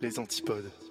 les 0.00 0.18
antipodes. 0.18 0.89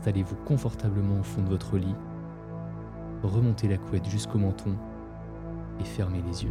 Installez-vous 0.00 0.36
confortablement 0.46 1.20
au 1.20 1.22
fond 1.22 1.42
de 1.42 1.50
votre 1.50 1.76
lit, 1.76 1.94
remontez 3.22 3.68
la 3.68 3.76
couette 3.76 4.08
jusqu'au 4.08 4.38
menton 4.38 4.74
et 5.78 5.84
fermez 5.84 6.22
les 6.26 6.44
yeux. 6.44 6.50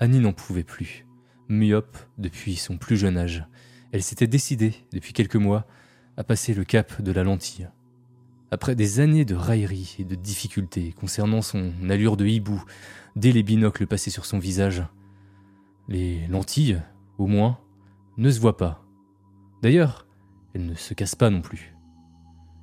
Annie 0.00 0.18
n'en 0.18 0.32
pouvait 0.32 0.64
plus, 0.64 1.06
myope 1.48 1.96
depuis 2.18 2.56
son 2.56 2.76
plus 2.76 2.96
jeune 2.96 3.16
âge. 3.16 3.46
Elle 3.96 4.02
s'était 4.02 4.26
décidée, 4.26 4.74
depuis 4.92 5.14
quelques 5.14 5.36
mois, 5.36 5.66
à 6.18 6.22
passer 6.22 6.52
le 6.52 6.64
cap 6.64 7.00
de 7.00 7.12
la 7.12 7.24
lentille. 7.24 7.66
Après 8.50 8.74
des 8.74 9.00
années 9.00 9.24
de 9.24 9.34
railleries 9.34 9.96
et 9.98 10.04
de 10.04 10.14
difficultés 10.14 10.92
concernant 10.92 11.40
son 11.40 11.72
allure 11.88 12.18
de 12.18 12.26
hibou, 12.26 12.62
dès 13.16 13.32
les 13.32 13.42
binocles 13.42 13.86
passés 13.86 14.10
sur 14.10 14.26
son 14.26 14.38
visage, 14.38 14.84
les 15.88 16.26
lentilles, 16.26 16.82
au 17.16 17.26
moins, 17.26 17.58
ne 18.18 18.30
se 18.30 18.38
voient 18.38 18.58
pas. 18.58 18.84
D'ailleurs, 19.62 20.06
elles 20.52 20.66
ne 20.66 20.74
se 20.74 20.92
cassent 20.92 21.14
pas 21.14 21.30
non 21.30 21.40
plus. 21.40 21.74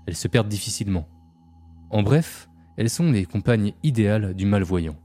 Elles 0.06 0.16
se 0.16 0.28
perdent 0.28 0.50
difficilement. 0.50 1.10
En 1.90 2.04
bref, 2.04 2.48
elles 2.78 2.92
sont 2.92 3.12
les 3.12 3.26
compagnes 3.26 3.74
idéales 3.82 4.36
du 4.36 4.46
malvoyant. 4.46 5.00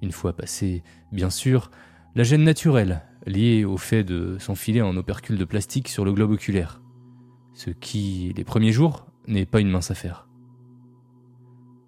Une 0.00 0.12
fois 0.12 0.36
passée, 0.36 0.84
bien 1.10 1.28
sûr, 1.28 1.72
la 2.14 2.22
gêne 2.22 2.44
naturelle 2.44 3.02
liée 3.26 3.64
au 3.64 3.76
fait 3.76 4.04
de 4.04 4.38
s'enfiler 4.38 4.80
un 4.80 4.96
opercule 4.96 5.38
de 5.38 5.44
plastique 5.44 5.88
sur 5.88 6.04
le 6.04 6.12
globe 6.12 6.30
oculaire, 6.30 6.80
ce 7.54 7.70
qui, 7.70 8.32
les 8.36 8.44
premiers 8.44 8.72
jours, 8.72 9.06
n'est 9.26 9.46
pas 9.46 9.60
une 9.60 9.70
mince 9.70 9.90
affaire. 9.90 10.28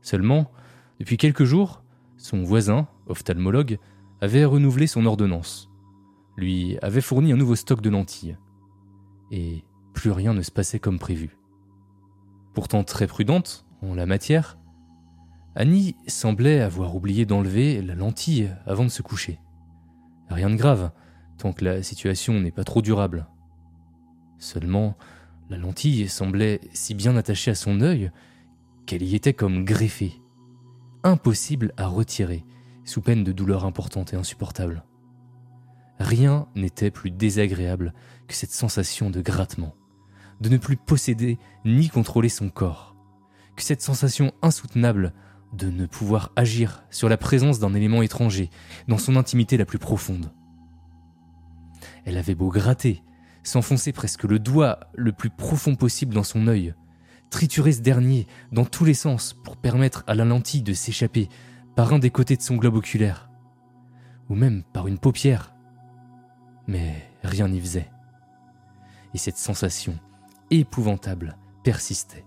Seulement, 0.03 0.50
depuis 0.98 1.16
quelques 1.16 1.44
jours, 1.44 1.83
son 2.16 2.42
voisin, 2.42 2.89
ophtalmologue, 3.06 3.78
avait 4.20 4.44
renouvelé 4.44 4.86
son 4.86 5.06
ordonnance, 5.06 5.70
lui 6.36 6.77
avait 6.83 7.00
fourni 7.00 7.33
un 7.33 7.36
nouveau 7.36 7.55
stock 7.55 7.81
de 7.81 7.91
lentilles, 7.91 8.36
et 9.31 9.64
plus 9.94 10.11
rien 10.11 10.34
ne 10.34 10.42
se 10.42 10.50
passait 10.50 10.81
comme 10.81 10.98
prévu. 10.98 11.36
Pourtant 12.55 12.83
très 12.83 13.06
prudente 13.06 13.66
en 13.83 13.94
la 13.94 14.06
matière, 14.06 14.59
Annie 15.54 15.97
semblait 16.06 16.60
avoir 16.60 16.94
oublié 16.97 17.27
d'enlever 17.27 17.82
la 17.82 17.94
lentille 17.94 18.50
avant 18.66 18.84
de 18.84 18.91
se 18.91 19.03
coucher. 19.03 19.38
Rien 20.28 20.50
de 20.50 20.56
grave, 20.56 20.91
tant 21.38 21.53
que 21.53 21.65
la 21.65 21.82
situation 21.82 22.38
n'est 22.41 22.50
pas 22.50 22.65
trop 22.65 22.82
durable. 22.82 23.26
Seulement, 24.38 24.97
la 25.49 25.56
lentille 25.56 26.09
semblait 26.09 26.60
si 26.72 26.94
bien 26.94 27.16
attachée 27.16 27.53
à 27.53 27.54
son 27.54 27.81
œil 27.81 28.10
qu'elle 28.87 29.03
y 29.03 29.15
était 29.15 29.32
comme 29.32 29.65
greffée. 29.65 30.21
Impossible 31.04 31.72
à 31.77 31.87
retirer, 31.87 32.44
sous 32.84 33.00
peine 33.00 33.25
de 33.25 33.32
douleur 33.32 33.65
importante 33.65 34.12
et 34.12 34.16
insupportable. 34.16 34.84
Rien 35.98 36.48
n'était 36.54 36.91
plus 36.91 37.10
désagréable 37.10 37.94
que 38.27 38.34
cette 38.34 38.53
sensation 38.53 39.10
de 39.10 39.21
grattement, 39.21 39.75
de 40.41 40.48
ne 40.48 40.56
plus 40.56 40.77
posséder 40.77 41.38
ni 41.65 41.88
contrôler 41.88 42.28
son 42.28 42.50
corps, 42.50 42.97
que 43.56 43.62
cette 43.62 43.82
sensation 43.82 44.32
insoutenable 44.43 45.12
de 45.53 45.71
ne 45.71 45.87
pouvoir 45.87 46.32
agir 46.37 46.84
sur 46.91 47.09
la 47.09 47.16
présence 47.16 47.59
d'un 47.59 47.75
élément 47.75 48.03
étranger 48.03 48.50
dans 48.87 48.98
son 48.98 49.16
intimité 49.16 49.56
la 49.56 49.65
plus 49.65 49.78
profonde. 49.78 50.31
Elle 52.04 52.16
avait 52.16 52.34
beau 52.34 52.48
gratter, 52.48 53.03
s'enfoncer 53.42 53.92
presque 53.92 54.25
le 54.25 54.38
doigt 54.38 54.81
le 54.94 55.12
plus 55.12 55.31
profond 55.31 55.75
possible 55.75 56.14
dans 56.14 56.22
son 56.22 56.47
œil, 56.47 56.75
triturer 57.31 57.72
ce 57.72 57.81
dernier 57.81 58.26
dans 58.53 58.64
tous 58.64 58.84
les 58.84 58.94
sens 58.94 59.34
pour 59.44 59.56
permettre 59.56 60.04
à 60.06 60.14
la 60.14 60.25
lentille 60.25 60.62
de 60.62 60.72
s'échapper 60.72 61.28
par 61.76 61.92
un 61.92 61.98
des 61.98 62.10
côtés 62.10 62.36
de 62.36 62.42
son 62.42 62.56
globe 62.56 62.76
oculaire, 62.76 63.31
ou 64.28 64.34
même 64.34 64.62
par 64.72 64.88
une 64.88 64.98
paupière. 64.98 65.54
Mais 66.66 67.10
rien 67.22 67.48
n'y 67.48 67.60
faisait. 67.60 67.91
Et 69.15 69.19
cette 69.19 69.38
sensation 69.38 69.98
épouvantable 70.50 71.36
persistait, 71.65 72.25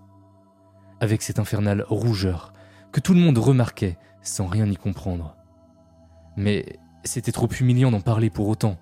avec 0.99 1.21
cette 1.21 1.39
infernale 1.39 1.85
rougeur 1.88 2.53
que 2.91 2.99
tout 2.99 3.13
le 3.13 3.19
monde 3.19 3.38
remarquait 3.38 3.97
sans 4.21 4.47
rien 4.47 4.69
y 4.69 4.75
comprendre. 4.75 5.35
Mais 6.38 6.79
c'était 7.03 7.31
trop 7.31 7.47
humiliant 7.47 7.91
d'en 7.91 8.01
parler 8.01 8.29
pour 8.29 8.47
autant. 8.47 8.77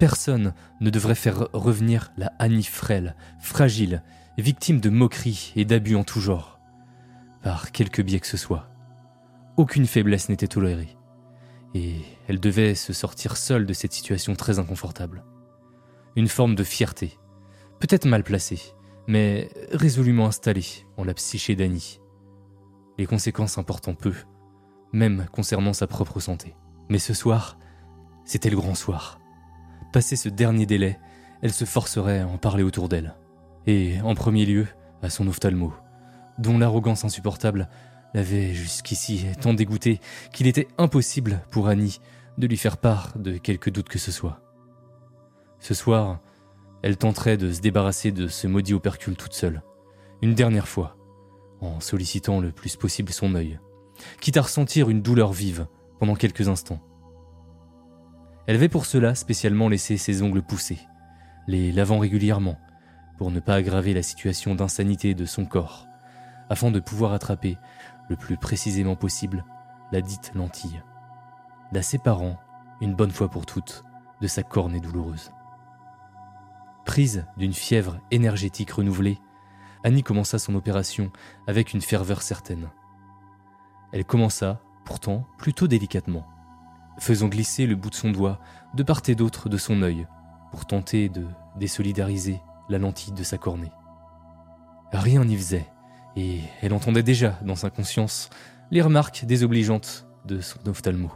Personne 0.00 0.54
ne 0.80 0.88
devrait 0.88 1.14
faire 1.14 1.48
revenir 1.52 2.10
la 2.16 2.32
Annie 2.38 2.64
frêle, 2.64 3.14
fragile, 3.38 4.02
victime 4.38 4.80
de 4.80 4.88
moqueries 4.88 5.52
et 5.56 5.66
d'abus 5.66 5.94
en 5.94 6.04
tout 6.04 6.20
genre, 6.20 6.58
par 7.42 7.70
quelque 7.70 8.00
biais 8.00 8.18
que 8.18 8.26
ce 8.26 8.38
soit. 8.38 8.70
Aucune 9.58 9.84
faiblesse 9.84 10.30
n'était 10.30 10.48
tolérée, 10.48 10.96
et 11.74 11.96
elle 12.28 12.40
devait 12.40 12.74
se 12.74 12.94
sortir 12.94 13.36
seule 13.36 13.66
de 13.66 13.74
cette 13.74 13.92
situation 13.92 14.34
très 14.34 14.58
inconfortable. 14.58 15.22
Une 16.16 16.28
forme 16.28 16.54
de 16.54 16.64
fierté, 16.64 17.18
peut-être 17.78 18.06
mal 18.06 18.24
placée, 18.24 18.72
mais 19.06 19.50
résolument 19.70 20.28
installée 20.28 20.86
en 20.96 21.04
la 21.04 21.12
psyché 21.12 21.56
d'Annie. 21.56 22.00
Les 22.96 23.04
conséquences 23.04 23.58
important 23.58 23.94
peu, 23.94 24.14
même 24.94 25.26
concernant 25.30 25.74
sa 25.74 25.86
propre 25.86 26.20
santé. 26.20 26.56
Mais 26.88 26.98
ce 26.98 27.12
soir, 27.12 27.58
c'était 28.24 28.48
le 28.48 28.56
grand 28.56 28.74
soir. 28.74 29.19
Passé 29.92 30.14
ce 30.14 30.28
dernier 30.28 30.66
délai, 30.66 30.98
elle 31.42 31.52
se 31.52 31.64
forcerait 31.64 32.20
à 32.20 32.28
en 32.28 32.38
parler 32.38 32.62
autour 32.62 32.88
d'elle. 32.88 33.16
Et 33.66 34.00
en 34.02 34.14
premier 34.14 34.46
lieu, 34.46 34.66
à 35.02 35.10
son 35.10 35.26
ophtalmo, 35.26 35.72
dont 36.38 36.58
l'arrogance 36.58 37.04
insupportable 37.04 37.68
l'avait 38.14 38.54
jusqu'ici 38.54 39.26
tant 39.40 39.54
dégoûté 39.54 40.00
qu'il 40.32 40.46
était 40.46 40.68
impossible 40.78 41.42
pour 41.50 41.68
Annie 41.68 42.00
de 42.38 42.46
lui 42.46 42.56
faire 42.56 42.76
part 42.76 43.18
de 43.18 43.36
quelque 43.36 43.70
doute 43.70 43.88
que 43.88 43.98
ce 43.98 44.12
soit. 44.12 44.40
Ce 45.58 45.74
soir, 45.74 46.20
elle 46.82 46.96
tenterait 46.96 47.36
de 47.36 47.52
se 47.52 47.60
débarrasser 47.60 48.12
de 48.12 48.28
ce 48.28 48.46
maudit 48.46 48.74
opercule 48.74 49.16
toute 49.16 49.34
seule, 49.34 49.62
une 50.22 50.34
dernière 50.34 50.68
fois, 50.68 50.96
en 51.60 51.80
sollicitant 51.80 52.40
le 52.40 52.52
plus 52.52 52.76
possible 52.76 53.12
son 53.12 53.34
œil, 53.34 53.58
quitte 54.20 54.36
à 54.36 54.42
ressentir 54.42 54.88
une 54.88 55.02
douleur 55.02 55.32
vive 55.32 55.66
pendant 55.98 56.14
quelques 56.14 56.48
instants. 56.48 56.80
Elle 58.50 58.56
avait 58.56 58.68
pour 58.68 58.84
cela 58.84 59.14
spécialement 59.14 59.68
laissé 59.68 59.96
ses 59.96 60.22
ongles 60.22 60.42
pousser, 60.42 60.80
les 61.46 61.70
lavant 61.70 62.00
régulièrement, 62.00 62.58
pour 63.16 63.30
ne 63.30 63.38
pas 63.38 63.54
aggraver 63.54 63.94
la 63.94 64.02
situation 64.02 64.56
d'insanité 64.56 65.14
de 65.14 65.24
son 65.24 65.46
corps, 65.46 65.86
afin 66.48 66.72
de 66.72 66.80
pouvoir 66.80 67.12
attraper 67.12 67.58
le 68.08 68.16
plus 68.16 68.36
précisément 68.36 68.96
possible 68.96 69.44
la 69.92 70.00
dite 70.00 70.32
lentille, 70.34 70.82
la 71.70 71.82
séparant, 71.82 72.40
une 72.80 72.96
bonne 72.96 73.12
fois 73.12 73.30
pour 73.30 73.46
toutes, 73.46 73.84
de 74.20 74.26
sa 74.26 74.42
cornée 74.42 74.80
douloureuse. 74.80 75.30
Prise 76.84 77.26
d'une 77.36 77.54
fièvre 77.54 78.00
énergétique 78.10 78.72
renouvelée, 78.72 79.20
Annie 79.84 80.02
commença 80.02 80.40
son 80.40 80.56
opération 80.56 81.12
avec 81.46 81.72
une 81.72 81.82
ferveur 81.82 82.20
certaine. 82.20 82.68
Elle 83.92 84.04
commença, 84.04 84.60
pourtant, 84.84 85.24
plutôt 85.38 85.68
délicatement, 85.68 86.26
faisant 87.00 87.28
glisser 87.28 87.66
le 87.66 87.74
bout 87.74 87.90
de 87.90 87.94
son 87.96 88.12
doigt 88.12 88.38
de 88.74 88.82
part 88.84 89.02
et 89.08 89.16
d'autre 89.16 89.48
de 89.48 89.56
son 89.56 89.82
œil 89.82 90.06
pour 90.52 90.66
tenter 90.66 91.08
de 91.08 91.26
désolidariser 91.56 92.40
la 92.68 92.78
lentille 92.78 93.12
de 93.12 93.24
sa 93.24 93.38
cornée. 93.38 93.72
Rien 94.92 95.24
n'y 95.24 95.36
faisait, 95.36 95.66
et 96.16 96.40
elle 96.60 96.72
entendait 96.72 97.02
déjà 97.02 97.38
dans 97.42 97.56
sa 97.56 97.70
conscience 97.70 98.30
les 98.70 98.82
remarques 98.82 99.24
désobligeantes 99.24 100.06
de 100.26 100.40
son 100.40 100.58
ophtalmo. 100.68 101.10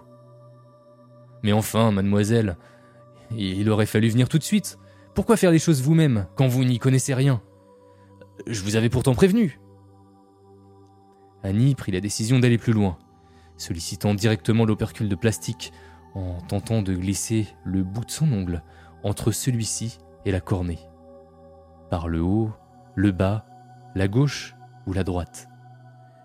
Mais 1.42 1.52
enfin, 1.52 1.92
mademoiselle, 1.92 2.56
il 3.36 3.68
aurait 3.70 3.86
fallu 3.86 4.08
venir 4.08 4.28
tout 4.28 4.38
de 4.38 4.44
suite. 4.44 4.78
Pourquoi 5.14 5.36
faire 5.36 5.50
les 5.50 5.58
choses 5.58 5.82
vous-même 5.82 6.26
quand 6.36 6.48
vous 6.48 6.64
n'y 6.64 6.78
connaissez 6.78 7.14
rien? 7.14 7.42
Je 8.46 8.62
vous 8.62 8.76
avais 8.76 8.88
pourtant 8.88 9.14
prévenu. 9.14 9.60
Annie 11.42 11.74
prit 11.74 11.92
la 11.92 12.00
décision 12.00 12.38
d'aller 12.38 12.58
plus 12.58 12.72
loin, 12.72 12.96
sollicitant 13.56 14.14
directement 14.14 14.64
l'opercule 14.64 15.08
de 15.08 15.14
plastique 15.14 15.72
en 16.14 16.40
tentant 16.40 16.82
de 16.82 16.94
glisser 16.94 17.48
le 17.64 17.82
bout 17.82 18.04
de 18.04 18.10
son 18.10 18.30
ongle 18.32 18.62
entre 19.02 19.32
celui-ci 19.32 19.98
et 20.24 20.32
la 20.32 20.40
cornée. 20.40 20.78
Par 21.90 22.08
le 22.08 22.20
haut, 22.22 22.52
le 22.94 23.12
bas, 23.12 23.46
la 23.94 24.08
gauche 24.08 24.54
ou 24.86 24.92
la 24.92 25.04
droite. 25.04 25.48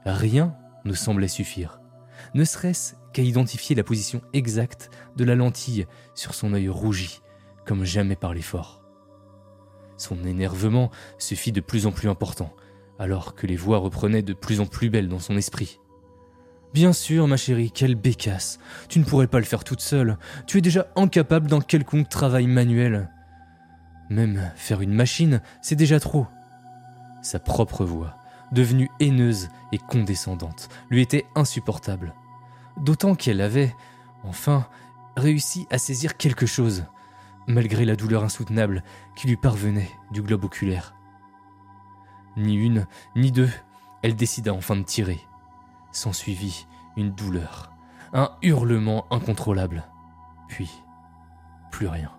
Rien 0.05 0.55
ne 0.85 0.93
semblait 0.93 1.27
suffire, 1.27 1.81
ne 2.33 2.43
serait-ce 2.43 2.95
qu'à 3.13 3.21
identifier 3.21 3.75
la 3.75 3.83
position 3.83 4.21
exacte 4.33 4.89
de 5.15 5.23
la 5.23 5.35
lentille 5.35 5.85
sur 6.15 6.33
son 6.33 6.53
œil 6.53 6.69
rougi, 6.69 7.21
comme 7.65 7.83
jamais 7.83 8.15
par 8.15 8.33
l'effort. 8.33 8.83
Son 9.97 10.23
énervement 10.23 10.91
se 11.17 11.35
fit 11.35 11.51
de 11.51 11.61
plus 11.61 11.85
en 11.85 11.91
plus 11.91 12.07
important, 12.07 12.53
alors 12.97 13.35
que 13.35 13.47
les 13.47 13.57
voix 13.57 13.79
reprenaient 13.79 14.21
de 14.21 14.33
plus 14.33 14.61
en 14.61 14.65
plus 14.65 14.89
belles 14.89 15.09
dans 15.09 15.19
son 15.19 15.35
esprit. 15.35 15.79
Bien 16.73 16.93
sûr, 16.93 17.27
ma 17.27 17.37
chérie, 17.37 17.71
quelle 17.71 17.95
bécasse. 17.95 18.59
Tu 18.89 18.99
ne 18.99 19.03
pourrais 19.03 19.27
pas 19.27 19.39
le 19.39 19.45
faire 19.45 19.63
toute 19.63 19.81
seule. 19.81 20.17
Tu 20.45 20.59
es 20.59 20.61
déjà 20.61 20.87
incapable 20.95 21.47
d'un 21.47 21.61
quelconque 21.61 22.09
travail 22.09 22.45
manuel. 22.45 23.09
Même 24.09 24.51
faire 24.55 24.81
une 24.81 24.93
machine, 24.93 25.41
c'est 25.61 25.75
déjà 25.75 25.99
trop. 25.99 26.27
Sa 27.21 27.39
propre 27.39 27.85
voix, 27.85 28.17
devenue 28.51 28.89
haineuse 28.99 29.49
et 29.71 29.77
condescendante, 29.77 30.69
lui 30.89 31.01
était 31.01 31.25
insupportable. 31.35 32.13
D'autant 32.77 33.15
qu'elle 33.15 33.41
avait, 33.41 33.75
enfin, 34.23 34.67
réussi 35.17 35.65
à 35.71 35.79
saisir 35.79 36.17
quelque 36.17 36.45
chose, 36.45 36.85
malgré 37.47 37.83
la 37.83 37.95
douleur 37.95 38.23
insoutenable 38.23 38.83
qui 39.15 39.27
lui 39.27 39.37
parvenait 39.37 39.89
du 40.11 40.21
globe 40.21 40.45
oculaire. 40.45 40.93
Ni 42.37 42.55
une, 42.55 42.85
ni 43.15 43.31
deux, 43.31 43.49
elle 44.03 44.15
décida 44.15 44.53
enfin 44.53 44.75
de 44.75 44.83
tirer. 44.83 45.19
S'ensuivit 45.91 46.67
une 46.97 47.11
douleur, 47.11 47.71
un 48.13 48.31
hurlement 48.41 49.11
incontrôlable, 49.11 49.83
puis 50.47 50.69
plus 51.71 51.87
rien. 51.87 52.11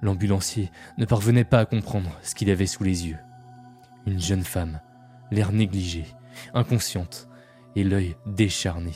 L'ambulancier 0.00 0.70
ne 0.96 1.04
parvenait 1.04 1.44
pas 1.44 1.60
à 1.60 1.66
comprendre 1.66 2.10
ce 2.22 2.34
qu'il 2.34 2.50
avait 2.50 2.66
sous 2.66 2.84
les 2.84 3.08
yeux. 3.08 3.18
Une 4.06 4.20
jeune 4.20 4.44
femme, 4.44 4.80
l'air 5.30 5.52
négligé, 5.52 6.06
inconsciente, 6.54 7.28
et 7.74 7.84
l'œil 7.84 8.16
décharné, 8.26 8.92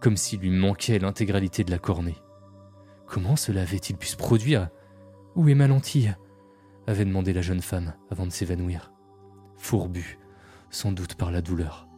comme 0.00 0.16
s'il 0.16 0.40
lui 0.40 0.50
manquait 0.50 0.98
l'intégralité 0.98 1.64
de 1.64 1.70
la 1.70 1.78
cornée. 1.78 2.16
Comment 3.06 3.36
cela 3.36 3.62
avait-il 3.62 3.96
pu 3.96 4.06
se 4.06 4.16
produire? 4.16 4.68
Où 5.34 5.48
est 5.48 5.54
ma 5.54 5.66
lentille? 5.66 6.14
avait 6.86 7.04
demandé 7.04 7.32
la 7.32 7.42
jeune 7.42 7.60
femme 7.60 7.94
avant 8.10 8.26
de 8.26 8.32
s'évanouir, 8.32 8.92
fourbue, 9.56 10.18
sans 10.70 10.92
doute 10.92 11.14
par 11.14 11.30
la 11.30 11.42
douleur. 11.42 11.89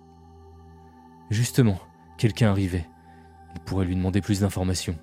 Justement, 1.32 1.78
quelqu'un 2.18 2.50
arrivait. 2.50 2.86
Il 3.54 3.60
pourrait 3.62 3.86
lui 3.86 3.96
demander 3.96 4.20
plus 4.20 4.40
d'informations. 4.40 4.96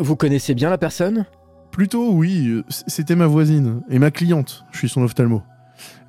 Vous 0.00 0.16
connaissez 0.16 0.54
bien 0.54 0.70
la 0.70 0.76
personne? 0.76 1.24
Plutôt 1.70 2.12
oui, 2.12 2.64
c'était 2.68 3.14
ma 3.14 3.28
voisine 3.28 3.82
et 3.88 4.00
ma 4.00 4.10
cliente, 4.10 4.64
je 4.72 4.78
suis 4.78 4.88
son 4.88 5.02
ophtalmo. 5.02 5.42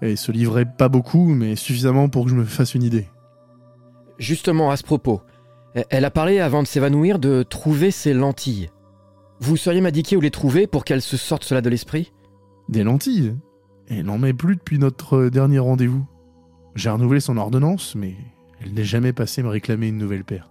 Elle 0.01 0.17
se 0.17 0.31
livrait 0.31 0.65
pas 0.65 0.89
beaucoup, 0.89 1.27
mais 1.27 1.55
suffisamment 1.55 2.09
pour 2.09 2.25
que 2.25 2.31
je 2.31 2.35
me 2.35 2.45
fasse 2.45 2.73
une 2.73 2.81
idée. 2.81 3.09
Justement 4.17 4.71
à 4.71 4.75
ce 4.77 4.83
propos, 4.83 5.21
elle 5.91 6.05
a 6.05 6.11
parlé 6.11 6.39
avant 6.39 6.63
de 6.63 6.67
s'évanouir 6.67 7.19
de 7.19 7.43
trouver 7.43 7.91
ses 7.91 8.15
lentilles. 8.15 8.71
Vous 9.39 9.55
sauriez 9.55 9.81
m'indiquer 9.81 10.17
où 10.17 10.21
les 10.21 10.31
trouver 10.31 10.65
pour 10.65 10.83
qu'elle 10.83 11.03
se 11.03 11.15
sorte 11.15 11.43
cela 11.43 11.61
de 11.61 11.69
l'esprit? 11.69 12.11
Des 12.69 12.83
lentilles? 12.83 13.35
Elle 13.87 14.05
n'en 14.05 14.17
met 14.17 14.33
plus 14.33 14.55
depuis 14.55 14.79
notre 14.79 15.29
dernier 15.29 15.59
rendez-vous. 15.59 16.07
J'ai 16.73 16.89
renouvelé 16.89 17.19
son 17.19 17.37
ordonnance, 17.37 17.93
mais 17.93 18.15
elle 18.61 18.73
n'est 18.73 18.83
jamais 18.83 19.13
passée 19.13 19.43
me 19.43 19.49
réclamer 19.49 19.87
une 19.87 19.97
nouvelle 19.97 20.23
paire. 20.23 20.50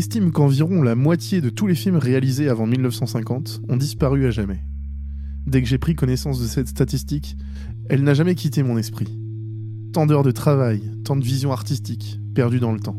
Estime 0.00 0.32
qu'environ 0.32 0.82
la 0.82 0.94
moitié 0.94 1.42
de 1.42 1.50
tous 1.50 1.66
les 1.66 1.74
films 1.74 1.98
réalisés 1.98 2.48
avant 2.48 2.66
1950 2.66 3.60
ont 3.68 3.76
disparu 3.76 4.24
à 4.26 4.30
jamais. 4.30 4.64
Dès 5.46 5.60
que 5.60 5.68
j'ai 5.68 5.76
pris 5.76 5.94
connaissance 5.94 6.40
de 6.40 6.46
cette 6.46 6.68
statistique, 6.68 7.36
elle 7.90 8.02
n'a 8.02 8.14
jamais 8.14 8.34
quitté 8.34 8.62
mon 8.62 8.78
esprit. 8.78 9.18
Tant 9.92 10.06
d'heures 10.06 10.22
de 10.22 10.30
travail, 10.30 10.80
tant 11.04 11.16
de 11.16 11.22
vision 11.22 11.52
artistique, 11.52 12.18
perdues 12.34 12.60
dans 12.60 12.72
le 12.72 12.80
temps. 12.80 12.96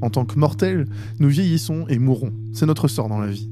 En 0.00 0.08
tant 0.08 0.24
que 0.24 0.38
mortels, 0.38 0.86
nous 1.18 1.28
vieillissons 1.28 1.88
et 1.88 1.98
mourrons, 1.98 2.32
c'est 2.52 2.66
notre 2.66 2.86
sort 2.86 3.08
dans 3.08 3.18
la 3.18 3.32
vie. 3.32 3.50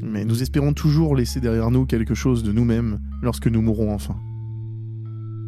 Mais 0.00 0.24
nous 0.24 0.42
espérons 0.42 0.72
toujours 0.72 1.14
laisser 1.14 1.40
derrière 1.40 1.70
nous 1.70 1.84
quelque 1.84 2.14
chose 2.14 2.42
de 2.42 2.52
nous-mêmes 2.52 2.98
lorsque 3.20 3.48
nous 3.48 3.60
mourrons 3.60 3.92
enfin. 3.92 4.16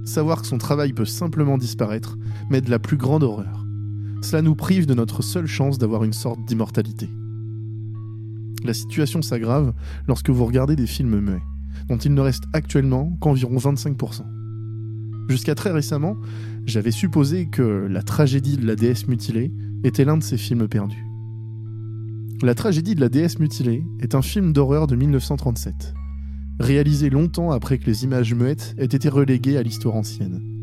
Savoir 0.05 0.43
que 0.43 0.49
son 0.49 0.59
travail 0.59 0.93
peut 0.93 1.07
simplement 1.07 1.57
disparaître 1.57 2.19
m'est 2.51 2.61
de 2.61 2.71
la 2.71 2.79
plus 2.79 2.99
grande 2.99 3.23
horreur 3.23 3.66
cela 4.27 4.43
nous 4.43 4.57
prive 4.57 4.87
de 4.87 4.95
notre 4.95 5.23
seule 5.23 5.47
chance 5.47 5.79
d'avoir 5.79 6.03
une 6.03 6.13
sorte 6.13 6.45
d'immortalité. 6.45 7.09
La 8.65 8.75
situation 8.75 9.23
s'aggrave 9.23 9.73
lorsque 10.09 10.31
vous 10.31 10.45
regardez 10.45 10.75
des 10.75 10.89
films 10.89 11.21
muets, 11.21 11.43
dont 11.89 11.97
il 11.97 12.13
ne 12.13 12.21
reste 12.21 12.43
actuellement 12.53 13.17
qu'environ 13.21 13.57
25%. 13.57 14.23
Jusqu'à 15.29 15.55
très 15.55 15.71
récemment, 15.71 16.17
j'avais 16.65 16.91
supposé 16.91 17.47
que 17.47 17.87
La 17.89 18.03
tragédie 18.03 18.57
de 18.57 18.67
la 18.67 18.75
déesse 18.75 19.07
mutilée 19.07 19.53
était 19.85 20.05
l'un 20.05 20.17
de 20.17 20.25
ces 20.25 20.39
films 20.39 20.67
perdus. 20.67 21.07
La 22.43 22.57
tragédie 22.57 22.97
de 22.97 23.01
la 23.01 23.09
déesse 23.09 23.39
mutilée 23.39 23.85
est 24.01 24.17
un 24.17 24.23
film 24.23 24.53
d'horreur 24.53 24.89
de 24.89 24.97
1937, 24.97 25.95
réalisé 26.59 27.11
longtemps 27.11 27.53
après 27.53 27.79
que 27.79 27.87
les 27.87 28.03
images 28.03 28.35
muettes 28.35 28.75
aient 28.77 28.85
été 28.87 29.09
reléguées 29.09 29.57
à 29.57 29.63
l'histoire 29.63 29.95
ancienne. 29.95 30.56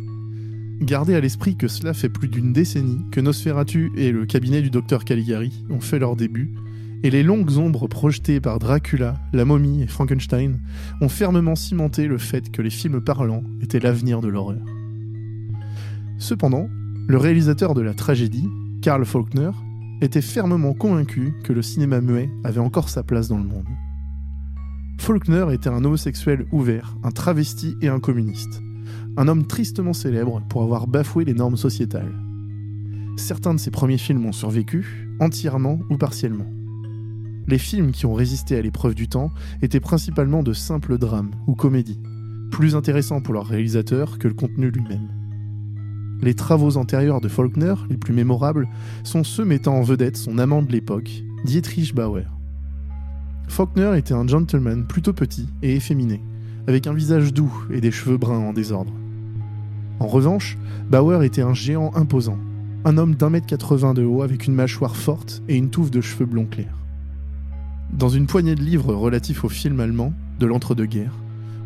Gardez 0.83 1.15
à 1.15 1.21
l'esprit 1.21 1.55
que 1.55 1.69
cela 1.69 1.93
fait 1.93 2.09
plus 2.09 2.27
d'une 2.27 2.51
décennie 2.51 3.05
que 3.09 3.21
Nosferatu 3.21 3.89
et 3.95 4.11
le 4.11 4.25
cabinet 4.25 4.61
du 4.61 4.69
docteur 4.69 5.05
Caligari 5.05 5.63
ont 5.69 5.79
fait 5.79 5.97
leur 5.97 6.17
début, 6.17 6.53
et 7.03 7.09
les 7.09 7.23
longues 7.23 7.57
ombres 7.57 7.87
projetées 7.87 8.41
par 8.41 8.59
Dracula, 8.59 9.17
la 9.31 9.45
momie 9.45 9.81
et 9.81 9.87
Frankenstein 9.87 10.59
ont 10.99 11.07
fermement 11.07 11.55
cimenté 11.55 12.05
le 12.05 12.17
fait 12.17 12.51
que 12.51 12.61
les 12.61 12.69
films 12.69 12.99
parlants 12.99 13.45
étaient 13.61 13.79
l'avenir 13.79 14.19
de 14.19 14.27
l'horreur. 14.27 14.59
Cependant, 16.17 16.67
le 17.07 17.15
réalisateur 17.15 17.75
de 17.75 17.81
la 17.81 17.93
tragédie, 17.93 18.49
Karl 18.81 19.05
Faulkner, 19.05 19.51
était 20.01 20.21
fermement 20.21 20.73
convaincu 20.73 21.33
que 21.45 21.53
le 21.53 21.61
cinéma 21.61 22.01
muet 22.01 22.29
avait 22.43 22.59
encore 22.59 22.89
sa 22.89 23.03
place 23.03 23.29
dans 23.29 23.37
le 23.37 23.45
monde. 23.45 23.69
Faulkner 24.99 25.45
était 25.53 25.69
un 25.69 25.85
homosexuel 25.85 26.45
ouvert, 26.51 26.97
un 27.05 27.11
travesti 27.11 27.77
et 27.81 27.87
un 27.87 28.01
communiste 28.01 28.61
un 29.17 29.27
homme 29.27 29.46
tristement 29.46 29.93
célèbre 29.93 30.41
pour 30.50 30.63
avoir 30.63 30.88
bafoué 30.88 31.25
les 31.25 31.34
normes 31.34 31.58
sociétales. 31.58 32.13
Certains 33.15 33.53
de 33.53 33.60
ses 33.60 33.72
premiers 33.72 33.98
films 33.98 34.25
ont 34.25 34.32
survécu, 34.32 35.08
entièrement 35.20 35.79
ou 35.89 35.98
partiellement. 35.98 36.48
Les 37.48 37.60
films 37.60 37.91
qui 37.91 38.05
ont 38.05 38.13
résisté 38.13 38.58
à 38.58 38.62
l'épreuve 38.62 38.96
du 38.96 39.08
temps 39.08 39.32
étaient 39.62 39.79
principalement 39.79 40.43
de 40.43 40.53
simples 40.53 40.98
drames 40.98 41.32
ou 41.46 41.55
comédies, 41.55 42.00
plus 42.51 42.75
intéressants 42.75 43.22
pour 43.22 43.34
leur 43.34 43.46
réalisateur 43.46 44.17
que 44.17 44.27
le 44.27 44.34
contenu 44.34 44.72
lui-même. 44.72 45.10
Les 46.22 46.36
travaux 46.36 46.77
antérieurs 46.77 47.22
de 47.22 47.27
Faulkner, 47.27 47.75
les 47.89 47.98
plus 47.98 48.13
mémorables, 48.13 48.67
sont 49.03 49.24
ceux 49.24 49.46
mettant 49.46 49.75
en 49.75 49.82
vedette 49.82 50.17
son 50.17 50.38
amant 50.38 50.62
de 50.62 50.72
l'époque, 50.72 51.24
Dietrich 51.43 51.93
Bauer. 51.93 52.25
Faulkner 53.50 53.98
était 53.98 54.13
un 54.13 54.25
gentleman 54.25 54.88
plutôt 54.88 55.13
petit 55.13 55.50
et 55.62 55.75
efféminé, 55.75 56.22
avec 56.67 56.88
un 56.88 56.93
visage 56.93 57.34
doux 57.34 57.53
et 57.72 57.82
des 57.82 57.91
cheveux 57.91 58.17
bruns 58.17 58.39
en 58.39 58.53
désordre. 58.53 58.93
En 60.03 60.07
revanche, 60.07 60.57
Bauer 60.89 61.24
était 61.24 61.43
un 61.43 61.53
géant 61.53 61.93
imposant, 61.95 62.38
un 62.83 62.98
homme 62.98 63.15
d'un 63.15 63.29
mètre 63.29 63.48
80 63.48 63.93
de 63.93 64.03
haut 64.03 64.22
avec 64.22 64.48
une 64.48 64.53
mâchoire 64.53 64.98
forte 64.98 65.41
et 65.48 65.55
une 65.55 65.69
touffe 65.69 65.91
de 65.91 66.01
cheveux 66.01 66.25
blonds 66.25 66.45
clairs. 66.45 66.75
Dans 67.93 68.10
une 68.10 68.27
poignée 68.27 68.55
de 68.55 68.62
livres 68.62 68.93
relatifs 68.93 69.45
au 69.45 69.50
film 69.50 69.79
allemand 69.79 70.12
de 70.41 70.45
l'entre-deux-guerres, 70.45 71.17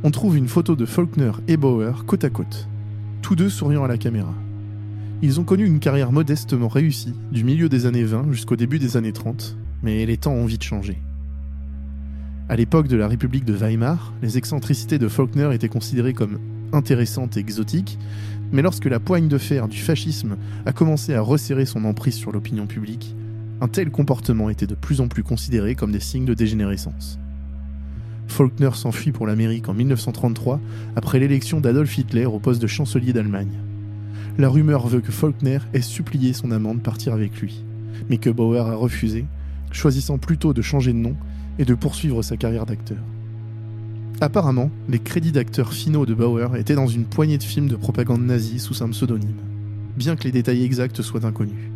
on 0.04 0.12
trouve 0.12 0.38
une 0.38 0.48
photo 0.48 0.76
de 0.76 0.86
Faulkner 0.86 1.32
et 1.48 1.58
Bauer 1.58 2.06
côte 2.06 2.26
à 2.26 2.30
côte, 2.30 2.68
tous 3.24 3.36
deux 3.36 3.50
souriant 3.50 3.84
à 3.84 3.88
la 3.88 3.98
caméra. 3.98 4.36
Ils 5.24 5.40
ont 5.40 5.44
connu 5.44 5.66
une 5.66 5.80
carrière 5.80 6.12
modestement 6.12 6.68
réussie, 6.68 7.16
du 7.32 7.44
milieu 7.44 7.70
des 7.70 7.88
années 7.88 8.04
20 8.04 8.32
jusqu'au 8.32 8.56
début 8.56 8.78
des 8.78 8.98
années 8.98 9.14
30, 9.14 9.58
mais 9.82 10.06
les 10.06 10.18
temps 10.18 10.34
ont 10.34 10.46
vite 10.46 10.64
changé. 10.64 11.02
À 12.50 12.56
l'époque 12.56 12.88
de 12.88 12.98
la 12.98 13.08
République 13.08 13.46
de 13.46 13.54
Weimar, 13.54 14.14
les 14.22 14.38
excentricités 14.38 15.00
de 15.00 15.08
Faulkner 15.08 15.50
étaient 15.56 15.70
considérées 15.70 16.14
comme 16.14 16.38
intéressantes 16.74 17.38
et 17.38 17.40
exotiques, 17.40 17.98
mais 18.52 18.62
lorsque 18.62 18.86
la 18.86 19.00
poigne 19.00 19.28
de 19.28 19.38
fer 19.38 19.68
du 19.68 19.78
fascisme 19.78 20.38
a 20.66 20.72
commencé 20.72 21.14
à 21.14 21.22
resserrer 21.22 21.66
son 21.66 21.86
emprise 21.86 22.16
sur 22.16 22.32
l'opinion 22.32 22.68
publique, 22.68 23.16
un 23.60 23.68
tel 23.68 23.92
comportement 23.92 24.50
était 24.50 24.68
de 24.68 24.76
plus 24.76 25.02
en 25.02 25.08
plus 25.08 25.24
considéré 25.24 25.76
comme 25.76 25.92
des 25.92 26.00
signes 26.00 26.26
de 26.26 26.34
dégénérescence. 26.34 27.20
Faulkner 28.28 28.70
s'enfuit 28.76 29.12
pour 29.12 29.26
l'Amérique 29.26 29.70
en 29.70 29.74
1933 29.74 30.60
après 30.96 31.20
l'élection 31.20 31.60
d'Adolf 31.60 31.98
Hitler 31.98 32.26
au 32.26 32.40
poste 32.40 32.62
de 32.62 32.68
chancelier 32.68 33.14
d'Allemagne. 33.14 33.60
La 34.38 34.50
rumeur 34.50 34.88
veut 34.88 35.02
que 35.02 35.12
Faulkner 35.12 35.60
ait 35.74 35.82
supplié 35.82 36.34
son 36.34 36.52
amant 36.52 36.76
de 36.76 36.80
partir 36.80 37.14
avec 37.14 37.42
lui, 37.42 37.64
mais 38.10 38.18
que 38.18 38.30
Bauer 38.30 38.68
a 38.68 38.76
refusé, 38.76 39.26
choisissant 39.72 40.18
plutôt 40.18 40.54
de 40.54 40.62
changer 40.62 40.94
de 40.94 41.00
nom 41.00 41.16
et 41.58 41.66
de 41.66 41.74
poursuivre 41.74 42.22
sa 42.22 42.38
carrière 42.38 42.66
d'acteur. 42.66 43.00
Apparemment, 44.20 44.72
les 44.90 44.98
crédits 44.98 45.32
d'acteurs 45.32 45.74
finaux 45.74 46.08
de 46.08 46.16
Bauer 46.16 46.56
étaient 46.56 46.74
dans 46.74 46.88
une 46.88 47.06
poignée 47.06 47.38
de 47.38 47.44
films 47.44 47.68
de 47.68 47.76
propagande 47.76 48.26
nazie 48.26 48.58
sous 48.58 48.82
un 48.82 48.90
pseudonyme, 48.90 49.38
bien 49.96 50.16
que 50.16 50.24
les 50.24 50.32
détails 50.32 50.64
exacts 50.64 51.04
soient 51.04 51.26
inconnus. 51.26 51.70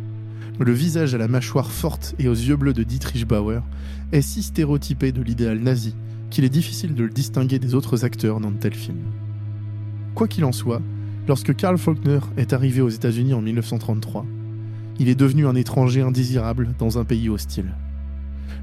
Le 0.58 0.72
visage 0.72 1.14
à 1.14 1.18
la 1.18 1.28
mâchoire 1.28 1.70
forte 1.70 2.16
et 2.18 2.26
aux 2.26 2.34
yeux 2.34 2.56
bleus 2.56 2.72
de 2.72 2.82
Dietrich 2.82 3.28
Bauer 3.28 3.62
est 4.10 4.22
si 4.22 4.42
stéréotypé 4.42 5.12
de 5.12 5.22
l'idéal 5.22 5.60
nazi 5.60 5.94
qu'il 6.30 6.44
est 6.44 6.48
difficile 6.48 6.94
de 6.94 7.04
le 7.04 7.10
distinguer 7.10 7.60
des 7.60 7.76
autres 7.76 8.04
acteurs 8.04 8.40
dans 8.40 8.50
de 8.50 8.56
tels 8.56 8.74
films. 8.74 9.04
Quoi 10.16 10.26
qu'il 10.26 10.44
en 10.44 10.52
soit, 10.52 10.82
lorsque 11.28 11.54
Karl 11.54 11.78
Faulkner 11.78 12.20
est 12.36 12.52
arrivé 12.52 12.80
aux 12.80 12.88
États-Unis 12.88 13.34
en 13.34 13.40
1933, 13.40 14.26
il 14.98 15.08
est 15.08 15.14
devenu 15.14 15.46
un 15.46 15.54
étranger 15.54 16.02
indésirable 16.02 16.74
dans 16.80 16.98
un 16.98 17.04
pays 17.04 17.28
hostile. 17.28 17.72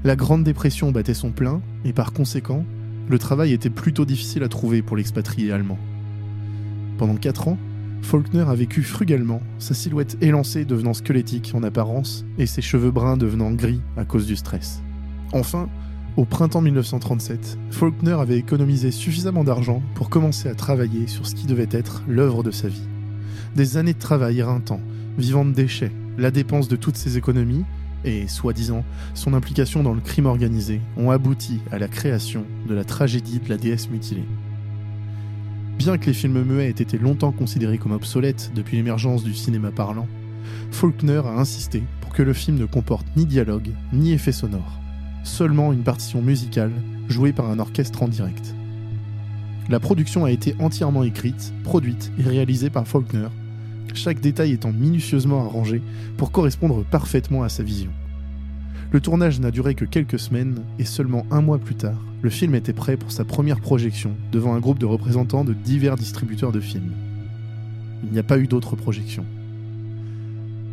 La 0.04 0.16
Grande 0.16 0.44
Dépression 0.44 0.92
battait 0.92 1.14
son 1.14 1.30
plein, 1.30 1.62
et 1.84 1.92
par 1.92 2.12
conséquent, 2.12 2.64
le 3.08 3.18
travail 3.18 3.52
était 3.52 3.70
plutôt 3.70 4.04
difficile 4.04 4.42
à 4.42 4.48
trouver 4.48 4.82
pour 4.82 4.96
l'expatrié 4.96 5.52
allemand. 5.52 5.78
Pendant 6.98 7.16
4 7.16 7.48
ans, 7.48 7.58
Faulkner 8.02 8.44
a 8.48 8.54
vécu 8.54 8.82
frugalement, 8.82 9.42
sa 9.58 9.74
silhouette 9.74 10.16
élancée 10.20 10.64
devenant 10.64 10.94
squelettique 10.94 11.52
en 11.54 11.62
apparence 11.62 12.24
et 12.38 12.46
ses 12.46 12.62
cheveux 12.62 12.90
bruns 12.90 13.16
devenant 13.16 13.50
gris 13.52 13.80
à 13.96 14.04
cause 14.04 14.26
du 14.26 14.36
stress. 14.36 14.80
Enfin, 15.32 15.68
au 16.16 16.24
printemps 16.24 16.60
1937, 16.60 17.58
Faulkner 17.70 18.12
avait 18.12 18.38
économisé 18.38 18.90
suffisamment 18.90 19.44
d'argent 19.44 19.82
pour 19.94 20.10
commencer 20.10 20.48
à 20.48 20.54
travailler 20.54 21.06
sur 21.06 21.26
ce 21.26 21.34
qui 21.34 21.46
devait 21.46 21.68
être 21.70 22.02
l'œuvre 22.08 22.42
de 22.42 22.50
sa 22.50 22.68
vie. 22.68 22.88
Des 23.54 23.76
années 23.76 23.94
de 23.94 23.98
travail 23.98 24.40
éreintant, 24.40 24.80
vivant 25.18 25.44
de 25.44 25.52
déchets, 25.52 25.92
la 26.18 26.30
dépense 26.30 26.68
de 26.68 26.76
toutes 26.76 26.96
ses 26.96 27.16
économies 27.16 27.64
et, 28.04 28.28
soi-disant, 28.28 28.84
son 29.14 29.34
implication 29.34 29.82
dans 29.82 29.94
le 29.94 30.00
crime 30.00 30.26
organisé 30.26 30.80
ont 30.96 31.10
abouti 31.10 31.60
à 31.70 31.78
la 31.78 31.88
création 31.88 32.44
de 32.68 32.74
la 32.74 32.84
tragédie 32.84 33.40
de 33.40 33.48
la 33.48 33.56
déesse 33.56 33.90
mutilée. 33.90 34.24
Bien 35.78 35.98
que 35.98 36.06
les 36.06 36.12
films 36.12 36.42
muets 36.42 36.66
aient 36.66 36.70
été 36.70 36.98
longtemps 36.98 37.32
considérés 37.32 37.78
comme 37.78 37.92
obsolètes 37.92 38.52
depuis 38.54 38.76
l'émergence 38.76 39.24
du 39.24 39.34
cinéma 39.34 39.70
parlant, 39.70 40.06
Faulkner 40.70 41.22
a 41.24 41.38
insisté 41.38 41.82
pour 42.00 42.12
que 42.12 42.22
le 42.22 42.32
film 42.32 42.58
ne 42.58 42.66
comporte 42.66 43.06
ni 43.16 43.26
dialogue 43.26 43.70
ni 43.92 44.12
effet 44.12 44.32
sonore, 44.32 44.78
seulement 45.24 45.72
une 45.72 45.82
partition 45.82 46.22
musicale 46.22 46.72
jouée 47.08 47.32
par 47.32 47.50
un 47.50 47.58
orchestre 47.58 48.02
en 48.02 48.08
direct. 48.08 48.54
La 49.68 49.80
production 49.80 50.24
a 50.24 50.30
été 50.30 50.54
entièrement 50.58 51.04
écrite, 51.04 51.52
produite 51.64 52.12
et 52.18 52.22
réalisée 52.22 52.70
par 52.70 52.86
Faulkner 52.86 53.28
chaque 53.96 54.20
détail 54.20 54.52
étant 54.52 54.72
minutieusement 54.72 55.44
arrangé 55.44 55.82
pour 56.16 56.32
correspondre 56.32 56.84
parfaitement 56.84 57.42
à 57.42 57.48
sa 57.48 57.62
vision. 57.62 57.90
Le 58.92 59.00
tournage 59.00 59.38
n'a 59.38 59.50
duré 59.50 59.74
que 59.74 59.84
quelques 59.84 60.18
semaines 60.18 60.62
et 60.78 60.84
seulement 60.84 61.24
un 61.30 61.40
mois 61.40 61.58
plus 61.58 61.76
tard, 61.76 61.98
le 62.22 62.30
film 62.30 62.54
était 62.54 62.72
prêt 62.72 62.96
pour 62.96 63.12
sa 63.12 63.24
première 63.24 63.60
projection 63.60 64.16
devant 64.32 64.54
un 64.54 64.60
groupe 64.60 64.78
de 64.78 64.86
représentants 64.86 65.44
de 65.44 65.54
divers 65.54 65.96
distributeurs 65.96 66.52
de 66.52 66.60
films. 66.60 66.92
Il 68.04 68.12
n'y 68.12 68.18
a 68.18 68.24
pas 68.24 68.38
eu 68.38 68.46
d'autres 68.46 68.76
projections. 68.76 69.26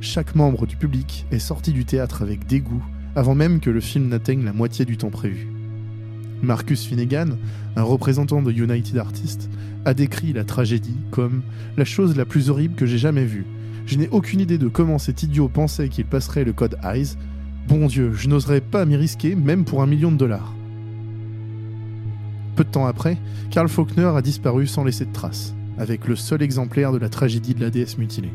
Chaque 0.01 0.35
membre 0.35 0.65
du 0.65 0.75
public 0.75 1.25
est 1.31 1.39
sorti 1.39 1.73
du 1.73 1.85
théâtre 1.85 2.21
avec 2.21 2.47
dégoût 2.47 2.83
avant 3.15 3.35
même 3.35 3.59
que 3.59 3.69
le 3.69 3.81
film 3.81 4.09
n'atteigne 4.09 4.43
la 4.43 4.53
moitié 4.53 4.85
du 4.85 4.97
temps 4.97 5.09
prévu. 5.09 5.47
Marcus 6.41 6.85
Finnegan, 6.85 7.37
un 7.75 7.83
représentant 7.83 8.41
de 8.41 8.51
United 8.51 8.97
Artists, 8.97 9.49
a 9.85 9.93
décrit 9.93 10.33
la 10.33 10.43
tragédie 10.43 10.97
comme 11.11 11.41
la 11.77 11.85
chose 11.85 12.15
la 12.15 12.25
plus 12.25 12.49
horrible 12.49 12.75
que 12.75 12.85
j'ai 12.85 12.97
jamais 12.97 13.25
vue. 13.25 13.45
Je 13.85 13.97
n'ai 13.97 14.09
aucune 14.09 14.41
idée 14.41 14.57
de 14.57 14.67
comment 14.67 14.99
cet 14.99 15.23
idiot 15.23 15.47
pensait 15.47 15.89
qu'il 15.89 16.05
passerait 16.05 16.43
le 16.43 16.53
code 16.53 16.77
EYES. 16.83 17.15
Bon 17.67 17.87
Dieu, 17.87 18.11
je 18.13 18.27
n'oserais 18.27 18.61
pas 18.61 18.85
m'y 18.85 18.97
risquer, 18.97 19.35
même 19.35 19.63
pour 19.65 19.81
un 19.81 19.87
million 19.87 20.11
de 20.11 20.17
dollars. 20.17 20.53
Peu 22.55 22.63
de 22.63 22.69
temps 22.69 22.85
après, 22.85 23.17
Karl 23.49 23.69
Faulkner 23.69 24.11
a 24.15 24.21
disparu 24.21 24.67
sans 24.67 24.83
laisser 24.83 25.05
de 25.05 25.13
traces, 25.13 25.53
avec 25.77 26.07
le 26.07 26.15
seul 26.15 26.41
exemplaire 26.41 26.91
de 26.91 26.97
la 26.97 27.09
tragédie 27.09 27.53
de 27.53 27.61
la 27.61 27.69
déesse 27.69 27.97
mutilée. 27.97 28.31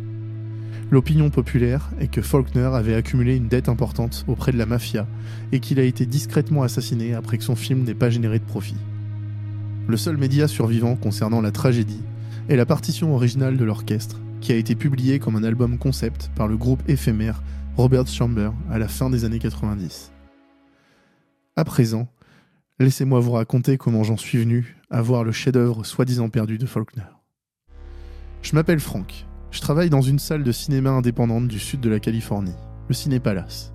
L'opinion 0.90 1.30
populaire 1.30 1.90
est 2.00 2.08
que 2.08 2.22
Faulkner 2.22 2.70
avait 2.74 2.94
accumulé 2.94 3.36
une 3.36 3.48
dette 3.48 3.68
importante 3.68 4.24
auprès 4.28 4.52
de 4.52 4.58
la 4.58 4.66
mafia 4.66 5.06
et 5.52 5.60
qu'il 5.60 5.80
a 5.80 5.84
été 5.84 6.04
discrètement 6.04 6.62
assassiné 6.62 7.14
après 7.14 7.38
que 7.38 7.44
son 7.44 7.56
film 7.56 7.84
n'ait 7.84 7.94
pas 7.94 8.10
généré 8.10 8.38
de 8.38 8.44
profit. 8.44 8.76
Le 9.88 9.96
seul 9.96 10.16
média 10.16 10.48
survivant 10.48 10.96
concernant 10.96 11.40
la 11.40 11.50
tragédie 11.50 12.02
est 12.48 12.56
la 12.56 12.66
partition 12.66 13.14
originale 13.14 13.56
de 13.56 13.64
l'orchestre, 13.64 14.20
qui 14.40 14.52
a 14.52 14.56
été 14.56 14.74
publiée 14.74 15.18
comme 15.18 15.36
un 15.36 15.44
album 15.44 15.78
concept 15.78 16.30
par 16.34 16.48
le 16.48 16.56
groupe 16.56 16.82
éphémère 16.88 17.42
Robert 17.76 18.06
Chamber 18.06 18.50
à 18.70 18.78
la 18.78 18.88
fin 18.88 19.08
des 19.08 19.24
années 19.24 19.38
90. 19.38 20.12
À 21.56 21.64
présent, 21.64 22.08
laissez-moi 22.78 23.20
vous 23.20 23.32
raconter 23.32 23.78
comment 23.78 24.04
j'en 24.04 24.16
suis 24.16 24.38
venu 24.38 24.76
à 24.90 25.00
voir 25.00 25.24
le 25.24 25.32
chef-d'œuvre 25.32 25.84
soi-disant 25.84 26.28
perdu 26.28 26.58
de 26.58 26.66
Faulkner. 26.66 27.02
Je 28.42 28.54
m'appelle 28.54 28.80
Franck 28.80 29.26
je 29.52 29.60
travaille 29.60 29.90
dans 29.90 30.00
une 30.00 30.18
salle 30.18 30.42
de 30.42 30.50
cinéma 30.50 30.90
indépendante 30.90 31.46
du 31.46 31.58
sud 31.58 31.80
de 31.80 31.90
la 31.90 32.00
Californie, 32.00 32.54
le 32.88 32.94
Ciné 32.94 33.20
Palace. 33.20 33.74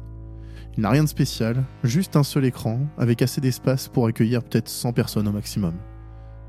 Il 0.75 0.81
n'a 0.81 0.89
rien 0.89 1.03
de 1.03 1.09
spécial, 1.09 1.63
juste 1.83 2.15
un 2.15 2.23
seul 2.23 2.45
écran, 2.45 2.87
avec 2.97 3.21
assez 3.21 3.41
d'espace 3.41 3.87
pour 3.87 4.07
accueillir 4.07 4.43
peut-être 4.43 4.69
100 4.69 4.93
personnes 4.93 5.27
au 5.27 5.31
maximum. 5.31 5.75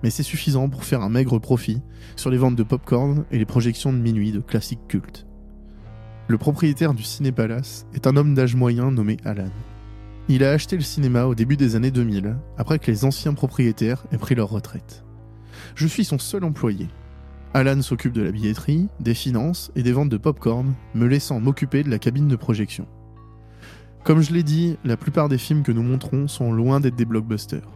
Mais 0.03 0.09
c'est 0.09 0.23
suffisant 0.23 0.71
pour 0.71 0.85
faire 0.85 1.03
un 1.03 1.11
maigre 1.11 1.39
profit 1.39 1.83
sur 2.17 2.31
les 2.31 2.39
ventes 2.39 2.57
de 2.57 2.63
popcorn 2.63 3.27
et 3.31 3.39
les 3.39 3.45
projections 3.45 3.93
de 3.93 3.99
minuit 3.99 4.33
de 4.33 4.41
classiques 4.41 4.89
cultes. 4.89 5.27
Le 6.27 6.39
propriétaire 6.39 6.95
du 6.95 7.03
Ciné 7.03 7.31
Palace 7.31 7.87
est 7.95 8.07
un 8.07 8.17
homme 8.17 8.35
d'âge 8.35 8.57
moyen 8.57 8.91
nommé 8.91 9.19
Alan. 9.25 9.51
Il 10.29 10.43
a 10.43 10.53
acheté 10.53 10.77
le 10.77 10.83
cinéma 10.83 11.27
au 11.27 11.35
début 11.35 11.57
des 11.59 11.77
années 11.77 11.91
2000, 11.91 12.37
après 12.57 12.79
que 12.79 12.91
les 12.91 13.05
anciens 13.05 13.35
propriétaires 13.35 14.05
aient 14.11 14.19
pris 14.19 14.35
leur 14.35 14.49
retraite. 14.49 15.05
Je 15.75 15.87
suis 15.87 16.05
son 16.05 16.19
seul 16.19 16.45
employé, 16.45 16.89
Alan 17.55 17.81
s'occupe 17.81 18.13
de 18.13 18.23
la 18.23 18.31
billetterie, 18.31 18.89
des 19.01 19.15
finances 19.15 19.73
et 19.75 19.83
des 19.83 19.93
ventes 19.93 20.11
de 20.11 20.19
popcorn, 20.19 20.75
me 20.95 21.07
laissant 21.07 21.41
m'occuper 21.41 21.83
de 21.83 21.91
la 21.91 21.99
cabine 21.99 22.29
de 22.29 22.37
projection. 22.37 22.87
Comme 24.05 24.21
je 24.21 24.33
l'ai 24.33 24.43
dit, 24.43 24.77
la 24.85 24.97
plupart 24.97 25.29
des 25.29 25.39
films 25.39 25.63
que 25.63 25.73
nous 25.73 25.83
montrons 25.83 26.29
sont 26.29 26.53
loin 26.53 26.81
d'être 26.81 26.97
des 26.97 27.05
blockbusters. 27.05 27.69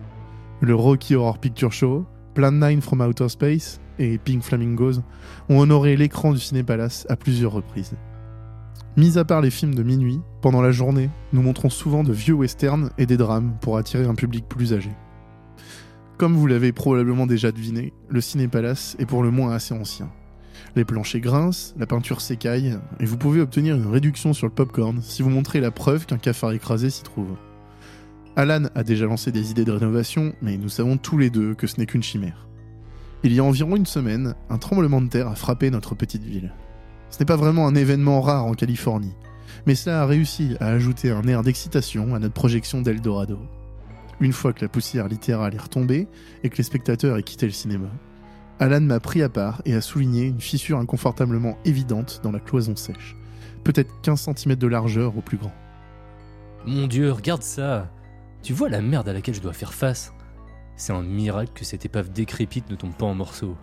Le 0.60 0.74
Rocky 0.74 1.14
Horror 1.14 1.38
Picture 1.38 1.72
Show, 1.72 2.06
Plan 2.34 2.52
9 2.52 2.80
from 2.80 3.00
Outer 3.00 3.28
Space 3.28 3.80
et 3.98 4.18
Pink 4.18 4.42
Flamingos 4.42 5.00
ont 5.48 5.58
honoré 5.58 5.96
l'écran 5.96 6.32
du 6.32 6.38
Ciné 6.38 6.62
Palace 6.62 7.06
à 7.08 7.16
plusieurs 7.16 7.52
reprises. 7.52 7.94
Mis 8.96 9.16
à 9.16 9.24
part 9.24 9.40
les 9.40 9.50
films 9.50 9.74
de 9.74 9.82
minuit, 9.82 10.20
pendant 10.42 10.60
la 10.60 10.70
journée, 10.70 11.10
nous 11.32 11.42
montrons 11.42 11.70
souvent 11.70 12.04
de 12.04 12.12
vieux 12.12 12.34
westerns 12.34 12.90
et 12.98 13.06
des 13.06 13.16
drames 13.16 13.56
pour 13.60 13.78
attirer 13.78 14.04
un 14.04 14.14
public 14.14 14.46
plus 14.48 14.74
âgé. 14.74 14.90
Comme 16.22 16.36
vous 16.36 16.46
l'avez 16.46 16.70
probablement 16.70 17.26
déjà 17.26 17.50
deviné, 17.50 17.92
le 18.08 18.20
Ciné 18.20 18.46
Palace 18.46 18.94
est 19.00 19.06
pour 19.06 19.24
le 19.24 19.32
moins 19.32 19.50
assez 19.50 19.74
ancien. 19.74 20.08
Les 20.76 20.84
planchers 20.84 21.20
grincent, 21.20 21.74
la 21.76 21.84
peinture 21.84 22.20
s'écaille, 22.20 22.78
et 23.00 23.06
vous 23.06 23.16
pouvez 23.16 23.40
obtenir 23.40 23.74
une 23.74 23.88
réduction 23.88 24.32
sur 24.32 24.46
le 24.46 24.52
popcorn 24.52 25.02
si 25.02 25.22
vous 25.22 25.30
montrez 25.30 25.60
la 25.60 25.72
preuve 25.72 26.06
qu'un 26.06 26.18
cafard 26.18 26.52
écrasé 26.52 26.90
s'y 26.90 27.02
trouve. 27.02 27.34
Alan 28.36 28.66
a 28.76 28.84
déjà 28.84 29.06
lancé 29.06 29.32
des 29.32 29.50
idées 29.50 29.64
de 29.64 29.72
rénovation, 29.72 30.32
mais 30.42 30.56
nous 30.58 30.68
savons 30.68 30.96
tous 30.96 31.18
les 31.18 31.28
deux 31.28 31.54
que 31.54 31.66
ce 31.66 31.80
n'est 31.80 31.86
qu'une 31.86 32.04
chimère. 32.04 32.46
Il 33.24 33.32
y 33.32 33.40
a 33.40 33.44
environ 33.44 33.74
une 33.74 33.84
semaine, 33.84 34.36
un 34.48 34.58
tremblement 34.58 35.00
de 35.00 35.08
terre 35.08 35.26
a 35.26 35.34
frappé 35.34 35.72
notre 35.72 35.96
petite 35.96 36.22
ville. 36.22 36.52
Ce 37.10 37.18
n'est 37.18 37.26
pas 37.26 37.34
vraiment 37.34 37.66
un 37.66 37.74
événement 37.74 38.20
rare 38.20 38.46
en 38.46 38.54
Californie, 38.54 39.16
mais 39.66 39.74
cela 39.74 40.02
a 40.02 40.06
réussi 40.06 40.54
à 40.60 40.68
ajouter 40.68 41.10
un 41.10 41.26
air 41.26 41.42
d'excitation 41.42 42.14
à 42.14 42.20
notre 42.20 42.34
projection 42.34 42.80
d'Eldorado. 42.80 43.40
Une 44.22 44.32
fois 44.32 44.52
que 44.52 44.60
la 44.60 44.68
poussière 44.68 45.08
littérale 45.08 45.52
est 45.52 45.60
retombée 45.60 46.06
et 46.44 46.48
que 46.48 46.56
les 46.56 46.62
spectateurs 46.62 47.18
aient 47.18 47.24
quitté 47.24 47.44
le 47.44 47.50
cinéma, 47.50 47.88
Alan 48.60 48.80
m'a 48.80 49.00
pris 49.00 49.20
à 49.20 49.28
part 49.28 49.62
et 49.64 49.74
a 49.74 49.80
souligné 49.80 50.26
une 50.26 50.40
fissure 50.40 50.78
inconfortablement 50.78 51.58
évidente 51.64 52.20
dans 52.22 52.30
la 52.30 52.38
cloison 52.38 52.76
sèche. 52.76 53.16
Peut-être 53.64 53.90
15 54.02 54.30
cm 54.36 54.54
de 54.54 54.66
largeur 54.68 55.18
au 55.18 55.22
plus 55.22 55.38
grand. 55.38 55.52
Mon 56.64 56.86
dieu, 56.86 57.10
regarde 57.10 57.42
ça 57.42 57.90
Tu 58.44 58.52
vois 58.52 58.68
la 58.68 58.80
merde 58.80 59.08
à 59.08 59.12
laquelle 59.12 59.34
je 59.34 59.40
dois 59.40 59.54
faire 59.54 59.74
face 59.74 60.12
C'est 60.76 60.92
un 60.92 61.02
miracle 61.02 61.50
que 61.52 61.64
cette 61.64 61.84
épave 61.84 62.12
décrépite 62.12 62.70
ne 62.70 62.76
tombe 62.76 62.94
pas 62.94 63.06
en 63.06 63.16
morceaux. 63.16 63.56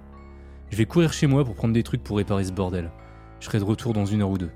Je 0.72 0.76
vais 0.76 0.86
courir 0.86 1.14
chez 1.14 1.28
moi 1.28 1.46
pour 1.46 1.56
prendre 1.56 1.74
des 1.74 1.84
trucs 1.84 2.04
pour 2.04 2.18
réparer 2.18 2.44
ce 2.44 2.52
bordel. 2.52 2.92
Je 3.40 3.46
serai 3.46 3.60
de 3.60 3.64
retour 3.64 3.94
dans 3.94 4.06
une 4.06 4.24
heure 4.24 4.30
ou 4.30 4.38
deux. 4.38 4.52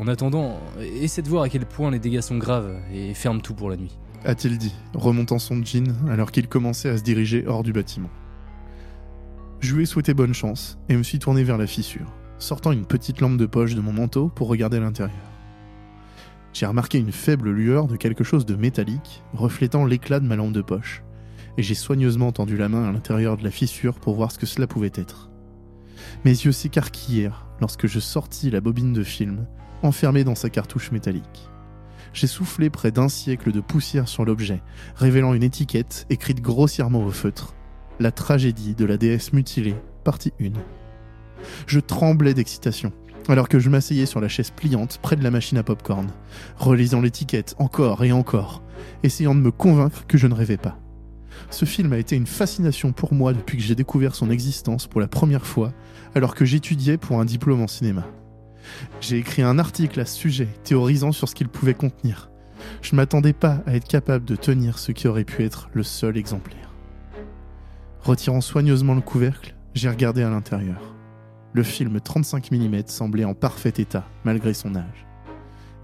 En 0.00 0.08
attendant, 0.08 0.58
essaie 0.80 1.22
de 1.22 1.28
voir 1.28 1.44
à 1.44 1.48
quel 1.48 1.64
point 1.64 1.92
les 1.92 2.00
dégâts 2.00 2.22
sont 2.22 2.38
graves 2.38 2.74
et 2.92 3.14
ferme 3.14 3.40
tout 3.40 3.54
pour 3.54 3.70
la 3.70 3.76
nuit. 3.76 3.96
A-t-il 4.24 4.56
dit, 4.56 4.74
remontant 4.94 5.40
son 5.40 5.64
jean 5.64 5.94
alors 6.08 6.30
qu'il 6.30 6.46
commençait 6.46 6.88
à 6.88 6.96
se 6.96 7.02
diriger 7.02 7.44
hors 7.46 7.64
du 7.64 7.72
bâtiment. 7.72 8.10
Je 9.58 9.74
lui 9.74 9.82
ai 9.82 9.86
souhaité 9.86 10.14
bonne 10.14 10.34
chance 10.34 10.78
et 10.88 10.96
me 10.96 11.02
suis 11.02 11.18
tourné 11.18 11.42
vers 11.42 11.58
la 11.58 11.66
fissure, 11.66 12.12
sortant 12.38 12.72
une 12.72 12.86
petite 12.86 13.20
lampe 13.20 13.36
de 13.36 13.46
poche 13.46 13.74
de 13.74 13.80
mon 13.80 13.92
manteau 13.92 14.28
pour 14.28 14.48
regarder 14.48 14.78
l'intérieur. 14.78 15.16
J'ai 16.52 16.66
remarqué 16.66 16.98
une 16.98 17.12
faible 17.12 17.50
lueur 17.50 17.88
de 17.88 17.96
quelque 17.96 18.24
chose 18.24 18.46
de 18.46 18.54
métallique, 18.54 19.24
reflétant 19.32 19.84
l'éclat 19.84 20.20
de 20.20 20.26
ma 20.26 20.36
lampe 20.36 20.52
de 20.52 20.62
poche, 20.62 21.02
et 21.58 21.62
j'ai 21.62 21.74
soigneusement 21.74 22.30
tendu 22.30 22.56
la 22.56 22.68
main 22.68 22.88
à 22.88 22.92
l'intérieur 22.92 23.36
de 23.36 23.44
la 23.44 23.50
fissure 23.50 23.98
pour 23.98 24.14
voir 24.14 24.30
ce 24.30 24.38
que 24.38 24.46
cela 24.46 24.66
pouvait 24.66 24.92
être. 24.94 25.30
Mes 26.24 26.30
yeux 26.30 26.52
s'écarquillèrent 26.52 27.46
lorsque 27.60 27.86
je 27.86 28.00
sortis 28.00 28.50
la 28.50 28.60
bobine 28.60 28.92
de 28.92 29.02
film, 29.02 29.46
enfermée 29.82 30.24
dans 30.24 30.34
sa 30.34 30.50
cartouche 30.50 30.92
métallique. 30.92 31.48
J'ai 32.12 32.26
soufflé 32.26 32.68
près 32.68 32.90
d'un 32.90 33.08
siècle 33.08 33.52
de 33.52 33.60
poussière 33.60 34.08
sur 34.08 34.24
l'objet, 34.24 34.62
révélant 34.96 35.34
une 35.34 35.42
étiquette 35.42 36.06
écrite 36.10 36.42
grossièrement 36.42 37.04
au 37.04 37.10
feutre. 37.10 37.54
La 38.00 38.10
tragédie 38.10 38.74
de 38.74 38.84
la 38.84 38.96
déesse 38.96 39.32
mutilée, 39.32 39.76
partie 40.04 40.32
1. 40.40 40.50
Je 41.66 41.80
tremblais 41.80 42.34
d'excitation, 42.34 42.92
alors 43.28 43.48
que 43.48 43.58
je 43.58 43.70
m'asseyais 43.70 44.06
sur 44.06 44.20
la 44.20 44.28
chaise 44.28 44.50
pliante 44.50 44.98
près 45.02 45.16
de 45.16 45.24
la 45.24 45.30
machine 45.30 45.58
à 45.58 45.62
popcorn, 45.62 46.08
relisant 46.56 47.00
l'étiquette 47.00 47.54
encore 47.58 48.04
et 48.04 48.12
encore, 48.12 48.62
essayant 49.02 49.34
de 49.34 49.40
me 49.40 49.50
convaincre 49.50 50.06
que 50.06 50.18
je 50.18 50.26
ne 50.26 50.34
rêvais 50.34 50.56
pas. 50.56 50.78
Ce 51.50 51.64
film 51.64 51.92
a 51.92 51.98
été 51.98 52.14
une 52.14 52.26
fascination 52.26 52.92
pour 52.92 53.14
moi 53.14 53.32
depuis 53.32 53.56
que 53.56 53.64
j'ai 53.64 53.74
découvert 53.74 54.14
son 54.14 54.30
existence 54.30 54.86
pour 54.86 55.00
la 55.00 55.08
première 55.08 55.46
fois, 55.46 55.72
alors 56.14 56.34
que 56.34 56.44
j'étudiais 56.44 56.98
pour 56.98 57.20
un 57.20 57.24
diplôme 57.24 57.62
en 57.62 57.68
cinéma. 57.68 58.06
J'ai 59.00 59.18
écrit 59.18 59.42
un 59.42 59.58
article 59.58 60.00
à 60.00 60.06
ce 60.06 60.16
sujet, 60.16 60.48
théorisant 60.64 61.12
sur 61.12 61.28
ce 61.28 61.34
qu'il 61.34 61.48
pouvait 61.48 61.74
contenir. 61.74 62.30
Je 62.80 62.92
ne 62.92 62.96
m'attendais 62.96 63.32
pas 63.32 63.62
à 63.66 63.74
être 63.74 63.88
capable 63.88 64.24
de 64.24 64.36
tenir 64.36 64.78
ce 64.78 64.92
qui 64.92 65.08
aurait 65.08 65.24
pu 65.24 65.44
être 65.44 65.68
le 65.72 65.82
seul 65.82 66.16
exemplaire. 66.16 66.72
Retirant 68.02 68.40
soigneusement 68.40 68.94
le 68.94 69.00
couvercle, 69.00 69.54
j'ai 69.74 69.88
regardé 69.88 70.22
à 70.22 70.30
l'intérieur. 70.30 70.94
Le 71.52 71.62
film 71.62 72.00
35 72.00 72.50
mm 72.50 72.82
semblait 72.86 73.24
en 73.24 73.34
parfait 73.34 73.74
état, 73.76 74.08
malgré 74.24 74.54
son 74.54 74.74
âge. 74.74 75.06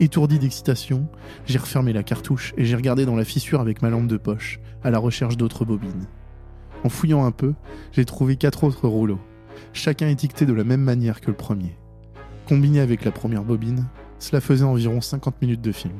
Étourdi 0.01 0.39
d'excitation, 0.39 1.09
j'ai 1.47 1.59
refermé 1.59 1.93
la 1.93 2.03
cartouche 2.03 2.55
et 2.57 2.65
j'ai 2.65 2.77
regardé 2.77 3.05
dans 3.05 3.17
la 3.17 3.25
fissure 3.25 3.61
avec 3.61 3.83
ma 3.83 3.91
lampe 3.91 4.07
de 4.07 4.17
poche, 4.17 4.61
à 4.85 4.91
la 4.91 4.99
recherche 4.99 5.37
d'autres 5.37 5.65
bobines. 5.65 6.07
En 6.85 6.89
fouillant 6.89 7.25
un 7.25 7.33
peu, 7.33 7.55
j'ai 7.93 8.05
trouvé 8.05 8.37
quatre 8.37 8.65
autres 8.65 8.87
rouleaux, 8.87 9.21
chacun 9.73 10.09
étiqueté 10.09 10.47
de 10.47 10.53
la 10.53 10.65
même 10.65 10.83
manière 10.83 11.21
que 11.21 11.27
le 11.27 11.37
premier. 11.37 11.77
Combiné 12.49 12.81
avec 12.81 13.05
la 13.05 13.11
première 13.11 13.45
bobine, 13.45 13.85
cela 14.19 14.40
faisait 14.40 14.64
environ 14.64 15.02
50 15.02 15.43
minutes 15.43 15.61
de 15.61 15.71
film. 15.71 15.93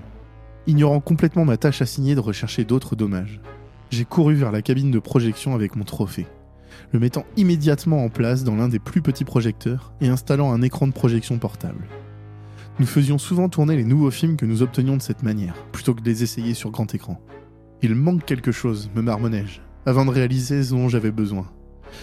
Ignorant 0.67 1.01
complètement 1.01 1.45
ma 1.45 1.59
tâche 1.59 1.83
assignée 1.83 2.15
de 2.15 2.21
rechercher 2.21 2.65
d'autres 2.65 2.97
dommages, 2.97 3.43
j'ai 3.91 4.07
couru 4.07 4.35
vers 4.35 4.51
la 4.51 4.63
cabine 4.63 4.91
de 4.91 4.99
projection 4.99 5.55
avec 5.55 5.77
mon 5.77 5.85
trophée, 5.85 6.27
le 6.93 7.01
mettant 7.01 7.27
immédiatement 7.37 8.03
en 8.03 8.09
place 8.09 8.45
dans 8.45 8.57
l'un 8.57 8.69
des 8.69 8.79
plus 8.79 9.03
petits 9.03 9.27
projecteurs 9.27 9.93
et 10.01 10.09
installant 10.09 10.51
un 10.51 10.63
écran 10.63 10.87
de 10.87 10.93
projection 10.95 11.37
portable. 11.37 11.85
Nous 12.79 12.87
faisions 12.87 13.19
souvent 13.19 13.51
tourner 13.51 13.77
les 13.77 13.85
nouveaux 13.85 14.11
films 14.11 14.39
que 14.39 14.47
nous 14.47 14.63
obtenions 14.63 14.97
de 14.97 15.03
cette 15.03 15.23
manière, 15.23 15.67
plutôt 15.73 15.93
que 15.93 16.01
de 16.01 16.09
les 16.09 16.23
essayer 16.23 16.55
sur 16.55 16.71
grand 16.71 16.95
écran. 16.95 17.21
Il 17.83 17.95
manque 17.95 18.25
quelque 18.25 18.53
chose, 18.53 18.91
me 18.95 19.03
marmonnai-je, 19.03 19.61
avant 19.85 20.07
de 20.07 20.11
réaliser 20.13 20.63
ce 20.63 20.71
dont 20.71 20.89
j'avais 20.89 21.11
besoin. 21.11 21.47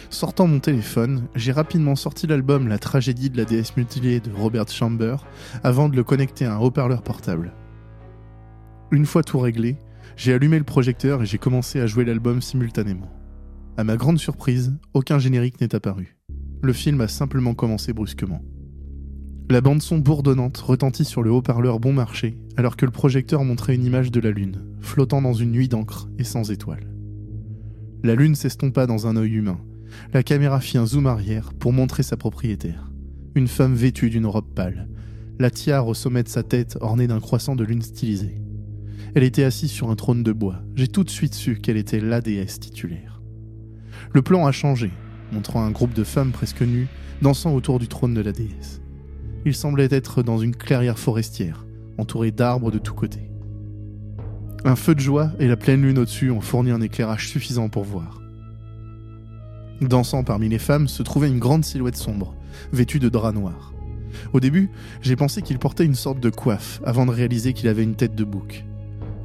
Sortant 0.10 0.48
mon 0.48 0.60
téléphone, 0.60 1.28
j'ai 1.36 1.52
rapidement 1.52 1.96
sorti 1.96 2.28
l'album 2.28 2.68
La 2.68 2.78
tragédie 2.78 3.30
de 3.30 3.38
la 3.38 3.46
déesse 3.46 3.76
mutilée 3.78 4.20
de 4.20 4.32
Robert 4.32 4.68
Chamber 4.68 5.18
avant 5.64 5.90
de 5.90 5.96
le 5.96 6.04
connecter 6.04 6.46
à 6.46 6.56
un 6.56 6.60
haut-parleur 6.60 7.02
portable. 7.02 7.54
Une 8.92 9.06
fois 9.06 9.24
tout 9.24 9.40
réglé, 9.40 9.78
j'ai 10.16 10.34
allumé 10.34 10.58
le 10.58 10.64
projecteur 10.64 11.24
et 11.24 11.26
j'ai 11.26 11.38
commencé 11.38 11.80
à 11.80 11.88
jouer 11.88 12.06
l'album 12.06 12.42
simultanément. 12.42 13.12
À 13.78 13.84
ma 13.84 13.98
grande 13.98 14.20
surprise, 14.20 14.74
aucun 14.94 15.20
générique 15.20 15.60
n'est 15.60 15.76
apparu. 15.76 16.18
Le 16.62 16.74
film 16.74 17.02
a 17.02 17.08
simplement 17.08 17.54
commencé 17.54 17.92
brusquement. 17.94 18.42
La 19.50 19.62
bande-son 19.62 20.00
bourdonnante 20.00 20.58
retentit 20.58 21.06
sur 21.06 21.22
le 21.22 21.32
haut-parleur 21.32 21.80
bon 21.80 21.94
marché, 21.94 22.38
alors 22.58 22.78
que 22.78 22.86
le 22.86 22.92
projecteur 22.92 23.44
montrait 23.44 23.76
une 23.76 23.86
image 23.86 24.12
de 24.12 24.20
la 24.20 24.32
Lune, 24.32 24.66
flottant 24.80 25.22
dans 25.22 25.34
une 25.34 25.52
nuit 25.52 25.68
d'encre 25.68 26.08
et 26.18 26.24
sans 26.24 26.50
étoiles. 26.52 26.90
La 28.04 28.16
Lune 28.16 28.36
s'estompa 28.36 28.88
dans 28.88 29.08
un 29.08 29.18
œil 29.18 29.34
humain, 29.34 29.60
la 30.14 30.24
caméra 30.24 30.60
fit 30.60 30.78
un 30.78 30.86
zoom 30.86 31.08
arrière 31.08 31.54
pour 31.54 31.74
montrer 31.74 32.04
sa 32.04 32.18
propriétaire. 32.18 32.92
Une 33.36 33.48
femme 33.48 33.76
vêtue 33.76 34.10
d'une 34.10 34.26
robe 34.26 34.54
pâle, 34.54 34.88
la 35.40 35.50
tiare 35.50 35.88
au 35.88 35.94
sommet 35.94 36.24
de 36.24 36.30
sa 36.30 36.44
tête 36.44 36.78
ornée 36.82 37.08
d'un 37.08 37.20
croissant 37.20 37.56
de 37.56 37.64
lune 37.64 37.82
stylisé. 37.82 38.42
Elle 39.14 39.24
était 39.24 39.44
assise 39.44 39.72
sur 39.72 39.90
un 39.90 39.96
trône 39.96 40.24
de 40.24 40.32
bois. 40.32 40.62
J'ai 40.76 40.88
tout 40.88 41.04
de 41.04 41.10
suite 41.10 41.34
su 41.34 41.56
qu'elle 41.56 41.78
était 41.78 42.00
la 42.00 42.22
déesse 42.22 42.60
titulaire. 42.60 43.22
Le 44.14 44.22
plan 44.22 44.46
a 44.46 44.52
changé, 44.52 44.92
montrant 45.32 45.64
un 45.64 45.72
groupe 45.72 45.94
de 45.94 46.04
femmes 46.04 46.32
presque 46.32 46.62
nues 46.62 46.88
dansant 47.22 47.54
autour 47.54 47.80
du 47.80 47.88
trône 47.88 48.14
de 48.14 48.22
la 48.22 48.32
déesse. 48.32 48.82
Il 49.46 49.56
semblait 49.56 49.88
être 49.92 50.24
dans 50.24 50.38
une 50.38 50.56
clairière 50.56 51.00
forestière, 51.00 51.66
entourée 51.98 52.32
d'arbres 52.32 52.72
de 52.72 52.78
tous 52.78 52.94
côtés. 52.94 53.30
Un 54.64 54.76
feu 54.76 54.96
de 54.96 55.00
joie 55.00 55.32
et 55.40 55.48
la 55.48 55.58
pleine 55.58 55.84
lune 55.84 56.00
au-dessus 56.00 56.32
ont 56.32 56.42
fourni 56.42 56.72
un 56.72 56.82
éclairage 56.82 57.30
suffisant 57.30 57.70
pour 57.70 57.84
voir. 57.84 58.25
Dansant 59.82 60.24
parmi 60.24 60.48
les 60.48 60.60
femmes 60.60 60.88
se 60.88 61.04
trouvait 61.04 61.28
une 61.28 61.40
grande 61.40 61.66
silhouette 61.66 61.98
sombre, 61.98 62.34
vêtue 62.72 63.00
de 63.00 63.10
drap 63.10 63.34
noir. 63.34 63.74
Au 64.34 64.40
début, 64.40 64.70
j'ai 65.02 65.16
pensé 65.16 65.42
qu'il 65.42 65.60
portait 65.60 65.86
une 65.86 65.96
sorte 65.96 66.20
de 66.20 66.30
coiffe, 66.30 66.82
avant 66.86 67.06
de 67.06 67.12
réaliser 67.12 67.54
qu'il 67.54 67.68
avait 67.68 67.84
une 67.84 67.96
tête 67.96 68.16
de 68.16 68.24
bouc. 68.24 68.66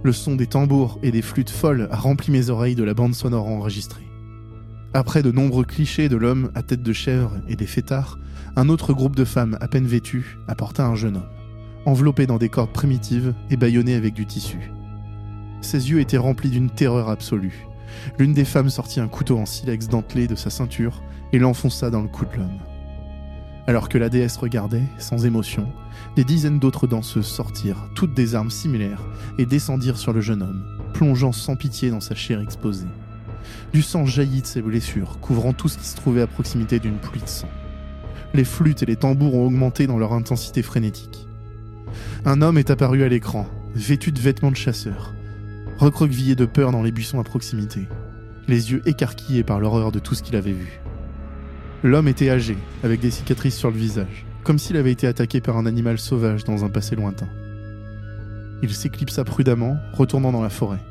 Le 0.03 0.13
son 0.13 0.35
des 0.35 0.47
tambours 0.47 0.99
et 1.03 1.11
des 1.11 1.23
flûtes 1.23 1.51
folles 1.51 1.89
a 1.91 1.97
rempli 1.97 2.33
mes 2.33 2.51
oreilles 2.51 2.75
de 2.75 2.85
la 2.85 2.95
bande 2.95 3.15
sonore 3.15 3.47
enregistrée. 3.47 4.07
Après 4.93 5.23
de 5.23 5.31
nombreux 5.31 5.65
clichés 5.65 6.09
de 6.09 6.17
l'homme 6.17 6.51
à 6.55 6.63
tête 6.63 6.83
de 6.83 6.93
chèvre 6.93 7.37
et 7.49 7.55
des 7.55 7.67
fêtards, 7.67 8.19
un 8.57 8.69
autre 8.69 8.93
groupe 8.93 9.15
de 9.15 9.25
femmes 9.25 9.57
à 9.61 9.69
peine 9.69 9.87
vêtues 9.87 10.39
apporta 10.49 10.85
un 10.85 10.97
jeune 10.97 11.19
homme, 11.19 11.31
enveloppé 11.87 12.27
dans 12.27 12.39
des 12.39 12.49
cordes 12.49 12.73
primitives 12.73 13.35
et 13.51 13.57
bâillonné 13.57 13.95
avec 13.95 14.15
du 14.15 14.27
tissu. 14.27 14.73
Ses 15.61 15.91
yeux 15.91 16.01
étaient 16.01 16.17
remplis 16.17 16.51
d'une 16.51 16.71
terreur 16.71 17.09
absolue, 17.09 17.69
L'une 18.19 18.35
des 18.35 18.45
femmes 18.45 18.71
sortit 18.71 19.01
un 19.01 19.09
couteau 19.09 19.39
en 19.39 19.47
silex 19.47 19.89
dentelé 19.89 20.27
de 20.27 20.35
sa 20.35 20.51
ceinture 20.51 21.03
et 21.33 21.39
l'enfonça 21.39 21.91
dans 21.91 22.03
le 22.03 22.09
cou 22.09 22.25
de 22.25 22.37
l'homme. 22.37 22.59
Alors 23.67 23.89
que 23.89 23.99
la 23.99 24.09
déesse 24.09 24.37
regardait, 24.37 24.83
sans 24.99 25.27
émotion, 25.27 25.69
des 26.17 26.25
dizaines 26.25 26.59
d'autres 26.59 26.87
danseuses 26.87 27.27
sortirent, 27.27 27.89
toutes 27.95 28.15
des 28.15 28.35
armes 28.35 28.51
similaires, 28.51 29.03
et 29.39 29.47
descendirent 29.47 29.99
sur 29.99 30.13
le 30.13 30.21
jeune 30.21 30.43
homme, 30.43 30.65
plongeant 30.93 31.33
sans 31.33 31.57
pitié 31.57 31.91
dans 31.91 32.01
sa 32.01 32.15
chair 32.15 32.41
exposée. 32.41 32.89
Du 33.73 33.83
sang 33.83 34.07
jaillit 34.07 34.43
de 34.43 34.47
ses 34.47 34.63
blessures, 34.63 35.19
couvrant 35.21 35.53
tout 35.53 35.69
ce 35.69 35.79
qui 35.79 35.87
se 35.87 35.97
trouvait 35.97 36.23
à 36.23 36.27
proximité 36.27 36.79
d'une 36.79 36.99
pluie 36.99 37.21
de 37.21 37.29
sang. 37.29 37.49
Les 38.35 38.45
flûtes 38.45 38.83
et 38.83 38.87
les 38.87 38.97
tambours 38.97 39.35
ont 39.35 39.47
augmenté 39.47 39.87
dans 39.87 39.99
leur 39.99 40.13
intensité 40.13 40.63
frénétique. 40.63 41.27
Un 42.25 42.43
homme 42.43 42.59
est 42.59 42.71
apparu 42.71 43.03
à 43.03 43.09
l'écran, 43.09 43.47
vêtu 43.75 44.13
de 44.13 44.21
vêtements 44.21 44.51
de 44.51 44.57
chasseur 44.57 45.15
recroquevillé 45.81 46.35
de 46.35 46.45
peur 46.45 46.73
dans 46.73 46.83
les 46.83 46.93
buissons 46.93 47.21
à 47.21 47.25
proximité, 47.25 47.89
les 48.49 48.71
yeux 48.71 48.83
écarquillés 48.85 49.45
par 49.45 49.61
l'horreur 49.61 49.93
de 49.93 49.99
tout 49.99 50.15
ce 50.15 50.23
qu'il 50.23 50.37
avait 50.37 50.53
vu. 50.53 50.79
L'homme 51.83 52.07
était 52.07 52.29
âgé, 52.29 52.59
avec 52.85 53.01
des 53.01 53.11
cicatrices 53.11 53.57
sur 53.57 53.71
le 53.71 53.79
visage, 53.79 54.27
comme 54.45 54.59
s'il 54.59 54.77
avait 54.77 54.93
été 54.93 55.07
attaqué 55.07 55.41
par 55.41 55.57
un 55.57 55.65
animal 55.65 55.99
sauvage 55.99 56.45
dans 56.45 56.67
un 56.67 56.69
passé 56.69 56.97
lointain. 56.97 57.29
Il 58.63 58.75
s'éclipsa 58.75 59.25
prudemment, 59.25 59.79
retournant 59.95 60.33
dans 60.33 60.43
la 60.43 60.51
forêt. 60.51 60.85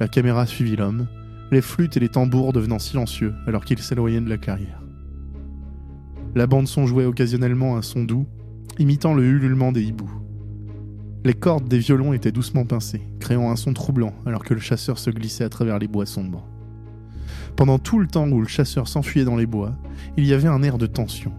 La 0.00 0.08
caméra 0.08 0.46
suivit 0.46 0.76
l'homme, 0.76 1.08
les 1.50 1.60
flûtes 1.60 1.98
et 1.98 2.00
les 2.00 2.08
tambours 2.08 2.54
devenant 2.54 2.78
silencieux 2.78 3.34
alors 3.46 3.66
qu'il 3.66 3.80
s'éloignait 3.80 4.22
de 4.22 4.30
la 4.30 4.38
clairière. 4.38 4.80
La 6.34 6.46
bande 6.46 6.68
son 6.68 6.86
jouait 6.86 7.04
occasionnellement 7.04 7.76
un 7.76 7.82
son 7.82 8.04
doux, 8.04 8.26
imitant 8.78 9.12
le 9.12 9.26
ululement 9.26 9.72
des 9.72 9.82
hiboux. 9.82 10.21
Les 11.24 11.34
cordes 11.34 11.68
des 11.68 11.78
violons 11.78 12.12
étaient 12.12 12.32
doucement 12.32 12.64
pincées, 12.64 13.02
créant 13.20 13.52
un 13.52 13.56
son 13.56 13.72
troublant 13.72 14.12
alors 14.26 14.44
que 14.44 14.54
le 14.54 14.60
chasseur 14.60 14.98
se 14.98 15.08
glissait 15.10 15.44
à 15.44 15.48
travers 15.48 15.78
les 15.78 15.86
bois 15.86 16.04
sombres. 16.04 16.44
Pendant 17.54 17.78
tout 17.78 18.00
le 18.00 18.08
temps 18.08 18.28
où 18.28 18.40
le 18.40 18.48
chasseur 18.48 18.88
s'enfuyait 18.88 19.24
dans 19.24 19.36
les 19.36 19.46
bois, 19.46 19.76
il 20.16 20.26
y 20.26 20.32
avait 20.32 20.48
un 20.48 20.64
air 20.64 20.78
de 20.78 20.86
tension, 20.86 21.32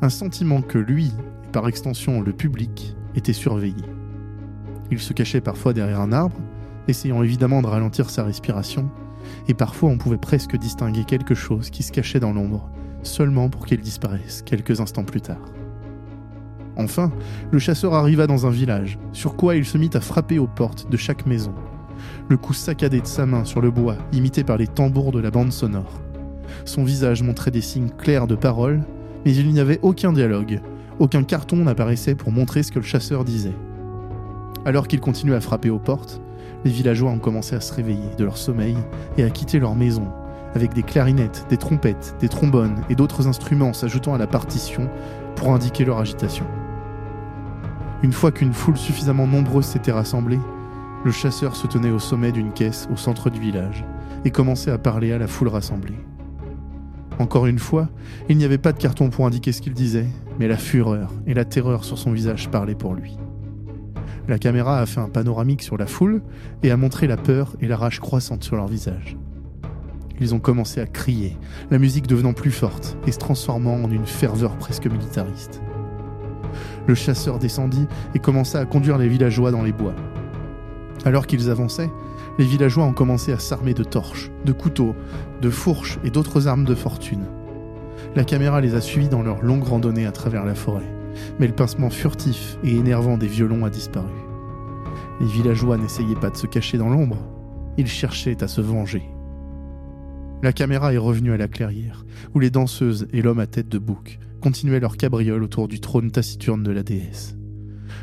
un 0.00 0.08
sentiment 0.08 0.62
que 0.62 0.78
lui, 0.78 1.12
et 1.46 1.52
par 1.52 1.68
extension 1.68 2.22
le 2.22 2.32
public, 2.32 2.96
était 3.16 3.34
surveillé. 3.34 3.84
Il 4.90 4.98
se 4.98 5.12
cachait 5.12 5.42
parfois 5.42 5.74
derrière 5.74 6.00
un 6.00 6.12
arbre, 6.12 6.40
essayant 6.86 7.22
évidemment 7.22 7.60
de 7.60 7.66
ralentir 7.66 8.08
sa 8.08 8.24
respiration, 8.24 8.90
et 9.46 9.54
parfois 9.54 9.90
on 9.90 9.98
pouvait 9.98 10.16
presque 10.16 10.56
distinguer 10.56 11.04
quelque 11.04 11.34
chose 11.34 11.68
qui 11.68 11.82
se 11.82 11.92
cachait 11.92 12.20
dans 12.20 12.32
l'ombre, 12.32 12.70
seulement 13.02 13.50
pour 13.50 13.66
qu'elle 13.66 13.80
disparaisse 13.80 14.40
quelques 14.40 14.80
instants 14.80 15.04
plus 15.04 15.20
tard. 15.20 15.42
Enfin, 16.78 17.10
le 17.50 17.58
chasseur 17.58 17.94
arriva 17.94 18.28
dans 18.28 18.46
un 18.46 18.50
village, 18.50 19.00
sur 19.12 19.34
quoi 19.34 19.56
il 19.56 19.64
se 19.64 19.76
mit 19.76 19.90
à 19.94 20.00
frapper 20.00 20.38
aux 20.38 20.46
portes 20.46 20.88
de 20.88 20.96
chaque 20.96 21.26
maison, 21.26 21.52
le 22.28 22.36
coup 22.36 22.52
saccadé 22.52 23.00
de 23.00 23.06
sa 23.06 23.26
main 23.26 23.44
sur 23.44 23.60
le 23.60 23.72
bois, 23.72 23.96
imité 24.12 24.44
par 24.44 24.58
les 24.58 24.68
tambours 24.68 25.10
de 25.10 25.18
la 25.18 25.32
bande 25.32 25.52
sonore. 25.52 26.00
Son 26.64 26.84
visage 26.84 27.22
montrait 27.22 27.50
des 27.50 27.60
signes 27.60 27.90
clairs 27.90 28.28
de 28.28 28.36
parole, 28.36 28.80
mais 29.24 29.34
il 29.34 29.48
n'y 29.48 29.58
avait 29.58 29.80
aucun 29.82 30.12
dialogue, 30.12 30.60
aucun 31.00 31.24
carton 31.24 31.56
n'apparaissait 31.56 32.14
pour 32.14 32.30
montrer 32.30 32.62
ce 32.62 32.70
que 32.70 32.78
le 32.78 32.84
chasseur 32.84 33.24
disait. 33.24 33.56
Alors 34.64 34.86
qu'il 34.86 35.00
continuait 35.00 35.36
à 35.36 35.40
frapper 35.40 35.70
aux 35.70 35.80
portes, 35.80 36.20
les 36.64 36.70
villageois 36.70 37.10
ont 37.10 37.18
commencé 37.18 37.56
à 37.56 37.60
se 37.60 37.74
réveiller 37.74 38.14
de 38.16 38.24
leur 38.24 38.36
sommeil 38.36 38.76
et 39.16 39.24
à 39.24 39.30
quitter 39.30 39.58
leur 39.58 39.74
maison, 39.74 40.06
avec 40.54 40.74
des 40.74 40.84
clarinettes, 40.84 41.46
des 41.50 41.56
trompettes, 41.56 42.14
des 42.20 42.28
trombones 42.28 42.82
et 42.88 42.94
d'autres 42.94 43.26
instruments 43.26 43.72
s'ajoutant 43.72 44.14
à 44.14 44.18
la 44.18 44.28
partition 44.28 44.88
pour 45.34 45.52
indiquer 45.52 45.84
leur 45.84 45.98
agitation. 45.98 46.46
Une 48.02 48.12
fois 48.12 48.30
qu'une 48.30 48.52
foule 48.52 48.76
suffisamment 48.76 49.26
nombreuse 49.26 49.66
s'était 49.66 49.92
rassemblée, 49.92 50.38
le 51.04 51.10
chasseur 51.10 51.56
se 51.56 51.66
tenait 51.66 51.90
au 51.90 51.98
sommet 51.98 52.30
d'une 52.30 52.52
caisse 52.52 52.88
au 52.92 52.96
centre 52.96 53.28
du 53.28 53.40
village 53.40 53.84
et 54.24 54.30
commençait 54.30 54.70
à 54.70 54.78
parler 54.78 55.12
à 55.12 55.18
la 55.18 55.26
foule 55.26 55.48
rassemblée. 55.48 55.98
Encore 57.18 57.46
une 57.46 57.58
fois, 57.58 57.88
il 58.28 58.36
n'y 58.36 58.44
avait 58.44 58.58
pas 58.58 58.72
de 58.72 58.78
carton 58.78 59.10
pour 59.10 59.26
indiquer 59.26 59.50
ce 59.50 59.60
qu'il 59.60 59.72
disait, 59.72 60.06
mais 60.38 60.46
la 60.46 60.56
fureur 60.56 61.12
et 61.26 61.34
la 61.34 61.44
terreur 61.44 61.82
sur 61.82 61.98
son 61.98 62.12
visage 62.12 62.48
parlaient 62.48 62.76
pour 62.76 62.94
lui. 62.94 63.16
La 64.28 64.38
caméra 64.38 64.78
a 64.78 64.86
fait 64.86 65.00
un 65.00 65.08
panoramique 65.08 65.62
sur 65.62 65.76
la 65.76 65.86
foule 65.86 66.22
et 66.62 66.70
a 66.70 66.76
montré 66.76 67.08
la 67.08 67.16
peur 67.16 67.56
et 67.60 67.66
la 67.66 67.76
rage 67.76 67.98
croissante 67.98 68.44
sur 68.44 68.54
leur 68.54 68.68
visage. 68.68 69.16
Ils 70.20 70.34
ont 70.34 70.40
commencé 70.40 70.80
à 70.80 70.86
crier, 70.86 71.36
la 71.70 71.78
musique 71.78 72.06
devenant 72.06 72.32
plus 72.32 72.50
forte 72.50 72.96
et 73.06 73.12
se 73.12 73.18
transformant 73.18 73.82
en 73.82 73.90
une 73.90 74.06
ferveur 74.06 74.56
presque 74.56 74.86
militariste. 74.86 75.62
Le 76.86 76.94
chasseur 76.94 77.38
descendit 77.38 77.86
et 78.14 78.18
commença 78.18 78.60
à 78.60 78.66
conduire 78.66 78.98
les 78.98 79.08
villageois 79.08 79.50
dans 79.50 79.62
les 79.62 79.72
bois. 79.72 79.94
Alors 81.04 81.26
qu'ils 81.26 81.50
avançaient, 81.50 81.90
les 82.38 82.44
villageois 82.44 82.84
ont 82.84 82.92
commencé 82.92 83.32
à 83.32 83.38
s'armer 83.38 83.74
de 83.74 83.84
torches, 83.84 84.30
de 84.44 84.52
couteaux, 84.52 84.94
de 85.40 85.50
fourches 85.50 85.98
et 86.04 86.10
d'autres 86.10 86.48
armes 86.48 86.64
de 86.64 86.74
fortune. 86.74 87.24
La 88.14 88.24
caméra 88.24 88.60
les 88.60 88.74
a 88.74 88.80
suivis 88.80 89.08
dans 89.08 89.22
leur 89.22 89.42
longue 89.42 89.64
randonnée 89.64 90.06
à 90.06 90.12
travers 90.12 90.44
la 90.44 90.54
forêt, 90.54 90.90
mais 91.38 91.46
le 91.46 91.54
pincement 91.54 91.90
furtif 91.90 92.58
et 92.62 92.76
énervant 92.76 93.18
des 93.18 93.26
violons 93.26 93.64
a 93.64 93.70
disparu. 93.70 94.12
Les 95.20 95.26
villageois 95.26 95.76
n'essayaient 95.76 96.14
pas 96.14 96.30
de 96.30 96.36
se 96.36 96.46
cacher 96.46 96.78
dans 96.78 96.88
l'ombre, 96.88 97.18
ils 97.76 97.88
cherchaient 97.88 98.42
à 98.42 98.48
se 98.48 98.60
venger. 98.60 99.02
La 100.42 100.52
caméra 100.52 100.92
est 100.92 100.98
revenue 100.98 101.32
à 101.32 101.36
la 101.36 101.48
clairière, 101.48 102.04
où 102.34 102.38
les 102.38 102.50
danseuses 102.50 103.08
et 103.12 103.22
l'homme 103.22 103.40
à 103.40 103.46
tête 103.46 103.68
de 103.68 103.78
bouc 103.78 104.20
continuaient 104.40 104.80
leur 104.80 104.96
cabriole 104.96 105.42
autour 105.42 105.68
du 105.68 105.80
trône 105.80 106.10
taciturne 106.10 106.62
de 106.62 106.70
la 106.70 106.82
déesse. 106.82 107.36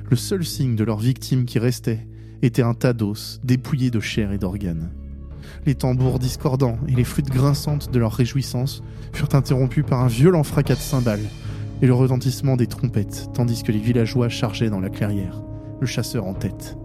Le 0.09 0.15
seul 0.15 0.45
signe 0.45 0.75
de 0.75 0.83
leur 0.83 0.97
victime 0.97 1.45
qui 1.45 1.59
restait 1.59 2.07
était 2.41 2.61
un 2.61 2.73
tas 2.73 2.93
d'os 2.93 3.39
dépouillé 3.43 3.89
de 3.91 3.99
chair 3.99 4.31
et 4.31 4.37
d'organes. 4.37 4.91
Les 5.65 5.75
tambours 5.75 6.19
discordants 6.19 6.77
et 6.87 6.93
les 6.93 7.03
flûtes 7.03 7.29
grinçantes 7.29 7.91
de 7.91 7.99
leur 7.99 8.13
réjouissance 8.13 8.83
furent 9.13 9.33
interrompus 9.33 9.85
par 9.87 10.01
un 10.01 10.07
violent 10.07 10.43
fracas 10.43 10.75
de 10.75 10.79
cymbales 10.79 11.27
et 11.81 11.87
le 11.87 11.93
retentissement 11.93 12.55
des 12.55 12.67
trompettes, 12.67 13.29
tandis 13.33 13.63
que 13.63 13.71
les 13.71 13.79
villageois 13.79 14.29
chargeaient 14.29 14.69
dans 14.69 14.79
la 14.79 14.89
clairière, 14.89 15.41
le 15.79 15.87
chasseur 15.87 16.25
en 16.25 16.33
tête. 16.33 16.77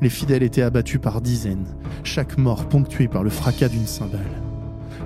Les 0.00 0.10
fidèles 0.10 0.42
étaient 0.42 0.62
abattus 0.62 1.00
par 1.00 1.20
dizaines, 1.20 1.76
chaque 2.02 2.36
mort 2.36 2.68
ponctué 2.68 3.08
par 3.08 3.22
le 3.22 3.30
fracas 3.30 3.68
d'une 3.68 3.86
cymbale. 3.86 4.20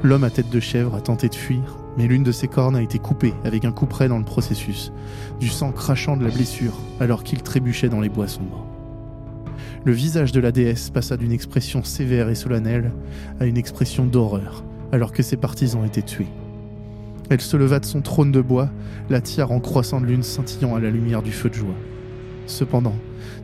L'homme 0.02 0.24
à 0.24 0.30
tête 0.30 0.50
de 0.50 0.60
chèvre 0.60 0.94
a 0.94 1.00
tenté 1.00 1.28
de 1.28 1.34
fuir, 1.34 1.78
mais 1.96 2.06
l'une 2.06 2.22
de 2.22 2.32
ses 2.32 2.48
cornes 2.48 2.76
a 2.76 2.82
été 2.82 2.98
coupée 2.98 3.34
avec 3.44 3.64
un 3.64 3.72
coup 3.72 3.86
près 3.86 4.08
dans 4.08 4.18
le 4.18 4.24
processus, 4.24 4.92
du 5.40 5.48
sang 5.48 5.72
crachant 5.72 6.16
de 6.16 6.24
la 6.24 6.30
blessure 6.30 6.74
alors 7.00 7.24
qu'il 7.24 7.42
trébuchait 7.42 7.88
dans 7.88 8.00
les 8.00 8.08
bois 8.08 8.28
sombres. 8.28 8.66
Le 9.84 9.92
visage 9.92 10.32
de 10.32 10.40
la 10.40 10.52
déesse 10.52 10.90
passa 10.90 11.16
d'une 11.16 11.32
expression 11.32 11.82
sévère 11.82 12.28
et 12.28 12.34
solennelle 12.34 12.92
à 13.40 13.46
une 13.46 13.56
expression 13.56 14.04
d'horreur 14.04 14.64
alors 14.92 15.12
que 15.12 15.22
ses 15.22 15.36
partisans 15.36 15.84
étaient 15.84 16.02
tués. 16.02 16.28
Elle 17.30 17.40
se 17.40 17.56
leva 17.56 17.78
de 17.78 17.84
son 17.84 18.00
trône 18.00 18.32
de 18.32 18.40
bois, 18.40 18.70
la 19.10 19.20
tiare 19.20 19.52
en 19.52 19.60
croissant 19.60 20.00
de 20.00 20.06
lune 20.06 20.22
scintillant 20.22 20.74
à 20.74 20.80
la 20.80 20.90
lumière 20.90 21.22
du 21.22 21.32
feu 21.32 21.50
de 21.50 21.54
joie. 21.54 21.74
Cependant, 22.46 22.96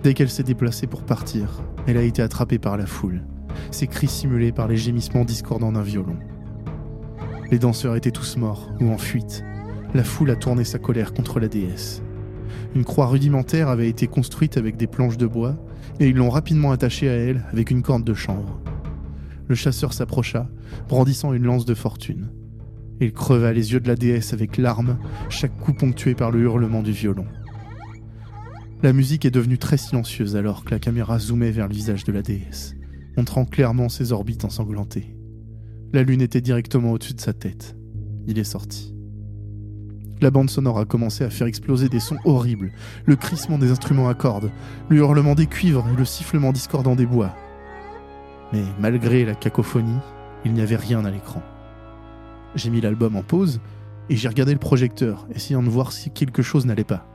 dès 0.02 0.14
qu'elle 0.14 0.30
s'est 0.30 0.42
déplacée 0.42 0.86
pour 0.86 1.02
partir, 1.02 1.62
elle 1.86 1.98
a 1.98 2.02
été 2.02 2.22
attrapée 2.22 2.58
par 2.58 2.78
la 2.78 2.86
foule, 2.86 3.22
ses 3.70 3.86
cris 3.86 4.08
simulés 4.08 4.52
par 4.52 4.68
les 4.68 4.78
gémissements 4.78 5.24
discordants 5.24 5.72
d'un 5.72 5.82
violon. 5.82 6.16
Les 7.50 7.58
danseurs 7.58 7.96
étaient 7.96 8.10
tous 8.10 8.36
morts 8.36 8.70
ou 8.80 8.90
en 8.90 8.98
fuite. 8.98 9.44
La 9.94 10.04
foule 10.04 10.30
a 10.30 10.36
tourné 10.36 10.64
sa 10.64 10.78
colère 10.78 11.12
contre 11.12 11.40
la 11.40 11.48
déesse. 11.48 12.02
Une 12.74 12.84
croix 12.84 13.06
rudimentaire 13.06 13.68
avait 13.68 13.88
été 13.88 14.06
construite 14.06 14.56
avec 14.56 14.76
des 14.76 14.86
planches 14.86 15.16
de 15.16 15.26
bois, 15.26 15.56
et 16.00 16.08
ils 16.08 16.16
l'ont 16.16 16.30
rapidement 16.30 16.72
attachée 16.72 17.08
à 17.08 17.12
elle 17.12 17.44
avec 17.52 17.70
une 17.70 17.82
corde 17.82 18.04
de 18.04 18.14
chanvre. 18.14 18.60
Le 19.46 19.54
chasseur 19.54 19.92
s'approcha, 19.92 20.48
brandissant 20.88 21.32
une 21.32 21.44
lance 21.44 21.66
de 21.66 21.74
fortune. 21.74 22.30
Il 23.00 23.12
creva 23.12 23.52
les 23.52 23.72
yeux 23.72 23.80
de 23.80 23.88
la 23.88 23.96
déesse 23.96 24.32
avec 24.32 24.56
larmes, 24.56 24.98
chaque 25.28 25.56
coup 25.58 25.74
ponctué 25.74 26.14
par 26.14 26.30
le 26.30 26.40
hurlement 26.40 26.82
du 26.82 26.92
violon. 26.92 27.26
La 28.82 28.92
musique 28.92 29.24
est 29.24 29.30
devenue 29.30 29.58
très 29.58 29.76
silencieuse 29.76 30.36
alors 30.36 30.64
que 30.64 30.70
la 30.70 30.78
caméra 30.78 31.18
zoomait 31.18 31.50
vers 31.50 31.68
le 31.68 31.74
visage 31.74 32.04
de 32.04 32.12
la 32.12 32.22
déesse, 32.22 32.74
montrant 33.16 33.44
clairement 33.44 33.88
ses 33.88 34.12
orbites 34.12 34.44
ensanglantées. 34.44 35.13
La 35.94 36.02
lune 36.02 36.22
était 36.22 36.40
directement 36.40 36.90
au-dessus 36.90 37.14
de 37.14 37.20
sa 37.20 37.32
tête. 37.32 37.76
Il 38.26 38.40
est 38.40 38.42
sorti. 38.42 38.92
La 40.20 40.32
bande 40.32 40.50
sonore 40.50 40.80
a 40.80 40.86
commencé 40.86 41.22
à 41.22 41.30
faire 41.30 41.46
exploser 41.46 41.88
des 41.88 42.00
sons 42.00 42.18
horribles, 42.24 42.72
le 43.04 43.14
crissement 43.14 43.58
des 43.58 43.70
instruments 43.70 44.08
à 44.08 44.14
cordes, 44.14 44.50
le 44.88 44.96
hurlement 44.96 45.36
des 45.36 45.46
cuivres 45.46 45.86
et 45.88 45.96
le 45.96 46.04
sifflement 46.04 46.50
discordant 46.50 46.96
des 46.96 47.06
bois. 47.06 47.36
Mais 48.52 48.64
malgré 48.80 49.24
la 49.24 49.36
cacophonie, 49.36 50.00
il 50.44 50.52
n'y 50.52 50.62
avait 50.62 50.74
rien 50.74 51.04
à 51.04 51.12
l'écran. 51.12 51.44
J'ai 52.56 52.70
mis 52.70 52.80
l'album 52.80 53.14
en 53.14 53.22
pause 53.22 53.60
et 54.10 54.16
j'ai 54.16 54.26
regardé 54.26 54.52
le 54.52 54.58
projecteur, 54.58 55.28
essayant 55.32 55.62
de 55.62 55.70
voir 55.70 55.92
si 55.92 56.10
quelque 56.10 56.42
chose 56.42 56.66
n'allait 56.66 56.82
pas. 56.82 57.06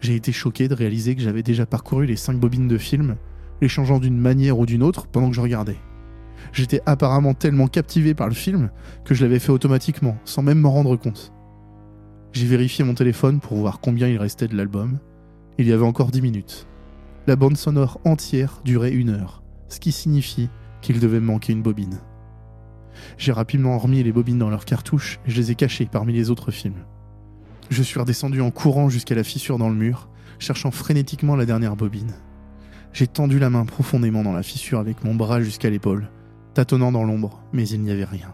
J'ai 0.00 0.14
été 0.14 0.32
choqué 0.32 0.68
de 0.68 0.74
réaliser 0.74 1.14
que 1.14 1.20
j'avais 1.20 1.42
déjà 1.42 1.66
parcouru 1.66 2.06
les 2.06 2.16
cinq 2.16 2.38
bobines 2.38 2.66
de 2.66 2.78
film, 2.78 3.16
les 3.60 3.68
changeant 3.68 3.98
d'une 3.98 4.18
manière 4.18 4.58
ou 4.58 4.64
d'une 4.64 4.82
autre 4.82 5.06
pendant 5.06 5.28
que 5.28 5.36
je 5.36 5.42
regardais. 5.42 5.76
J'étais 6.54 6.80
apparemment 6.86 7.34
tellement 7.34 7.66
captivé 7.66 8.14
par 8.14 8.28
le 8.28 8.34
film 8.34 8.70
que 9.04 9.12
je 9.12 9.24
l'avais 9.24 9.40
fait 9.40 9.50
automatiquement, 9.50 10.16
sans 10.24 10.40
même 10.40 10.60
m'en 10.60 10.70
rendre 10.70 10.94
compte. 10.94 11.32
J'ai 12.32 12.46
vérifié 12.46 12.84
mon 12.84 12.94
téléphone 12.94 13.40
pour 13.40 13.58
voir 13.58 13.80
combien 13.80 14.06
il 14.06 14.18
restait 14.18 14.46
de 14.46 14.56
l'album. 14.56 15.00
Il 15.58 15.66
y 15.66 15.72
avait 15.72 15.84
encore 15.84 16.12
10 16.12 16.22
minutes. 16.22 16.68
La 17.26 17.34
bande 17.34 17.56
sonore 17.56 18.00
entière 18.04 18.60
durait 18.64 18.92
une 18.92 19.10
heure, 19.10 19.42
ce 19.68 19.80
qui 19.80 19.90
signifie 19.90 20.48
qu'il 20.80 21.00
devait 21.00 21.18
me 21.18 21.26
manquer 21.26 21.52
une 21.52 21.62
bobine. 21.62 21.98
J'ai 23.18 23.32
rapidement 23.32 23.76
remis 23.76 24.04
les 24.04 24.12
bobines 24.12 24.38
dans 24.38 24.50
leurs 24.50 24.64
cartouches 24.64 25.18
et 25.26 25.32
je 25.32 25.36
les 25.40 25.50
ai 25.50 25.54
cachées 25.56 25.88
parmi 25.90 26.12
les 26.12 26.30
autres 26.30 26.52
films. 26.52 26.84
Je 27.68 27.82
suis 27.82 27.98
redescendu 27.98 28.40
en 28.40 28.52
courant 28.52 28.88
jusqu'à 28.88 29.16
la 29.16 29.24
fissure 29.24 29.58
dans 29.58 29.70
le 29.70 29.74
mur, 29.74 30.08
cherchant 30.38 30.70
frénétiquement 30.70 31.34
la 31.34 31.46
dernière 31.46 31.74
bobine. 31.74 32.14
J'ai 32.92 33.08
tendu 33.08 33.40
la 33.40 33.50
main 33.50 33.64
profondément 33.64 34.22
dans 34.22 34.32
la 34.32 34.44
fissure 34.44 34.78
avec 34.78 35.02
mon 35.02 35.16
bras 35.16 35.40
jusqu'à 35.40 35.70
l'épaule, 35.70 36.10
tâtonnant 36.54 36.92
dans 36.92 37.04
l'ombre, 37.04 37.40
mais 37.52 37.68
il 37.68 37.82
n'y 37.82 37.90
avait 37.90 38.04
rien. 38.04 38.32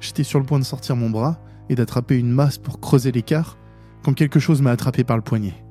J'étais 0.00 0.24
sur 0.24 0.38
le 0.38 0.46
point 0.46 0.58
de 0.58 0.64
sortir 0.64 0.96
mon 0.96 1.10
bras 1.10 1.40
et 1.68 1.74
d'attraper 1.74 2.16
une 2.16 2.30
masse 2.30 2.58
pour 2.58 2.80
creuser 2.80 3.12
l'écart 3.12 3.58
quand 4.02 4.12
quelque 4.12 4.40
chose 4.40 4.62
m'a 4.62 4.70
attrapé 4.70 5.04
par 5.04 5.16
le 5.16 5.22
poignet. 5.22 5.64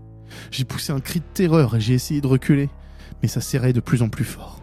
J'ai 0.52 0.66
poussé 0.66 0.92
un 0.92 1.00
cri 1.00 1.20
de 1.20 1.26
terreur 1.34 1.76
et 1.76 1.80
j'ai 1.80 1.94
essayé 1.94 2.22
de 2.22 2.28
reculer, 2.28 2.70
mais 3.22 3.28
ça 3.28 3.42
serrait 3.42 3.74
de 3.74 3.80
plus 3.80 4.02
en 4.02 4.10
plus 4.10 4.26
fort. 4.26 4.62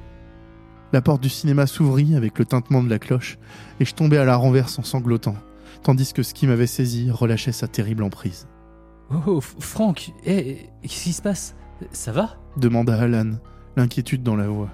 La 0.92 1.02
porte 1.02 1.22
du 1.22 1.28
cinéma 1.28 1.66
s'ouvrit 1.66 2.14
avec 2.14 2.38
le 2.38 2.44
tintement 2.44 2.82
de 2.82 2.90
la 2.90 2.98
cloche 2.98 3.38
et 3.80 3.84
je 3.84 3.94
tombais 3.94 4.18
à 4.18 4.24
la 4.24 4.36
renverse 4.36 4.78
en 4.78 4.82
sanglotant, 4.82 5.36
tandis 5.82 6.12
que 6.12 6.22
ce 6.22 6.34
qui 6.34 6.46
m'avait 6.46 6.66
saisi 6.66 7.10
relâchait 7.10 7.52
sa 7.52 7.66
terrible 7.66 8.04
emprise. 8.04 8.46
Oh, 9.26 9.40
Franck, 9.40 10.12
eh, 10.24 10.70
qu'est-ce 10.82 11.04
qui 11.04 11.12
se 11.12 11.22
passe? 11.22 11.56
Ça 11.90 12.12
va? 12.12 12.36
demanda 12.56 12.96
Alan, 12.96 13.32
l'inquiétude 13.76 14.22
dans 14.22 14.36
la 14.36 14.48
voix. 14.48 14.70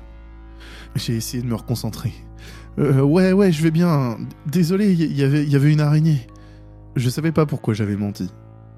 J'ai 0.94 1.16
essayé 1.16 1.42
de 1.42 1.48
me 1.48 1.54
reconcentrer. 1.54 2.12
Euh, 2.78 3.02
ouais, 3.02 3.32
ouais, 3.32 3.52
je 3.52 3.62
vais 3.62 3.70
bien. 3.70 4.18
Désolé, 4.46 4.92
il 4.92 5.12
y, 5.12 5.22
avait, 5.22 5.72
une 5.72 5.80
araignée. 5.80 6.26
Je 6.96 7.08
savais 7.08 7.32
pas 7.32 7.46
pourquoi 7.46 7.74
j'avais 7.74 7.96
menti. 7.96 8.30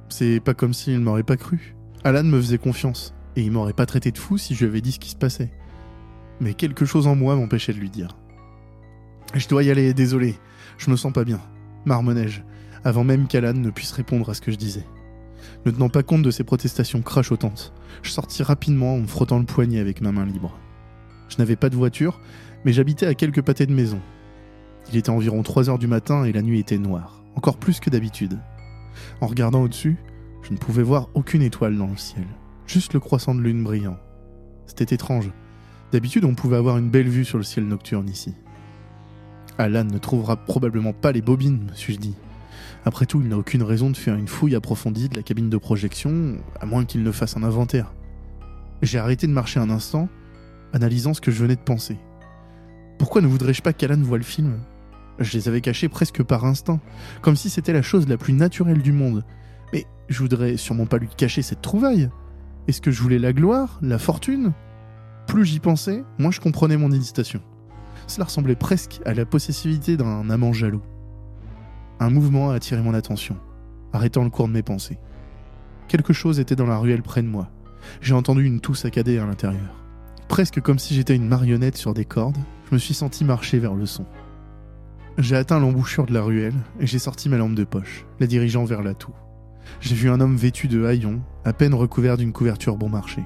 C'est 0.08 0.40
pas 0.40 0.54
comme 0.54 0.74
s'il 0.74 1.00
m'aurait 1.00 1.22
pas 1.22 1.36
cru. 1.36 1.74
Alan 2.04 2.24
me 2.24 2.40
faisait 2.40 2.58
confiance, 2.58 3.14
et 3.36 3.42
il 3.42 3.52
m'aurait 3.52 3.72
pas 3.72 3.86
traité 3.86 4.10
de 4.10 4.18
fou 4.18 4.38
si 4.38 4.54
je 4.54 4.64
lui 4.64 4.70
avais 4.70 4.80
dit 4.80 4.92
ce 4.92 4.98
qui 4.98 5.10
se 5.10 5.16
passait 5.16 5.52
mais 6.42 6.54
quelque 6.54 6.84
chose 6.84 7.06
en 7.06 7.14
moi 7.14 7.36
m'empêchait 7.36 7.72
de 7.72 7.78
lui 7.78 7.88
dire. 7.88 8.16
Je 9.34 9.48
dois 9.48 9.62
y 9.62 9.70
aller, 9.70 9.94
désolé, 9.94 10.36
je 10.76 10.90
me 10.90 10.96
sens 10.96 11.12
pas 11.12 11.24
bien, 11.24 11.40
marmonnai-je, 11.84 12.42
avant 12.84 13.04
même 13.04 13.28
qu'Alan 13.28 13.54
ne 13.54 13.70
puisse 13.70 13.92
répondre 13.92 14.28
à 14.28 14.34
ce 14.34 14.40
que 14.40 14.50
je 14.50 14.56
disais. 14.56 14.84
Ne 15.64 15.70
tenant 15.70 15.88
pas 15.88 16.02
compte 16.02 16.22
de 16.22 16.30
ses 16.30 16.44
protestations 16.44 17.00
crachotantes, 17.00 17.72
je 18.02 18.10
sortis 18.10 18.42
rapidement 18.42 18.94
en 18.94 18.98
me 18.98 19.06
frottant 19.06 19.38
le 19.38 19.44
poignet 19.44 19.78
avec 19.78 20.00
ma 20.00 20.12
main 20.12 20.26
libre. 20.26 20.58
Je 21.32 21.38
n'avais 21.38 21.56
pas 21.56 21.70
de 21.70 21.76
voiture, 21.76 22.20
mais 22.66 22.74
j'habitais 22.74 23.06
à 23.06 23.14
quelques 23.14 23.40
pâtés 23.40 23.64
de 23.64 23.72
maison. 23.72 24.00
Il 24.90 24.98
était 24.98 25.08
environ 25.08 25.42
3 25.42 25.70
heures 25.70 25.78
du 25.78 25.86
matin 25.86 26.24
et 26.24 26.32
la 26.32 26.42
nuit 26.42 26.60
était 26.60 26.76
noire. 26.76 27.22
encore 27.36 27.56
plus 27.56 27.80
que 27.80 27.88
d'habitude. 27.88 28.38
En 29.22 29.26
regardant 29.26 29.62
au-dessus, 29.62 29.96
je 30.42 30.52
ne 30.52 30.58
pouvais 30.58 30.82
voir 30.82 31.08
aucune 31.14 31.40
étoile 31.40 31.78
dans 31.78 31.86
le 31.86 31.96
ciel, 31.96 32.26
juste 32.66 32.92
le 32.92 33.00
croissant 33.00 33.34
de 33.34 33.40
lune 33.40 33.64
brillant. 33.64 33.96
C'était 34.66 34.94
étrange. 34.94 35.30
D'habitude, 35.90 36.26
on 36.26 36.34
pouvait 36.34 36.58
avoir 36.58 36.76
une 36.76 36.90
belle 36.90 37.08
vue 37.08 37.24
sur 37.24 37.38
le 37.38 37.44
ciel 37.44 37.66
nocturne 37.66 38.10
ici. 38.10 38.34
Alan 39.56 39.84
ne 39.84 39.96
trouvera 39.96 40.36
probablement 40.36 40.92
pas 40.92 41.12
les 41.12 41.22
bobines, 41.22 41.68
me 41.70 41.74
suis-je 41.74 41.98
dit. 41.98 42.14
Après 42.84 43.06
tout, 43.06 43.22
il 43.22 43.28
n'a 43.28 43.38
aucune 43.38 43.62
raison 43.62 43.88
de 43.88 43.96
faire 43.96 44.16
une 44.16 44.28
fouille 44.28 44.54
approfondie 44.54 45.08
de 45.08 45.16
la 45.16 45.22
cabine 45.22 45.48
de 45.48 45.56
projection, 45.56 46.36
à 46.60 46.66
moins 46.66 46.84
qu'il 46.84 47.02
ne 47.02 47.12
fasse 47.12 47.38
un 47.38 47.42
inventaire. 47.42 47.94
J'ai 48.82 48.98
arrêté 48.98 49.26
de 49.26 49.32
marcher 49.32 49.60
un 49.60 49.70
instant, 49.70 50.10
analysant 50.72 51.14
ce 51.14 51.20
que 51.20 51.30
je 51.30 51.42
venais 51.42 51.56
de 51.56 51.60
penser. 51.60 51.98
Pourquoi 52.98 53.20
ne 53.20 53.26
voudrais-je 53.26 53.62
pas 53.62 53.72
qu'Alan 53.72 54.00
voie 54.02 54.18
le 54.18 54.24
film? 54.24 54.60
Je 55.18 55.36
les 55.36 55.48
avais 55.48 55.60
cachés 55.60 55.88
presque 55.88 56.22
par 56.22 56.44
instinct, 56.44 56.80
comme 57.20 57.36
si 57.36 57.50
c'était 57.50 57.72
la 57.72 57.82
chose 57.82 58.08
la 58.08 58.16
plus 58.16 58.32
naturelle 58.32 58.82
du 58.82 58.92
monde. 58.92 59.24
Mais 59.72 59.86
je 60.08 60.18
voudrais 60.18 60.56
sûrement 60.56 60.86
pas 60.86 60.98
lui 60.98 61.08
cacher 61.08 61.42
cette 61.42 61.62
trouvaille. 61.62 62.10
Est-ce 62.68 62.80
que 62.80 62.90
je 62.90 63.02
voulais 63.02 63.18
la 63.18 63.32
gloire, 63.32 63.78
la 63.82 63.98
fortune? 63.98 64.52
Plus 65.26 65.44
j'y 65.44 65.60
pensais, 65.60 66.04
moins 66.18 66.30
je 66.30 66.40
comprenais 66.40 66.76
mon 66.76 66.92
hésitation. 66.92 67.40
Cela 68.06 68.26
ressemblait 68.26 68.56
presque 68.56 69.00
à 69.04 69.14
la 69.14 69.24
possessivité 69.24 69.96
d'un 69.96 70.28
amant 70.30 70.52
jaloux. 70.52 70.82
Un 72.00 72.10
mouvement 72.10 72.50
a 72.50 72.54
attiré 72.54 72.82
mon 72.82 72.94
attention, 72.94 73.36
arrêtant 73.92 74.24
le 74.24 74.30
cours 74.30 74.48
de 74.48 74.52
mes 74.52 74.62
pensées. 74.62 74.98
Quelque 75.88 76.12
chose 76.12 76.40
était 76.40 76.56
dans 76.56 76.66
la 76.66 76.78
ruelle 76.78 77.02
près 77.02 77.22
de 77.22 77.28
moi. 77.28 77.50
J'ai 78.00 78.14
entendu 78.14 78.44
une 78.44 78.60
toux 78.60 78.74
saccadée 78.74 79.18
à 79.18 79.26
l'intérieur. 79.26 79.81
Presque 80.28 80.60
comme 80.60 80.78
si 80.78 80.94
j'étais 80.94 81.16
une 81.16 81.28
marionnette 81.28 81.76
sur 81.76 81.94
des 81.94 82.04
cordes, 82.04 82.38
je 82.68 82.74
me 82.74 82.78
suis 82.78 82.94
senti 82.94 83.24
marcher 83.24 83.58
vers 83.58 83.74
le 83.74 83.86
son. 83.86 84.06
J'ai 85.18 85.36
atteint 85.36 85.60
l'embouchure 85.60 86.06
de 86.06 86.14
la 86.14 86.22
ruelle 86.22 86.54
et 86.80 86.86
j'ai 86.86 86.98
sorti 86.98 87.28
ma 87.28 87.36
lampe 87.36 87.54
de 87.54 87.64
poche, 87.64 88.06
la 88.18 88.26
dirigeant 88.26 88.64
vers 88.64 88.82
la 88.82 88.94
toux. 88.94 89.12
J'ai 89.80 89.94
vu 89.94 90.08
un 90.08 90.20
homme 90.20 90.36
vêtu 90.36 90.68
de 90.68 90.84
haillons, 90.84 91.20
à 91.44 91.52
peine 91.52 91.74
recouvert 91.74 92.16
d'une 92.16 92.32
couverture 92.32 92.76
bon 92.76 92.88
marché. 92.88 93.22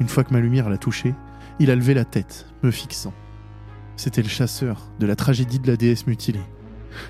Une 0.00 0.08
fois 0.08 0.24
que 0.24 0.32
ma 0.32 0.40
lumière 0.40 0.70
l'a 0.70 0.78
touché, 0.78 1.14
il 1.60 1.70
a 1.70 1.76
levé 1.76 1.94
la 1.94 2.04
tête, 2.04 2.46
me 2.62 2.70
fixant. 2.70 3.12
C'était 3.96 4.22
le 4.22 4.28
chasseur 4.28 4.90
de 4.98 5.06
la 5.06 5.14
tragédie 5.14 5.60
de 5.60 5.68
la 5.68 5.76
déesse 5.76 6.06
mutilée. 6.06 6.40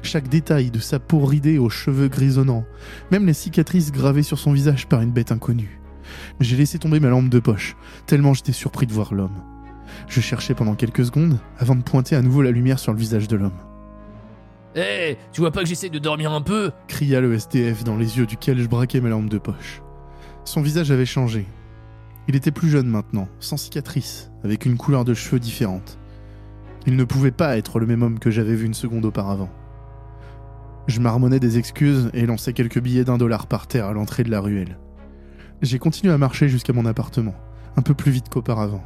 Chaque 0.02 0.28
détail 0.28 0.70
de 0.70 0.78
sa 0.78 0.98
peau 0.98 1.24
ridée 1.24 1.58
aux 1.58 1.70
cheveux 1.70 2.08
grisonnants, 2.08 2.64
même 3.10 3.26
les 3.26 3.32
cicatrices 3.32 3.92
gravées 3.92 4.22
sur 4.22 4.38
son 4.38 4.52
visage 4.52 4.86
par 4.86 5.00
une 5.00 5.12
bête 5.12 5.32
inconnue. 5.32 5.80
J'ai 6.40 6.56
laissé 6.56 6.78
tomber 6.78 7.00
ma 7.00 7.08
lampe 7.08 7.28
de 7.28 7.38
poche, 7.38 7.76
tellement 8.06 8.34
j'étais 8.34 8.52
surpris 8.52 8.86
de 8.86 8.92
voir 8.92 9.14
l'homme. 9.14 9.42
Je 10.08 10.20
cherchais 10.20 10.54
pendant 10.54 10.74
quelques 10.74 11.04
secondes 11.04 11.38
avant 11.58 11.74
de 11.74 11.82
pointer 11.82 12.16
à 12.16 12.22
nouveau 12.22 12.42
la 12.42 12.50
lumière 12.50 12.78
sur 12.78 12.92
le 12.92 12.98
visage 12.98 13.28
de 13.28 13.36
l'homme. 13.36 13.58
Hé, 14.76 15.18
tu 15.32 15.40
vois 15.40 15.52
pas 15.52 15.60
que 15.60 15.68
j'essaie 15.68 15.88
de 15.88 15.98
dormir 15.98 16.32
un 16.32 16.40
peu? 16.40 16.72
cria 16.88 17.20
le 17.20 17.34
SDF 17.34 17.84
dans 17.84 17.96
les 17.96 18.18
yeux 18.18 18.26
duquel 18.26 18.58
je 18.58 18.66
braquais 18.66 19.00
ma 19.00 19.08
lampe 19.08 19.28
de 19.28 19.38
poche. 19.38 19.82
Son 20.44 20.62
visage 20.62 20.90
avait 20.90 21.06
changé. 21.06 21.46
Il 22.26 22.34
était 22.34 22.50
plus 22.50 22.70
jeune 22.70 22.88
maintenant, 22.88 23.28
sans 23.38 23.56
cicatrice, 23.56 24.30
avec 24.42 24.66
une 24.66 24.76
couleur 24.76 25.04
de 25.04 25.14
cheveux 25.14 25.38
différente. 25.38 25.98
Il 26.86 26.96
ne 26.96 27.04
pouvait 27.04 27.30
pas 27.30 27.56
être 27.56 27.78
le 27.78 27.86
même 27.86 28.02
homme 28.02 28.18
que 28.18 28.30
j'avais 28.30 28.54
vu 28.54 28.66
une 28.66 28.74
seconde 28.74 29.04
auparavant. 29.04 29.50
Je 30.86 31.00
marmonnais 31.00 31.40
des 31.40 31.56
excuses 31.56 32.10
et 32.12 32.26
lançais 32.26 32.52
quelques 32.52 32.80
billets 32.80 33.04
d'un 33.04 33.16
dollar 33.16 33.46
par 33.46 33.66
terre 33.66 33.86
à 33.86 33.92
l'entrée 33.92 34.24
de 34.24 34.30
la 34.30 34.40
ruelle. 34.40 34.76
J'ai 35.64 35.78
continué 35.78 36.12
à 36.12 36.18
marcher 36.18 36.50
jusqu'à 36.50 36.74
mon 36.74 36.84
appartement, 36.84 37.34
un 37.78 37.80
peu 37.80 37.94
plus 37.94 38.12
vite 38.12 38.28
qu'auparavant. 38.28 38.84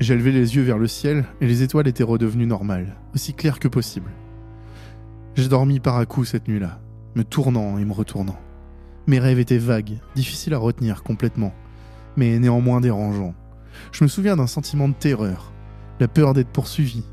J'ai 0.00 0.16
levé 0.16 0.32
les 0.32 0.56
yeux 0.56 0.62
vers 0.62 0.78
le 0.78 0.86
ciel 0.86 1.26
et 1.42 1.46
les 1.46 1.62
étoiles 1.62 1.86
étaient 1.86 2.02
redevenues 2.02 2.46
normales, 2.46 2.96
aussi 3.14 3.34
claires 3.34 3.58
que 3.58 3.68
possible. 3.68 4.10
J'ai 5.34 5.48
dormi 5.48 5.80
par 5.80 5.98
à 5.98 6.06
coups 6.06 6.30
cette 6.30 6.48
nuit-là, 6.48 6.80
me 7.14 7.24
tournant 7.24 7.76
et 7.76 7.84
me 7.84 7.92
retournant. 7.92 8.38
Mes 9.06 9.18
rêves 9.18 9.38
étaient 9.38 9.58
vagues, 9.58 9.98
difficiles 10.14 10.54
à 10.54 10.58
retenir 10.58 11.02
complètement, 11.02 11.52
mais 12.16 12.38
néanmoins 12.38 12.80
dérangeants. 12.80 13.34
Je 13.92 14.02
me 14.02 14.08
souviens 14.08 14.36
d'un 14.36 14.46
sentiment 14.46 14.88
de 14.88 14.94
terreur, 14.94 15.52
la 16.00 16.08
peur 16.08 16.32
d'être 16.32 16.48
poursuivi. 16.48 17.04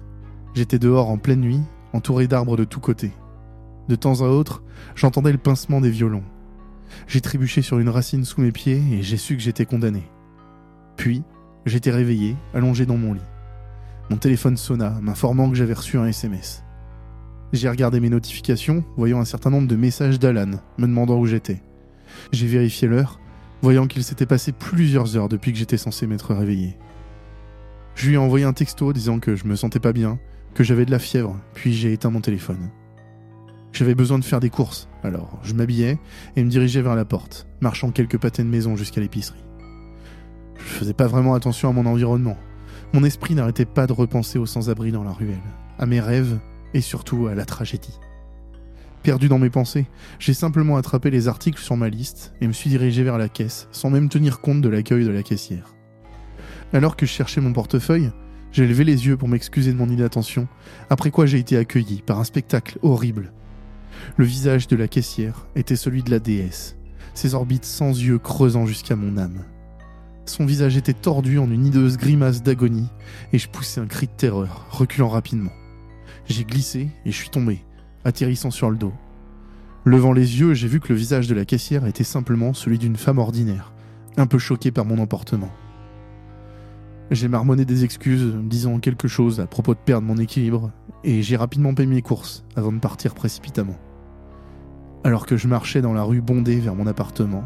J'étais 0.53 0.79
dehors 0.79 1.09
en 1.09 1.17
pleine 1.17 1.41
nuit, 1.41 1.63
entouré 1.91 2.27
d'arbres 2.27 2.55
de 2.55 2.63
tous 2.63 2.79
côtés. 2.79 3.11
De 3.89 3.95
temps 3.95 4.21
à 4.21 4.27
autre, 4.29 4.63
j'entendais 4.95 5.33
le 5.33 5.37
pincement 5.37 5.81
des 5.81 5.89
violons. 5.89 6.23
J'ai 7.07 7.21
trébuché 7.21 7.61
sur 7.61 7.79
une 7.79 7.89
racine 7.89 8.25
sous 8.25 8.41
mes 8.41 8.51
pieds 8.51 8.81
et 8.91 9.01
j'ai 9.01 9.17
su 9.17 9.35
que 9.35 9.41
j'étais 9.41 9.65
condamné. 9.65 10.03
Puis, 10.97 11.23
j'étais 11.65 11.91
réveillé, 11.91 12.35
allongé 12.53 12.85
dans 12.85 12.97
mon 12.97 13.13
lit. 13.13 13.21
Mon 14.09 14.17
téléphone 14.17 14.57
sonna, 14.57 14.91
m'informant 15.01 15.49
que 15.49 15.55
j'avais 15.55 15.73
reçu 15.73 15.97
un 15.97 16.05
SMS. 16.05 16.63
J'ai 17.53 17.69
regardé 17.69 17.99
mes 17.99 18.09
notifications, 18.09 18.83
voyant 18.97 19.19
un 19.19 19.25
certain 19.25 19.49
nombre 19.49 19.67
de 19.67 19.75
messages 19.75 20.19
d'Alan, 20.19 20.59
me 20.77 20.87
demandant 20.87 21.17
où 21.17 21.25
j'étais. 21.25 21.61
J'ai 22.31 22.47
vérifié 22.47 22.87
l'heure, 22.87 23.19
voyant 23.61 23.87
qu'il 23.87 24.03
s'était 24.03 24.25
passé 24.25 24.51
plusieurs 24.51 25.17
heures 25.17 25.29
depuis 25.29 25.51
que 25.51 25.57
j'étais 25.57 25.77
censé 25.77 26.07
m'être 26.07 26.33
réveillé. 26.33 26.77
Je 27.95 28.07
lui 28.07 28.15
ai 28.15 28.17
envoyé 28.17 28.45
un 28.45 28.53
texto 28.53 28.91
disant 28.93 29.19
que 29.19 29.35
je 29.35 29.45
me 29.45 29.55
sentais 29.55 29.79
pas 29.79 29.93
bien, 29.93 30.19
que 30.53 30.63
j'avais 30.63 30.85
de 30.85 30.91
la 30.91 30.99
fièvre, 30.99 31.39
puis 31.53 31.73
j'ai 31.73 31.93
éteint 31.93 32.09
mon 32.09 32.21
téléphone. 32.21 32.69
J'avais 33.75 33.93
besoin 33.93 34.17
de 34.19 34.23
faire 34.23 34.39
des 34.39 34.49
courses, 34.49 34.87
alors 35.03 35.37
je 35.43 35.53
m'habillais 35.53 35.99
et 36.37 36.43
me 36.45 36.49
dirigeais 36.49 36.81
vers 36.81 36.95
la 36.95 37.03
porte, 37.03 37.45
marchant 37.59 37.91
quelques 37.91 38.17
pâtés 38.17 38.41
de 38.41 38.47
maison 38.47 38.77
jusqu'à 38.77 39.01
l'épicerie. 39.01 39.43
Je 40.57 40.63
faisais 40.63 40.93
pas 40.93 41.07
vraiment 41.07 41.33
attention 41.33 41.67
à 41.67 41.73
mon 41.73 41.85
environnement. 41.85 42.37
Mon 42.93 43.03
esprit 43.03 43.35
n'arrêtait 43.35 43.65
pas 43.65 43.85
de 43.85 43.91
repenser 43.91 44.39
aux 44.39 44.45
sans-abri 44.45 44.93
dans 44.93 45.03
la 45.03 45.11
ruelle, 45.11 45.43
à 45.77 45.85
mes 45.85 45.99
rêves 45.99 46.39
et 46.73 46.79
surtout 46.79 47.27
à 47.27 47.35
la 47.35 47.43
tragédie. 47.43 47.99
Perdu 49.03 49.27
dans 49.27 49.39
mes 49.39 49.49
pensées, 49.49 49.87
j'ai 50.19 50.33
simplement 50.33 50.77
attrapé 50.77 51.11
les 51.11 51.27
articles 51.27 51.61
sur 51.61 51.75
ma 51.75 51.89
liste 51.89 52.33
et 52.39 52.47
me 52.47 52.53
suis 52.53 52.69
dirigé 52.69 53.03
vers 53.03 53.17
la 53.17 53.27
caisse, 53.27 53.67
sans 53.73 53.89
même 53.89 54.07
tenir 54.07 54.39
compte 54.39 54.61
de 54.61 54.69
l'accueil 54.69 55.03
de 55.03 55.11
la 55.11 55.21
caissière. 55.21 55.75
Alors 56.71 56.95
que 56.95 57.05
je 57.05 57.11
cherchais 57.11 57.41
mon 57.41 57.51
portefeuille, 57.51 58.11
j'ai 58.53 58.65
levé 58.65 58.85
les 58.85 59.05
yeux 59.05 59.17
pour 59.17 59.27
m'excuser 59.27 59.73
de 59.73 59.77
mon 59.77 59.89
inattention, 59.89 60.47
après 60.89 61.11
quoi 61.11 61.25
j'ai 61.25 61.39
été 61.39 61.57
accueilli 61.57 62.01
par 62.05 62.21
un 62.21 62.23
spectacle 62.23 62.79
horrible 62.81 63.33
le 64.17 64.25
visage 64.25 64.67
de 64.67 64.75
la 64.75 64.87
caissière 64.87 65.47
était 65.55 65.75
celui 65.75 66.03
de 66.03 66.11
la 66.11 66.19
déesse, 66.19 66.75
ses 67.13 67.35
orbites 67.35 67.65
sans 67.65 67.91
yeux 67.91 68.19
creusant 68.19 68.65
jusqu'à 68.65 68.95
mon 68.95 69.17
âme. 69.17 69.43
Son 70.25 70.45
visage 70.45 70.75
était 70.75 70.93
tordu 70.93 71.37
en 71.37 71.49
une 71.51 71.67
hideuse 71.67 71.97
grimace 71.97 72.41
d'agonie, 72.41 72.89
et 73.31 73.37
je 73.37 73.47
poussai 73.47 73.79
un 73.79 73.85
cri 73.85 74.07
de 74.07 74.11
terreur, 74.11 74.65
reculant 74.71 75.09
rapidement. 75.09 75.51
J'ai 76.27 76.43
glissé 76.43 76.89
et 77.05 77.11
je 77.11 77.15
suis 77.15 77.29
tombé, 77.29 77.63
atterrissant 78.03 78.51
sur 78.51 78.71
le 78.71 78.77
dos. 78.77 78.93
Levant 79.85 80.13
les 80.13 80.39
yeux, 80.39 80.55
j'ai 80.55 80.67
vu 80.67 80.79
que 80.79 80.89
le 80.89 80.95
visage 80.97 81.27
de 81.27 81.35
la 81.35 81.45
caissière 81.45 81.85
était 81.85 82.03
simplement 82.03 82.53
celui 82.55 82.79
d'une 82.79 82.95
femme 82.95 83.19
ordinaire, 83.19 83.71
un 84.17 84.25
peu 84.25 84.39
choquée 84.39 84.71
par 84.71 84.85
mon 84.85 84.97
emportement. 84.97 85.51
J'ai 87.11 87.27
marmonné 87.27 87.65
des 87.65 87.83
excuses, 87.83 88.33
disant 88.45 88.79
quelque 88.79 89.07
chose 89.07 89.39
à 89.39 89.45
propos 89.45 89.75
de 89.75 89.79
perdre 89.79 90.07
mon 90.07 90.17
équilibre, 90.17 90.71
et 91.03 91.21
j'ai 91.21 91.37
rapidement 91.37 91.75
payé 91.75 91.87
mes 91.87 92.01
courses 92.01 92.43
avant 92.55 92.71
de 92.71 92.79
partir 92.79 93.13
précipitamment. 93.13 93.77
Alors 95.05 95.27
que 95.27 95.37
je 95.37 95.47
marchais 95.47 95.81
dans 95.81 95.93
la 95.93 96.01
rue 96.01 96.19
bondée 96.19 96.59
vers 96.59 96.73
mon 96.73 96.87
appartement, 96.87 97.43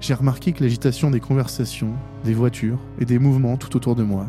j'ai 0.00 0.12
remarqué 0.12 0.52
que 0.52 0.62
l'agitation 0.62 1.10
des 1.10 1.18
conversations, 1.18 1.94
des 2.24 2.34
voitures 2.34 2.78
et 2.98 3.06
des 3.06 3.18
mouvements 3.18 3.56
tout 3.56 3.74
autour 3.74 3.94
de 3.94 4.02
moi 4.02 4.26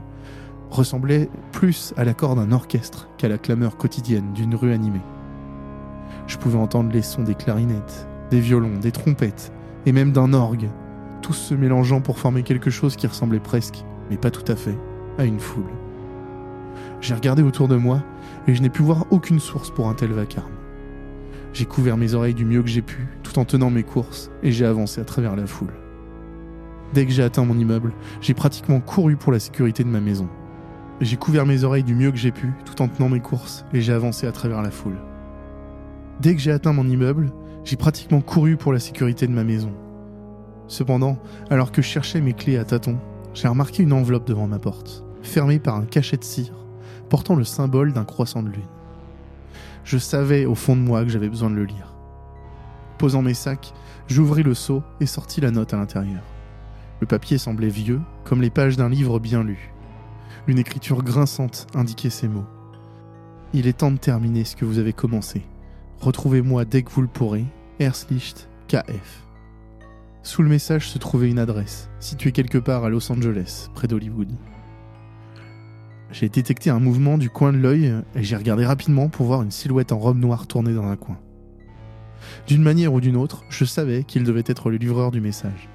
ressemblait 0.69 1.29
plus 1.51 1.93
à 1.97 2.05
l'accord 2.05 2.33
d'un 2.33 2.53
orchestre 2.53 3.09
qu'à 3.17 3.27
la 3.27 3.37
clameur 3.37 3.75
quotidienne 3.75 4.31
d'une 4.31 4.55
rue 4.55 4.71
animée. 4.71 5.01
Je 6.27 6.37
pouvais 6.37 6.57
entendre 6.57 6.93
les 6.93 7.01
sons 7.01 7.23
des 7.23 7.35
clarinettes, 7.35 8.07
des 8.29 8.39
violons, 8.39 8.79
des 8.79 8.93
trompettes 8.93 9.51
et 9.85 9.91
même 9.91 10.13
d'un 10.13 10.31
orgue, 10.31 10.69
tous 11.21 11.33
se 11.33 11.53
mélangeant 11.53 11.99
pour 11.99 12.19
former 12.19 12.43
quelque 12.43 12.69
chose 12.69 12.95
qui 12.95 13.05
ressemblait 13.05 13.41
presque, 13.41 13.83
mais 14.09 14.15
pas 14.15 14.31
tout 14.31 14.49
à 14.49 14.55
fait, 14.55 14.77
à 15.17 15.25
une 15.25 15.41
foule. 15.41 15.73
J'ai 17.01 17.15
regardé 17.15 17.43
autour 17.43 17.67
de 17.67 17.75
moi 17.75 18.01
et 18.47 18.55
je 18.55 18.61
n'ai 18.61 18.69
pu 18.69 18.81
voir 18.81 19.07
aucune 19.11 19.41
source 19.41 19.71
pour 19.71 19.89
un 19.89 19.93
tel 19.93 20.13
vacarme. 20.13 20.60
J'ai 21.53 21.65
couvert 21.65 21.97
mes 21.97 22.13
oreilles 22.13 22.33
du 22.33 22.45
mieux 22.45 22.61
que 22.61 22.69
j'ai 22.69 22.81
pu, 22.81 23.07
tout 23.23 23.37
en 23.37 23.45
tenant 23.45 23.69
mes 23.69 23.83
courses, 23.83 24.31
et 24.41 24.51
j'ai 24.51 24.65
avancé 24.65 25.01
à 25.01 25.05
travers 25.05 25.35
la 25.35 25.47
foule. 25.47 25.73
Dès 26.93 27.05
que 27.05 27.11
j'ai 27.11 27.23
atteint 27.23 27.43
mon 27.43 27.57
immeuble, 27.57 27.93
j'ai 28.21 28.33
pratiquement 28.33 28.79
couru 28.79 29.17
pour 29.17 29.31
la 29.31 29.39
sécurité 29.39 29.83
de 29.83 29.89
ma 29.89 29.99
maison. 29.99 30.29
J'ai 31.01 31.17
couvert 31.17 31.45
mes 31.45 31.63
oreilles 31.63 31.83
du 31.83 31.95
mieux 31.95 32.11
que 32.11 32.17
j'ai 32.17 32.31
pu, 32.31 32.51
tout 32.65 32.81
en 32.81 32.87
tenant 32.87 33.09
mes 33.09 33.19
courses, 33.19 33.65
et 33.73 33.81
j'ai 33.81 33.91
avancé 33.91 34.27
à 34.27 34.31
travers 34.31 34.61
la 34.61 34.71
foule. 34.71 34.97
Dès 36.21 36.35
que 36.35 36.41
j'ai 36.41 36.51
atteint 36.51 36.73
mon 36.73 36.87
immeuble, 36.87 37.31
j'ai 37.63 37.75
pratiquement 37.75 38.21
couru 38.21 38.55
pour 38.55 38.71
la 38.71 38.79
sécurité 38.79 39.27
de 39.27 39.33
ma 39.33 39.43
maison. 39.43 39.73
Cependant, 40.67 41.17
alors 41.49 41.71
que 41.71 41.81
je 41.81 41.87
cherchais 41.87 42.21
mes 42.21 42.33
clés 42.33 42.57
à 42.57 42.63
tâtons, 42.63 42.97
j'ai 43.33 43.47
remarqué 43.47 43.83
une 43.83 43.93
enveloppe 43.93 44.27
devant 44.27 44.47
ma 44.47 44.59
porte, 44.59 45.03
fermée 45.21 45.59
par 45.59 45.75
un 45.75 45.85
cachet 45.85 46.17
de 46.17 46.23
cire, 46.23 46.65
portant 47.09 47.35
le 47.35 47.43
symbole 47.43 47.91
d'un 47.91 48.05
croissant 48.05 48.41
de 48.41 48.49
lune. 48.49 48.61
Je 49.83 49.97
savais 49.97 50.45
au 50.45 50.55
fond 50.55 50.75
de 50.75 50.81
moi 50.81 51.03
que 51.03 51.09
j'avais 51.09 51.29
besoin 51.29 51.49
de 51.49 51.55
le 51.55 51.65
lire. 51.65 51.95
Posant 52.97 53.21
mes 53.21 53.33
sacs, 53.33 53.73
j'ouvris 54.07 54.43
le 54.43 54.53
seau 54.53 54.83
et 54.99 55.05
sortis 55.05 55.41
la 55.41 55.51
note 55.51 55.73
à 55.73 55.77
l'intérieur. 55.77 56.21
Le 56.99 57.07
papier 57.07 57.39
semblait 57.39 57.69
vieux, 57.69 58.01
comme 58.23 58.41
les 58.41 58.51
pages 58.51 58.77
d'un 58.77 58.89
livre 58.89 59.19
bien 59.19 59.43
lu. 59.43 59.73
Une 60.47 60.59
écriture 60.59 61.03
grinçante 61.03 61.67
indiquait 61.73 62.11
ces 62.11 62.27
mots. 62.27 62.45
Il 63.53 63.67
est 63.67 63.79
temps 63.79 63.91
de 63.91 63.97
terminer 63.97 64.45
ce 64.45 64.55
que 64.55 64.65
vous 64.65 64.77
avez 64.77 64.93
commencé. 64.93 65.41
Retrouvez-moi 65.99 66.63
dès 66.65 66.83
que 66.83 66.91
vous 66.91 67.01
le 67.01 67.07
pourrez, 67.07 67.45
Erslicht 67.79 68.47
KF. 68.67 69.25
Sous 70.23 70.43
le 70.43 70.49
message 70.49 70.89
se 70.89 70.99
trouvait 70.99 71.29
une 71.29 71.39
adresse, 71.39 71.89
située 71.99 72.31
quelque 72.31 72.59
part 72.59 72.85
à 72.85 72.89
Los 72.89 73.11
Angeles, 73.11 73.69
près 73.73 73.87
d'Hollywood. 73.87 74.31
J'ai 76.11 76.27
détecté 76.27 76.69
un 76.69 76.79
mouvement 76.79 77.17
du 77.17 77.29
coin 77.29 77.53
de 77.53 77.57
l'œil 77.57 77.93
et 78.15 78.23
j'ai 78.23 78.35
regardé 78.35 78.65
rapidement 78.65 79.07
pour 79.07 79.25
voir 79.25 79.41
une 79.43 79.51
silhouette 79.51 79.93
en 79.93 79.99
robe 79.99 80.19
noire 80.19 80.45
tournée 80.45 80.73
dans 80.73 80.85
un 80.85 80.97
coin. 80.97 81.17
D'une 82.47 82.61
manière 82.61 82.93
ou 82.93 82.99
d'une 82.99 83.15
autre, 83.15 83.43
je 83.49 83.63
savais 83.63 84.03
qu'il 84.03 84.23
devait 84.23 84.43
être 84.45 84.69
le 84.69 84.77
livreur 84.77 85.11
du 85.11 85.21
message. 85.21 85.69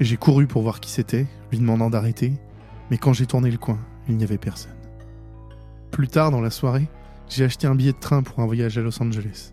J'ai 0.00 0.16
couru 0.16 0.46
pour 0.46 0.62
voir 0.62 0.80
qui 0.80 0.90
c'était, 0.90 1.26
lui 1.50 1.58
demandant 1.58 1.88
d'arrêter, 1.88 2.34
mais 2.90 2.98
quand 2.98 3.14
j'ai 3.14 3.26
tourné 3.26 3.50
le 3.50 3.56
coin, 3.56 3.78
il 4.08 4.16
n'y 4.16 4.24
avait 4.24 4.38
personne. 4.38 4.74
Plus 5.90 6.08
tard 6.08 6.30
dans 6.30 6.40
la 6.40 6.50
soirée, 6.50 6.88
j'ai 7.28 7.44
acheté 7.44 7.66
un 7.66 7.74
billet 7.74 7.92
de 7.92 7.98
train 7.98 8.22
pour 8.22 8.40
un 8.40 8.46
voyage 8.46 8.76
à 8.76 8.82
Los 8.82 9.02
Angeles. 9.02 9.52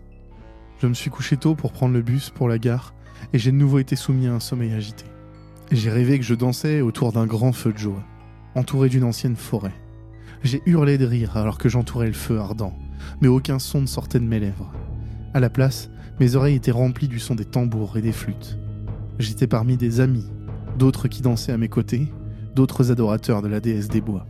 Je 0.78 0.86
me 0.86 0.94
suis 0.94 1.10
couché 1.10 1.36
tôt 1.36 1.54
pour 1.54 1.72
prendre 1.72 1.94
le 1.94 2.02
bus 2.02 2.30
pour 2.30 2.48
la 2.48 2.58
gare 2.58 2.92
et 3.32 3.38
j'ai 3.38 3.52
de 3.52 3.56
nouveau 3.56 3.78
été 3.78 3.96
soumis 3.96 4.26
à 4.26 4.34
un 4.34 4.40
sommeil 4.40 4.74
agité. 4.74 5.04
J'ai 5.70 5.90
rêvé 5.90 6.18
que 6.18 6.24
je 6.24 6.34
dansais 6.34 6.82
autour 6.82 7.12
d'un 7.12 7.26
grand 7.26 7.52
feu 7.52 7.72
de 7.72 7.78
joie, 7.78 8.02
entouré 8.54 8.88
d'une 8.88 9.04
ancienne 9.04 9.36
forêt. 9.36 9.72
J'ai 10.44 10.60
hurlé 10.66 10.98
de 10.98 11.06
rire 11.06 11.36
alors 11.36 11.56
que 11.56 11.68
j'entourais 11.68 12.08
le 12.08 12.12
feu 12.12 12.38
ardent, 12.38 12.76
mais 13.20 13.28
aucun 13.28 13.60
son 13.60 13.80
ne 13.80 13.86
sortait 13.86 14.18
de 14.18 14.24
mes 14.24 14.40
lèvres. 14.40 14.72
À 15.34 15.40
la 15.40 15.50
place, 15.50 15.88
mes 16.18 16.34
oreilles 16.34 16.56
étaient 16.56 16.72
remplies 16.72 17.08
du 17.08 17.20
son 17.20 17.36
des 17.36 17.44
tambours 17.44 17.96
et 17.96 18.02
des 18.02 18.12
flûtes. 18.12 18.58
J'étais 19.20 19.46
parmi 19.46 19.76
des 19.76 20.00
amis, 20.00 20.26
d'autres 20.78 21.06
qui 21.06 21.22
dansaient 21.22 21.52
à 21.52 21.58
mes 21.58 21.68
côtés, 21.68 22.12
d'autres 22.56 22.90
adorateurs 22.90 23.40
de 23.40 23.48
la 23.48 23.60
déesse 23.60 23.88
des 23.88 24.00
bois. 24.00 24.26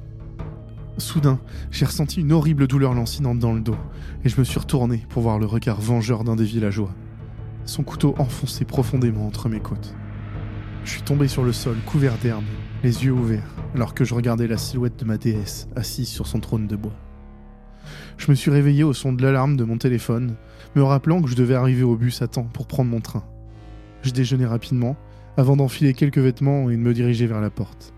Soudain, 0.99 1.41
j'ai 1.71 1.87
ressenti 1.87 2.21
une 2.21 2.33
horrible 2.33 2.67
douleur 2.67 2.93
lancinante 2.93 3.39
dans 3.39 3.55
le 3.55 3.63
dos, 3.63 3.77
et 4.23 4.29
je 4.29 4.39
me 4.39 4.45
suis 4.45 4.59
retourné 4.59 5.07
pour 5.09 5.23
voir 5.23 5.39
le 5.39 5.47
regard 5.47 5.81
vengeur 5.81 6.25
d'un 6.25 6.37
des 6.37 6.45
villageois. 6.45 6.95
Son 7.65 7.83
couteau 7.85 8.15
enfoncé 8.19 8.67
profondément 8.67 9.27
entre 9.27 9.49
mes 9.49 9.61
côtes. 9.61 9.95
Je 10.85 10.91
suis 10.91 11.03
tombé 11.03 11.27
sur 11.27 11.43
le 11.43 11.53
sol, 11.53 11.77
couvert 11.87 12.19
d'herbe, 12.19 12.45
les 12.83 13.05
yeux 13.05 13.13
ouverts, 13.13 13.55
alors 13.75 13.95
que 13.95 14.05
je 14.05 14.15
regardais 14.15 14.47
la 14.47 14.59
silhouette 14.59 14.99
de 14.99 15.05
ma 15.05 15.17
déesse 15.17 15.69
assise 15.77 16.09
sur 16.09 16.27
son 16.27 16.41
trône 16.41 16.67
de 16.67 16.77
bois. 16.77 16.97
Je 18.19 18.31
me 18.31 18.37
suis 18.37 18.51
réveillé 18.51 18.85
au 18.85 18.93
son 18.93 19.13
de 19.13 19.23
l'alarme 19.23 19.57
de 19.57 19.65
mon 19.65 19.79
téléphone, 19.79 20.37
me 20.75 20.83
rappelant 20.83 21.23
que 21.23 21.29
je 21.29 21.37
devais 21.37 21.55
arriver 21.55 21.83
au 21.83 21.97
bus 21.97 22.23
à 22.23 22.29
temps 22.29 22.45
pour 22.45 22.67
prendre 22.67 22.91
mon 22.91 23.01
train. 23.01 23.25
Je 24.03 24.11
déjeunais 24.11 24.47
rapidement, 24.47 24.97
avant 25.37 25.57
d'enfiler 25.57 25.95
quelques 25.95 26.19
vêtements 26.19 26.71
et 26.71 26.77
de 26.77 26.81
me 26.83 26.95
diriger 26.95 27.27
vers 27.27 27.41
la 27.41 27.51
porte. 27.51 27.95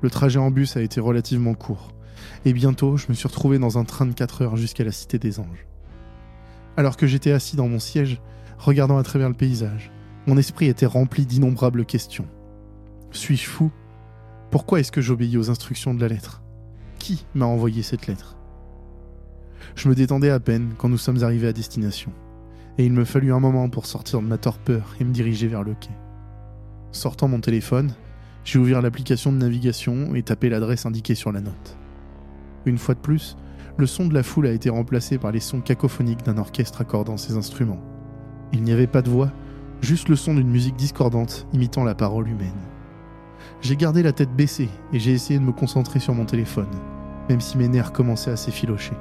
Le 0.00 0.10
trajet 0.10 0.38
en 0.38 0.50
bus 0.50 0.76
a 0.76 0.82
été 0.82 1.00
relativement 1.00 1.54
court, 1.54 1.92
et 2.44 2.52
bientôt 2.52 2.96
je 2.96 3.06
me 3.08 3.14
suis 3.14 3.28
retrouvé 3.28 3.58
dans 3.58 3.78
un 3.78 3.84
train 3.84 4.06
de 4.06 4.12
4 4.12 4.42
heures 4.42 4.56
jusqu'à 4.56 4.84
la 4.84 4.92
Cité 4.92 5.18
des 5.18 5.38
Anges. 5.40 5.66
Alors 6.76 6.96
que 6.96 7.06
j'étais 7.06 7.32
assis 7.32 7.56
dans 7.56 7.68
mon 7.68 7.78
siège, 7.78 8.20
regardant 8.58 8.98
à 8.98 9.02
travers 9.02 9.28
le 9.28 9.34
paysage, 9.34 9.92
mon 10.26 10.36
esprit 10.38 10.66
était 10.66 10.86
rempli 10.86 11.26
d'innombrables 11.26 11.84
questions. 11.84 12.26
Suis-je 13.10 13.46
fou? 13.46 13.70
Pourquoi 14.54 14.78
est-ce 14.78 14.92
que 14.92 15.00
j'obéis 15.00 15.36
aux 15.36 15.50
instructions 15.50 15.94
de 15.94 16.00
la 16.00 16.06
lettre? 16.06 16.40
Qui 17.00 17.26
m'a 17.34 17.44
envoyé 17.44 17.82
cette 17.82 18.06
lettre? 18.06 18.36
Je 19.74 19.88
me 19.88 19.96
détendais 19.96 20.30
à 20.30 20.38
peine 20.38 20.74
quand 20.78 20.88
nous 20.88 20.96
sommes 20.96 21.24
arrivés 21.24 21.48
à 21.48 21.52
destination, 21.52 22.12
et 22.78 22.86
il 22.86 22.92
me 22.92 23.04
fallut 23.04 23.32
un 23.32 23.40
moment 23.40 23.68
pour 23.68 23.84
sortir 23.84 24.22
de 24.22 24.26
ma 24.28 24.38
torpeur 24.38 24.94
et 25.00 25.04
me 25.04 25.12
diriger 25.12 25.48
vers 25.48 25.64
le 25.64 25.74
quai. 25.74 25.90
Sortant 26.92 27.26
mon 27.26 27.40
téléphone, 27.40 27.94
j'ai 28.44 28.60
ouvert 28.60 28.80
l'application 28.80 29.32
de 29.32 29.38
navigation 29.38 30.14
et 30.14 30.22
tapé 30.22 30.48
l'adresse 30.48 30.86
indiquée 30.86 31.16
sur 31.16 31.32
la 31.32 31.40
note. 31.40 31.76
Une 32.64 32.78
fois 32.78 32.94
de 32.94 33.00
plus, 33.00 33.36
le 33.76 33.88
son 33.88 34.06
de 34.06 34.14
la 34.14 34.22
foule 34.22 34.46
a 34.46 34.52
été 34.52 34.70
remplacé 34.70 35.18
par 35.18 35.32
les 35.32 35.40
sons 35.40 35.62
cacophoniques 35.62 36.22
d'un 36.22 36.38
orchestre 36.38 36.80
accordant 36.80 37.16
ses 37.16 37.36
instruments. 37.36 37.82
Il 38.52 38.62
n'y 38.62 38.70
avait 38.70 38.86
pas 38.86 39.02
de 39.02 39.10
voix, 39.10 39.32
juste 39.80 40.08
le 40.08 40.14
son 40.14 40.32
d'une 40.32 40.48
musique 40.48 40.76
discordante 40.76 41.48
imitant 41.52 41.82
la 41.82 41.96
parole 41.96 42.28
humaine. 42.28 42.52
J'ai 43.60 43.76
gardé 43.76 44.02
la 44.02 44.12
tête 44.12 44.34
baissée 44.34 44.68
et 44.92 44.98
j'ai 44.98 45.12
essayé 45.12 45.38
de 45.38 45.44
me 45.44 45.52
concentrer 45.52 46.00
sur 46.00 46.14
mon 46.14 46.24
téléphone, 46.24 46.68
même 47.28 47.40
si 47.40 47.56
mes 47.56 47.68
nerfs 47.68 47.92
commençaient 47.92 48.30
à 48.30 48.36
s'effilocher. 48.36 48.94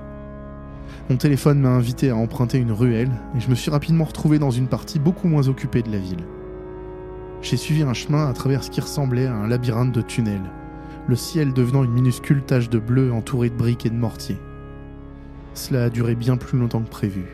Mon 1.10 1.18
téléphone 1.18 1.60
m'a 1.60 1.70
invité 1.70 2.10
à 2.10 2.16
emprunter 2.16 2.60
une 2.60 2.72
ruelle 2.72 3.12
et 3.36 3.40
je 3.40 3.50
me 3.50 3.56
suis 3.56 3.72
rapidement 3.72 4.06
retrouvé 4.06 4.40
dans 4.40 4.52
une 4.52 4.68
partie 4.68 5.00
beaucoup 5.00 5.28
moins 5.28 5.48
occupée 5.48 5.82
de 5.82 5.92
la 5.92 5.98
ville. 5.98 6.24
J'ai 7.42 7.58
suivi 7.58 7.84
un 7.84 7.94
chemin 7.94 8.30
à 8.30 8.34
travers 8.34 8.64
ce 8.64 8.70
qui 8.70 8.80
ressemblait 8.80 9.28
à 9.28 9.36
un 9.36 9.48
labyrinthe 9.48 9.92
de 9.92 10.02
tunnels, 10.02 10.50
le 11.08 11.16
ciel 11.16 11.52
devenant 11.52 11.84
une 11.84 11.92
minuscule 11.92 12.42
tache 12.42 12.70
de 12.70 12.80
bleu 12.80 13.12
entourée 13.12 13.50
de 13.50 13.58
briques 13.58 13.86
et 13.86 13.90
de 13.90 13.96
mortiers. 13.96 14.40
Cela 15.54 15.84
a 15.84 15.90
duré 15.90 16.16
bien 16.16 16.38
plus 16.38 16.58
longtemps 16.58 16.82
que 16.82 16.90
prévu. 16.90 17.26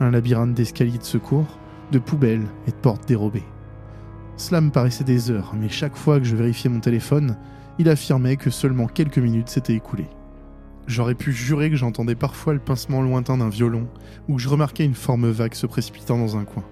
Un 0.00 0.10
labyrinthe 0.10 0.54
d'escaliers 0.54 0.98
de 0.98 1.04
secours, 1.04 1.58
de 1.92 1.98
poubelles 1.98 2.46
et 2.66 2.70
de 2.70 2.76
portes 2.76 3.06
dérobées. 3.06 3.44
Cela 4.40 4.62
me 4.62 4.70
paraissait 4.70 5.04
des 5.04 5.30
heures, 5.30 5.52
mais 5.54 5.68
chaque 5.68 5.98
fois 5.98 6.18
que 6.18 6.24
je 6.24 6.34
vérifiais 6.34 6.70
mon 6.70 6.80
téléphone, 6.80 7.36
il 7.78 7.90
affirmait 7.90 8.38
que 8.38 8.48
seulement 8.48 8.86
quelques 8.86 9.18
minutes 9.18 9.50
s'étaient 9.50 9.74
écoulées. 9.74 10.08
J'aurais 10.86 11.14
pu 11.14 11.30
jurer 11.30 11.68
que 11.68 11.76
j'entendais 11.76 12.14
parfois 12.14 12.54
le 12.54 12.58
pincement 12.58 13.02
lointain 13.02 13.36
d'un 13.36 13.50
violon, 13.50 13.86
ou 14.28 14.36
que 14.36 14.40
je 14.40 14.48
remarquais 14.48 14.86
une 14.86 14.94
forme 14.94 15.28
vague 15.28 15.52
se 15.52 15.66
précipitant 15.66 16.16
dans 16.16 16.38
un 16.38 16.44
coin. 16.44 16.64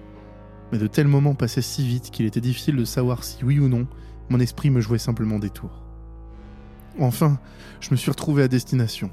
Mais 0.71 0.79
de 0.79 0.87
tels 0.87 1.07
moments 1.07 1.35
passaient 1.35 1.61
si 1.61 1.85
vite 1.85 2.09
qu'il 2.09 2.25
était 2.25 2.41
difficile 2.41 2.75
de 2.75 2.85
savoir 2.85 3.23
si 3.23 3.45
oui 3.45 3.59
ou 3.59 3.67
non 3.67 3.85
mon 4.31 4.39
esprit 4.39 4.71
me 4.71 4.81
jouait 4.81 4.97
simplement 4.97 5.37
des 5.37 5.51
tours. 5.51 5.83
Enfin, 6.97 7.39
je 7.81 7.89
me 7.91 7.97
suis 7.97 8.09
retrouvé 8.09 8.41
à 8.41 8.47
destination. 8.47 9.11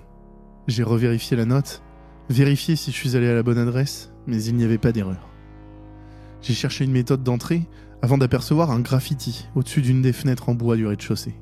J'ai 0.66 0.82
revérifié 0.82 1.36
la 1.36 1.44
note, 1.44 1.82
vérifié 2.30 2.74
si 2.74 2.90
je 2.90 2.96
suis 2.96 3.16
allé 3.16 3.28
à 3.28 3.34
la 3.34 3.42
bonne 3.42 3.58
adresse, 3.58 4.14
mais 4.26 4.42
il 4.42 4.56
n'y 4.56 4.64
avait 4.64 4.78
pas 4.78 4.92
d'erreur. 4.92 5.28
J'ai 6.40 6.54
cherché 6.54 6.84
une 6.84 6.92
méthode 6.92 7.22
d'entrée 7.22 7.68
avant 8.02 8.18
d'apercevoir 8.18 8.70
un 8.70 8.80
graffiti 8.80 9.48
au-dessus 9.54 9.82
d'une 9.82 10.02
des 10.02 10.12
fenêtres 10.12 10.48
en 10.48 10.54
bois 10.54 10.76
du 10.76 10.86
rez-de-chaussée. 10.86 11.34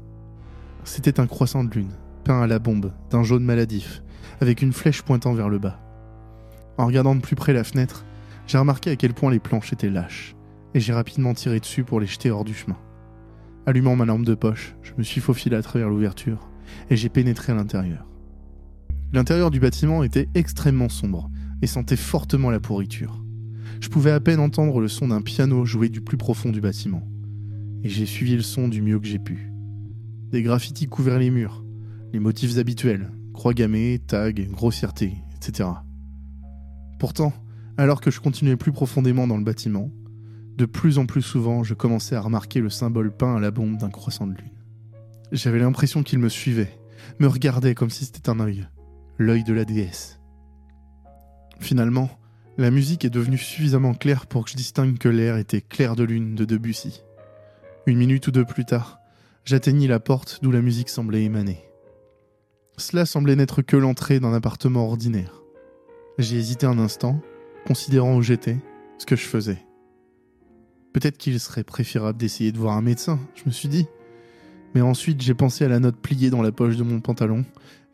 C'était 0.85 1.21
un 1.21 1.27
croissant 1.27 1.65
de 1.65 1.75
lune, 1.75 1.93
peint 2.25 2.43
à 2.43 2.47
la 2.47 2.59
bombe, 2.59 2.93
d'un 3.11 3.23
jaune 3.23 3.45
maladif, 3.45 4.03
avec 4.41 4.63
une 4.63 4.73
flèche 4.73 5.03
pointant 5.03 5.35
vers 5.35 5.49
le 5.49 5.59
bas. 5.59 5.81
En 6.79 6.87
regardant 6.87 7.15
de 7.15 7.21
plus 7.21 7.37
près 7.37 7.53
la 7.53 7.65
fenêtre, 7.65 8.05
j'ai 8.47 8.59
remarqué 8.59 8.91
à 8.91 8.97
quel 8.97 9.15
point 9.15 9.31
les 9.31 9.39
planches 9.39 9.73
étaient 9.73 9.91
lâches, 9.91 10.35
et 10.75 10.81
j'ai 10.81 10.93
rapidement 10.93 11.35
tiré 11.35 11.61
dessus 11.61 11.85
pour 11.85 12.01
les 12.01 12.07
jeter 12.07 12.31
hors 12.31 12.45
du 12.45 12.55
chemin. 12.55 12.77
Allumant 13.67 13.97
ma 13.97 14.05
lampe 14.05 14.25
de 14.25 14.35
poche, 14.35 14.75
je 14.83 14.93
me 14.99 15.03
suis 15.03 15.21
faufilé 15.21 15.57
à 15.57 15.63
travers 15.63 15.89
l'ouverture, 15.89 16.51
et 16.91 16.97
j'ai 16.97 17.09
pénétré 17.09 17.53
à 17.53 17.57
l'intérieur. 17.57 18.07
L'intérieur 19.13 19.51
du 19.51 19.61
bâtiment 19.61 20.03
était 20.03 20.29
extrêmement 20.35 20.89
sombre, 20.89 21.31
et 21.63 21.67
sentait 21.67 21.97
fortement 21.97 22.51
la 22.51 22.61
pourriture. 22.61 23.24
Je 23.81 23.89
pouvais 23.89 24.11
à 24.11 24.21
peine 24.21 24.41
entendre 24.41 24.81
le 24.81 24.89
son 24.89 25.09
d'un 25.09 25.23
piano 25.23 25.65
joué 25.65 25.89
du 25.89 26.01
plus 26.01 26.17
profond 26.17 26.51
du 26.51 26.61
bâtiment. 26.61 27.03
Et 27.83 27.89
j'ai 27.89 28.07
suivi 28.07 28.37
le 28.37 28.43
son 28.43 28.69
du 28.69 28.83
mieux 28.83 28.99
que 28.99 29.07
j'ai 29.07 29.19
pu. 29.19 29.51
Des 30.31 30.43
graffitis 30.43 30.87
couvraient 30.87 31.19
les 31.19 31.31
murs, 31.31 31.65
les 32.13 32.19
motifs 32.19 32.57
habituels, 32.59 33.11
croix 33.33 33.55
gammées, 33.55 34.01
tags, 34.07 34.33
grossièreté, 34.33 35.15
etc. 35.37 35.69
Pourtant, 36.99 37.33
alors 37.77 38.01
que 38.01 38.11
je 38.11 38.21
continuais 38.21 38.57
plus 38.57 38.73
profondément 38.73 39.27
dans 39.27 39.37
le 39.37 39.45
bâtiment, 39.45 39.91
de 40.57 40.67
plus 40.67 40.99
en 40.99 41.07
plus 41.07 41.23
souvent 41.23 41.65
je 41.65 41.75
commençais 41.75 42.15
à 42.15 42.21
remarquer 42.21 42.61
le 42.61 42.71
symbole 42.71 43.15
peint 43.15 43.37
à 43.37 43.41
la 43.41 43.51
bombe 43.51 43.77
d'un 43.77 43.91
croissant 43.91 44.27
de 44.27 44.35
lune. 44.35 44.51
J'avais 45.33 45.59
l'impression 45.59 46.03
qu'il 46.03 46.21
me 46.21 46.29
suivait, 46.29 46.79
me 47.19 47.27
regardait 47.27 47.75
comme 47.75 47.91
si 47.91 48.05
c'était 48.05 48.31
un 48.31 48.41
œil, 48.41 48.67
l'œil 49.19 49.43
de 49.45 49.53
la 49.53 49.65
déesse. 49.65 50.21
Finalement, 51.61 52.09
la 52.57 52.71
musique 52.71 53.05
est 53.05 53.11
devenue 53.11 53.39
suffisamment 53.39 53.95
claire 53.95 54.27
pour 54.27 54.45
que 54.45 54.51
je 54.51 54.57
distingue 54.57 54.99
que 54.99 55.09
l'air 55.09 55.37
était 55.37 55.61
clair 55.61 55.97
de 55.97 56.05
lune 56.05 56.37
de 56.37 56.45
Debussy. 56.45 57.03
Une 57.87 57.99
minute 57.99 58.29
ou 58.29 58.31
deux 58.31 58.45
plus 58.45 58.65
tard, 58.65 59.01
j'atteignis 59.45 59.89
la 59.89 59.99
porte 59.99 60.39
d'où 60.41 60.53
la 60.53 60.63
musique 60.63 60.89
semblait 60.89 61.25
émaner. 61.25 61.65
Cela 62.77 63.07
semblait 63.07 63.37
n'être 63.37 63.63
que 63.63 63.77
l'entrée 63.77 64.21
d'un 64.21 64.33
appartement 64.33 64.87
ordinaire. 64.87 65.43
J'ai 66.19 66.37
hésité 66.37 66.67
un 66.67 66.79
instant, 66.79 67.21
considérant 67.67 68.17
où 68.17 68.23
j'étais, 68.23 68.59
ce 68.99 69.07
que 69.07 69.17
je 69.17 69.27
faisais. 69.27 69.59
Peut-être 70.93 71.19
qu'il 71.19 71.39
serait 71.41 71.65
préférable 71.65 72.19
d'essayer 72.19 72.53
de 72.53 72.59
voir 72.59 72.77
un 72.77 72.83
médecin, 72.83 73.19
je 73.35 73.43
me 73.47 73.51
suis 73.51 73.69
dit. 73.69 73.87
Mais 74.77 74.81
ensuite 74.81 75.21
j'ai 75.21 75.35
pensé 75.35 75.65
à 75.65 75.69
la 75.69 75.81
note 75.81 76.01
pliée 76.01 76.31
dans 76.31 76.43
la 76.43 76.53
poche 76.53 76.77
de 76.77 76.85
mon 76.85 77.01
pantalon, 77.01 77.45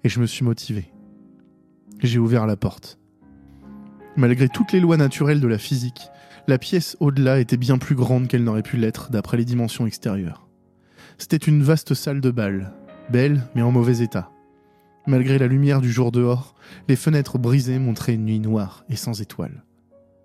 et 0.04 0.10
je 0.10 0.20
me 0.20 0.26
suis 0.26 0.44
motivé. 0.44 0.92
J'ai 2.00 2.18
ouvert 2.18 2.46
la 2.46 2.56
porte. 2.56 2.99
Malgré 4.16 4.48
toutes 4.48 4.72
les 4.72 4.80
lois 4.80 4.96
naturelles 4.96 5.40
de 5.40 5.48
la 5.48 5.58
physique, 5.58 6.08
la 6.48 6.58
pièce 6.58 6.96
au-delà 7.00 7.38
était 7.38 7.56
bien 7.56 7.78
plus 7.78 7.94
grande 7.94 8.26
qu'elle 8.26 8.44
n'aurait 8.44 8.62
pu 8.62 8.76
l'être 8.76 9.10
d'après 9.10 9.36
les 9.36 9.44
dimensions 9.44 9.86
extérieures. 9.86 10.48
C'était 11.16 11.36
une 11.36 11.62
vaste 11.62 11.94
salle 11.94 12.20
de 12.20 12.30
bal, 12.30 12.72
belle 13.10 13.42
mais 13.54 13.62
en 13.62 13.70
mauvais 13.70 13.98
état. 13.98 14.30
Malgré 15.06 15.38
la 15.38 15.46
lumière 15.46 15.80
du 15.80 15.90
jour 15.90 16.12
dehors, 16.12 16.54
les 16.88 16.96
fenêtres 16.96 17.38
brisées 17.38 17.78
montraient 17.78 18.14
une 18.14 18.24
nuit 18.24 18.40
noire 18.40 18.84
et 18.88 18.96
sans 18.96 19.20
étoiles. 19.20 19.64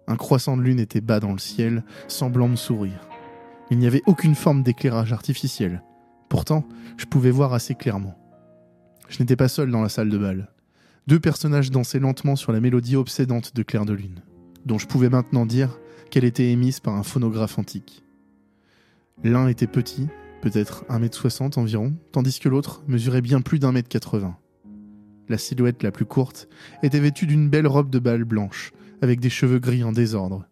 Un 0.08 0.16
croissant 0.16 0.58
de 0.58 0.62
lune 0.62 0.80
était 0.80 1.02
bas 1.02 1.20
dans 1.20 1.32
le 1.32 1.40
ciel, 1.40 1.84
semblant 2.08 2.48
me 2.48 2.56
sourire. 2.56 3.08
Il 3.72 3.78
n'y 3.78 3.88
avait 3.88 4.04
aucune 4.06 4.36
forme 4.36 4.64
d'éclairage 4.64 5.14
artificiel. 5.14 5.82
Pourtant, 6.30 6.66
je 6.98 7.06
pouvais 7.06 7.32
voir 7.32 7.54
assez 7.54 7.76
clairement. 7.76 8.16
Je 9.10 9.20
n'étais 9.20 9.36
pas 9.36 9.48
seul 9.48 9.72
dans 9.72 9.82
la 9.82 9.90
salle 9.90 10.10
de 10.10 10.18
bal. 10.18 10.50
Deux 11.08 11.20
personnages 11.20 11.70
dansaient 11.70 12.00
lentement 12.00 12.36
sur 12.36 12.52
la 12.52 12.60
mélodie 12.60 12.96
obsédante 12.96 13.56
de 13.56 13.62
Clair 13.62 13.86
de 13.86 13.94
Lune. 13.94 14.22
dont 14.66 14.80
je 14.80 14.88
pouvais 14.88 15.10
maintenant 15.10 15.46
dire 15.46 15.78
qu'elle 16.10 16.24
était 16.24 16.50
émise 16.50 16.80
par 16.80 16.96
un 16.96 17.04
phonographe 17.04 17.60
antique. 17.60 18.04
L'un 19.24 19.48
était 19.48 19.68
petit, 19.68 20.08
peut-être 20.42 20.86
1m60 20.90 21.60
environ, 21.60 21.94
tandis 22.12 22.40
que 22.40 22.50
l'autre 22.50 22.84
mesurait 22.88 23.22
bien 23.22 23.42
plus 23.42 23.60
d'un 23.60 23.72
mètre 23.72 23.90
80. 23.90 24.36
La 25.30 25.38
silhouette 25.38 25.84
la 25.84 25.92
plus 25.92 26.06
courte 26.06 26.48
était 26.82 27.00
vêtue 27.00 27.28
d'une 27.28 27.48
belle 27.48 27.68
robe 27.68 27.92
de 27.92 28.00
bal 28.00 28.24
blanche, 28.24 28.72
avec 29.04 29.20
des 29.20 29.30
cheveux 29.30 29.60
gris 29.60 29.84
en 29.84 29.92
désordre, 29.92 30.48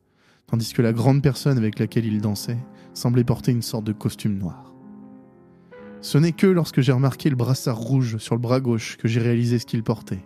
tandis 0.45 0.73
que 0.73 0.83
la 0.83 0.93
grande 0.93 1.23
personne 1.23 1.57
avec 1.57 1.79
laquelle 1.79 2.05
il 2.05 2.21
dansait 2.21 2.59
semblait 2.93 3.23
porter 3.23 3.51
une 3.51 3.63
sorte 3.63 3.85
de 3.85 3.93
costume 3.93 4.37
noir. 4.37 4.75
Ce 6.01 6.19
n'est 6.19 6.33
que 6.33 6.45
lorsque 6.45 6.81
j'ai 6.81 6.91
remarqué 6.91 7.31
le 7.31 7.35
brassard 7.35 7.79
rouge 7.79 8.17
sur 8.17 8.35
le 8.35 8.41
bras 8.41 8.59
gauche 8.59 8.97
que 8.97 9.07
j'ai 9.07 9.21
réalisé 9.21 9.57
ce 9.57 9.65
qu'il 9.65 9.81
portait. 9.81 10.23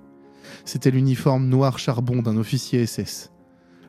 C'était 0.66 0.92
l'uniforme 0.92 1.48
noir 1.48 1.80
charbon 1.80 2.22
d'un 2.22 2.38
officier 2.38 2.86
SS. 2.86 3.32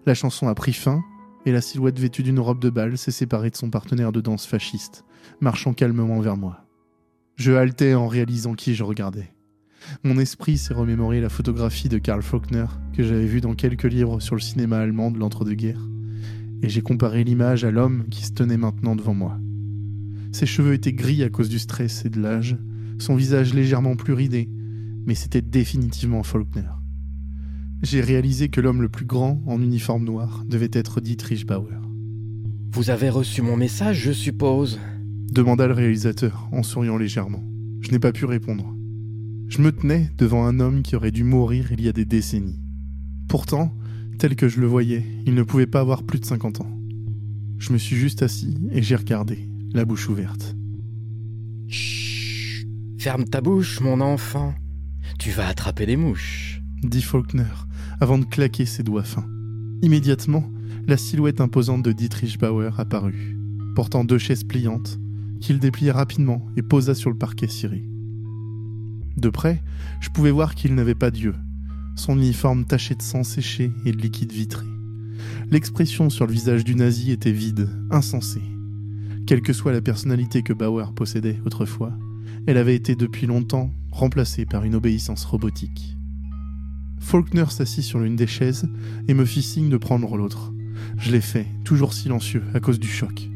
La 0.07 0.15
chanson 0.15 0.49
a 0.49 0.55
pris 0.55 0.73
fin, 0.73 1.03
et 1.47 1.53
la 1.53 1.61
silhouette 1.61 1.99
vêtue 1.99 2.23
d'une 2.23 2.41
robe 2.41 2.61
de 2.61 2.71
bal 2.71 2.99
s'est 2.99 3.11
séparée 3.11 3.51
de 3.51 3.57
son 3.57 3.71
partenaire 3.71 4.13
de 4.13 4.21
danse 4.21 4.47
fasciste, 4.47 5.05
marchant 5.41 5.73
calmement 5.73 6.21
vers 6.21 6.37
moi. 6.37 6.65
Je 7.37 7.53
haletais 7.53 7.95
en 7.95 8.09
réalisant 8.09 8.55
qui 8.55 8.75
je 8.75 8.85
regardais. 8.85 9.33
Mon 10.03 10.19
esprit 10.19 10.59
s'est 10.59 10.75
remémoré 10.75 11.21
la 11.21 11.29
photographie 11.29 11.89
de 11.89 11.99
Karl 11.99 12.23
Faulkner 12.23 12.67
que 12.93 13.03
j'avais 13.03 13.27
vue 13.27 13.41
dans 13.41 13.55
quelques 13.55 13.85
livres 13.85 14.21
sur 14.21 14.35
le 14.35 14.41
cinéma 14.41 14.79
allemand 14.79 15.11
de 15.11 15.19
l'entre-deux-guerres, 15.19 15.89
et 16.63 16.69
j'ai 16.69 16.83
comparé 16.83 17.25
l'image 17.25 17.65
à 17.65 17.71
l'homme 17.71 18.09
qui 18.11 18.25
se 18.25 18.33
tenait 18.33 18.57
maintenant 18.57 18.97
devant 18.97 19.15
moi. 19.15 19.39
Ses 20.33 20.47
cheveux 20.47 20.75
étaient 20.75 20.93
gris 20.93 21.23
à 21.23 21.31
cause 21.31 21.49
du 21.49 21.59
stress 21.59 22.05
et 22.05 22.11
de 22.11 22.21
l'âge, 22.21 22.57
son 22.99 23.15
visage 23.15 23.55
légèrement 23.55 23.97
plus 23.97 24.13
ridé, 24.13 24.49
mais 25.09 25.15
c'était 25.15 25.41
définitivement 25.41 26.23
Faulkner. 26.23 26.69
J'ai 27.83 28.03
réalisé 28.03 28.51
que 28.51 28.61
l'homme 28.61 28.83
le 28.83 28.91
plus 28.91 29.07
grand 29.07 29.41
en 29.47 29.61
uniforme 29.63 30.05
noir 30.05 30.45
devait 30.47 30.69
être 30.71 31.01
Dietrich 31.01 31.47
Bauer. 31.47 31.81
Vous 32.73 32.91
avez 32.91 33.09
reçu 33.09 33.41
mon 33.41 33.57
message, 33.57 34.03
je 34.03 34.13
suppose? 34.13 34.79
demanda 35.33 35.67
le 35.67 35.73
réalisateur 35.73 36.47
en 36.53 36.63
souriant 36.63 36.99
légèrement. 36.99 37.43
Je 37.81 37.91
n'ai 37.91 37.99
pas 37.99 38.13
pu 38.13 38.27
répondre. 38.27 38.75
Je 39.49 39.63
me 39.63 39.73
tenais 39.73 40.11
devant 40.19 40.45
un 40.45 40.61
homme 40.61 40.83
qui 40.83 40.95
aurait 40.95 41.11
dû 41.11 41.25
mourir 41.25 41.73
il 41.73 41.81
y 41.81 41.89
a 41.89 41.93
des 41.93 42.05
décennies. 42.05 42.61
Pourtant, 43.29 43.75
tel 44.19 44.37
que 44.37 44.49
je 44.49 44.61
le 44.61 44.67
voyais, 44.67 45.07
il 45.25 45.35
ne 45.35 45.43
pouvait 45.43 45.67
pas 45.67 45.81
avoir 45.81 46.03
plus 46.03 46.21
de 46.21 46.27
50 46.27 46.61
ans. 46.61 46.79
Je 47.57 47.73
me 47.73 47.79
suis 47.79 47.97
juste 47.97 48.23
assis 48.23 48.59
et 48.73 48.83
j'ai 48.83 48.97
regardé, 48.97 49.49
la 49.73 49.87
bouche 49.87 50.11
ouverte. 50.11 50.55
Chut 51.67 52.69
Ferme 52.99 53.25
ta 53.25 53.41
bouche, 53.41 53.81
mon 53.81 54.03
enfant. 54.03 54.55
Tu 55.19 55.33
vas 55.33 55.49
attraper 55.49 55.85
des 55.85 55.97
mouches. 55.97 56.63
Dit 56.85 57.03
Faulkner, 57.03 57.43
avant 57.99 58.19
de 58.19 58.25
claquer 58.25 58.67
ses 58.67 58.85
doigts 58.85 59.03
fins. 59.03 59.27
Immédiatement, 59.83 60.49
la 60.87 60.97
silhouette 60.97 61.41
imposante 61.41 61.83
de 61.83 61.91
Dietrich 61.91 62.39
Bauer 62.39 62.79
apparut, 62.79 63.37
portant 63.75 64.05
deux 64.05 64.19
chaises 64.19 64.45
pliantes, 64.45 65.01
qu'il 65.41 65.59
déplia 65.59 65.93
rapidement 65.93 66.47
et 66.57 66.63
posa 66.63 66.95
sur 66.95 67.11
le 67.11 67.19
parquet 67.19 67.49
ciré. 67.49 67.83
De 69.17 69.29
près, 69.29 69.61
je 70.01 70.11
pouvais 70.11 70.31
voir 70.31 70.55
qu'il 70.55 70.77
n'avait 70.77 70.95
pas 70.95 71.11
d'yeux, 71.11 71.35
son 71.97 72.17
uniforme 72.17 72.65
taché 72.65 72.95
de 72.95 73.03
sang 73.03 73.25
séché 73.25 73.73
et 73.85 73.91
de 73.91 74.01
liquide 74.01 74.31
vitré. 74.31 74.67
L'expression 75.51 76.11
sur 76.11 76.29
le 76.29 76.33
visage 76.33 76.63
du 76.63 76.77
nazi 76.77 77.11
était 77.11 77.33
vide, 77.33 77.69
insensée. 77.91 78.43
Quelle 79.27 79.43
que 79.43 79.53
soit 79.53 79.73
la 79.73 79.83
personnalité 79.83 80.45
que 80.45 80.53
Bauer 80.53 80.93
possédait 80.95 81.41
autrefois, 81.45 81.93
elle 82.47 82.57
avait 82.57 82.77
été 82.77 82.95
depuis 82.95 83.27
longtemps 83.27 83.75
remplacée 83.99 84.47
par 84.47 84.65
une 84.65 84.77
obéissance 84.77 85.25
robotique. 85.25 85.97
Faulkner 87.01 87.47
s'assit 87.51 87.85
sur 87.85 87.99
l'une 87.99 88.17
des 88.17 88.27
chaises 88.27 88.69
et 89.09 89.15
me 89.15 89.25
fit 89.25 89.43
signe 89.43 89.69
de 89.69 89.77
prendre 89.77 90.17
l'autre. 90.17 90.53
Je 90.99 91.11
l'ai 91.11 91.21
fait, 91.21 91.47
toujours 91.65 91.93
silencieux 91.93 92.43
à 92.55 92.61
cause 92.61 92.79
du 92.79 92.89
choc. 92.89 93.29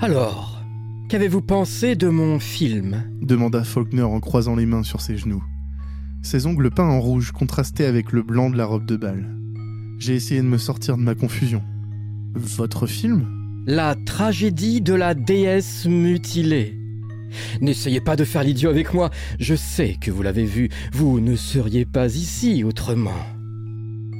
Alors, 0.00 0.62
qu'avez-vous 1.08 1.42
pensé 1.42 1.94
de 1.94 2.08
mon 2.08 2.38
film? 2.38 3.02
demanda 3.20 3.64
Faulkner 3.64 4.02
en 4.02 4.20
croisant 4.20 4.56
les 4.56 4.66
mains 4.66 4.82
sur 4.82 5.00
ses 5.00 5.16
genoux. 5.16 5.44
Ses 6.22 6.46
ongles 6.46 6.70
peints 6.70 6.88
en 6.88 7.00
rouge 7.00 7.32
contrastaient 7.32 7.86
avec 7.86 8.12
le 8.12 8.22
blanc 8.22 8.50
de 8.50 8.56
la 8.56 8.64
robe 8.64 8.86
de 8.86 8.96
bal. 8.96 9.36
J'ai 9.98 10.14
essayé 10.14 10.40
de 10.40 10.46
me 10.46 10.58
sortir 10.58 10.96
de 10.96 11.02
ma 11.02 11.14
confusion. 11.14 11.62
Votre 12.34 12.86
film? 12.86 13.26
La 13.66 13.94
tragédie 13.94 14.80
de 14.80 14.94
la 14.94 15.14
déesse 15.14 15.86
mutilée. 15.86 16.85
N'essayez 17.60 18.00
pas 18.00 18.16
de 18.16 18.24
faire 18.24 18.42
l'idiot 18.42 18.70
avec 18.70 18.94
moi, 18.94 19.10
je 19.38 19.54
sais 19.54 19.96
que 20.00 20.10
vous 20.10 20.22
l'avez 20.22 20.44
vu, 20.44 20.68
vous 20.92 21.20
ne 21.20 21.36
seriez 21.36 21.84
pas 21.84 22.14
ici 22.14 22.64
autrement. 22.64 23.16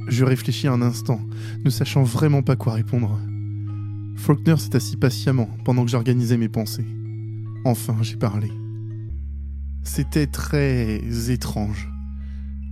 Je 0.07 0.23
réfléchis 0.23 0.67
un 0.67 0.81
instant, 0.81 1.19
ne 1.65 1.69
sachant 1.69 2.03
vraiment 2.03 2.41
pas 2.41 2.55
quoi 2.55 2.73
répondre. 2.73 3.19
Faulkner 4.15 4.57
s'est 4.57 4.75
assis 4.75 4.97
patiemment 4.97 5.49
pendant 5.65 5.83
que 5.83 5.91
j'organisais 5.91 6.37
mes 6.37 6.49
pensées. 6.49 6.85
Enfin, 7.65 7.97
j'ai 8.01 8.15
parlé. 8.15 8.49
C'était 9.83 10.27
très 10.27 11.01
étrange. 11.29 11.89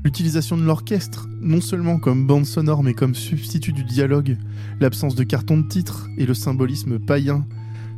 L'utilisation 0.04 0.58
de 0.58 0.64
l'orchestre, 0.64 1.28
non 1.42 1.62
seulement 1.62 1.98
comme 1.98 2.28
bande 2.28 2.46
sonore 2.46 2.84
mais 2.84 2.94
comme 2.94 3.16
substitut 3.16 3.74
du 3.74 3.84
dialogue, 3.84 4.38
l'absence 4.80 5.16
de 5.16 5.24
carton 5.24 5.58
de 5.58 5.68
titre 5.68 6.08
et 6.18 6.26
le 6.26 6.34
symbolisme 6.34 7.00
païen, 7.00 7.46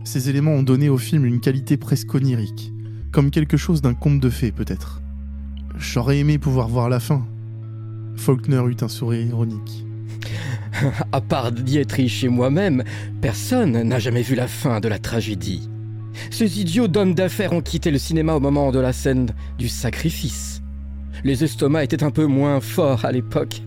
ces 0.07 0.29
éléments 0.29 0.53
ont 0.53 0.63
donné 0.63 0.89
au 0.89 0.97
film 0.97 1.25
une 1.25 1.41
qualité 1.41 1.77
presque 1.77 2.15
onirique, 2.15 2.71
comme 3.11 3.29
quelque 3.29 3.57
chose 3.57 3.81
d'un 3.81 3.93
conte 3.93 4.19
de 4.19 4.29
fées 4.29 4.53
peut-être. 4.53 5.01
J'aurais 5.77 6.19
aimé 6.19 6.37
pouvoir 6.37 6.69
voir 6.69 6.89
la 6.89 6.99
fin. 6.99 7.25
Faulkner 8.15 8.63
eut 8.67 8.77
un 8.81 8.87
sourire 8.87 9.27
ironique. 9.27 9.85
à 11.11 11.21
part 11.21 11.51
Dietrich 11.51 12.23
et 12.23 12.29
moi-même, 12.29 12.83
personne 13.21 13.83
n'a 13.83 13.99
jamais 13.99 14.21
vu 14.21 14.35
la 14.35 14.47
fin 14.47 14.79
de 14.79 14.87
la 14.87 14.97
tragédie. 14.97 15.69
Ces 16.31 16.61
idiots 16.61 16.87
d'hommes 16.87 17.13
d'affaires 17.13 17.53
ont 17.53 17.61
quitté 17.61 17.91
le 17.91 17.99
cinéma 17.99 18.33
au 18.33 18.39
moment 18.39 18.71
de 18.71 18.79
la 18.79 18.93
scène 18.93 19.27
du 19.57 19.67
sacrifice. 19.67 20.61
Les 21.23 21.43
estomacs 21.43 21.83
étaient 21.83 22.03
un 22.03 22.11
peu 22.11 22.25
moins 22.25 22.61
forts 22.61 23.05
à 23.05 23.11
l'époque. 23.11 23.61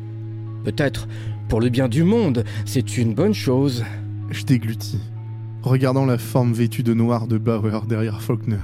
Peut-être, 0.65 1.07
pour 1.49 1.61
le 1.61 1.69
bien 1.69 1.89
du 1.89 2.03
monde, 2.03 2.45
c'est 2.65 2.97
une 2.97 3.15
bonne 3.15 3.35
chose. 3.35 3.85
Je 4.31 4.45
déglutis, 4.45 5.01
regardant 5.63 6.07
la 6.07 6.19
forme 6.19 6.53
vêtue 6.53 6.83
de 6.83 6.95
noir 6.95 7.27
de 7.27 7.39
Bauer 7.39 7.87
derrière 7.87 8.23
Faulkner. 8.23 8.57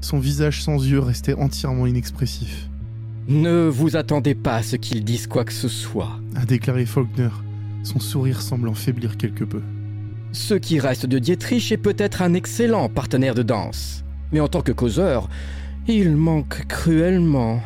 Son 0.00 0.18
visage 0.18 0.62
sans 0.62 0.84
yeux 0.84 1.00
restait 1.00 1.34
entièrement 1.34 1.86
inexpressif. 1.86 2.68
Ne 3.28 3.68
vous 3.68 3.96
attendez 3.96 4.34
pas 4.34 4.56
à 4.56 4.62
ce 4.62 4.76
qu'ils 4.76 5.04
disent 5.04 5.26
quoi 5.26 5.44
que 5.44 5.52
ce 5.52 5.68
soit, 5.68 6.18
a 6.34 6.44
déclaré 6.44 6.86
Faulkner, 6.86 7.30
son 7.84 8.00
sourire 8.00 8.42
semblant 8.42 8.74
faiblir 8.74 9.16
quelque 9.16 9.44
peu. 9.44 9.62
Ce 10.32 10.54
qui 10.54 10.80
reste 10.80 11.06
de 11.06 11.18
Dietrich 11.18 11.70
est 11.72 11.76
peut-être 11.76 12.22
un 12.22 12.34
excellent 12.34 12.88
partenaire 12.88 13.34
de 13.34 13.42
danse, 13.42 14.02
mais 14.32 14.40
en 14.40 14.48
tant 14.48 14.62
que 14.62 14.72
causeur, 14.72 15.28
il 15.86 16.16
manque 16.16 16.66
cruellement. 16.66 17.62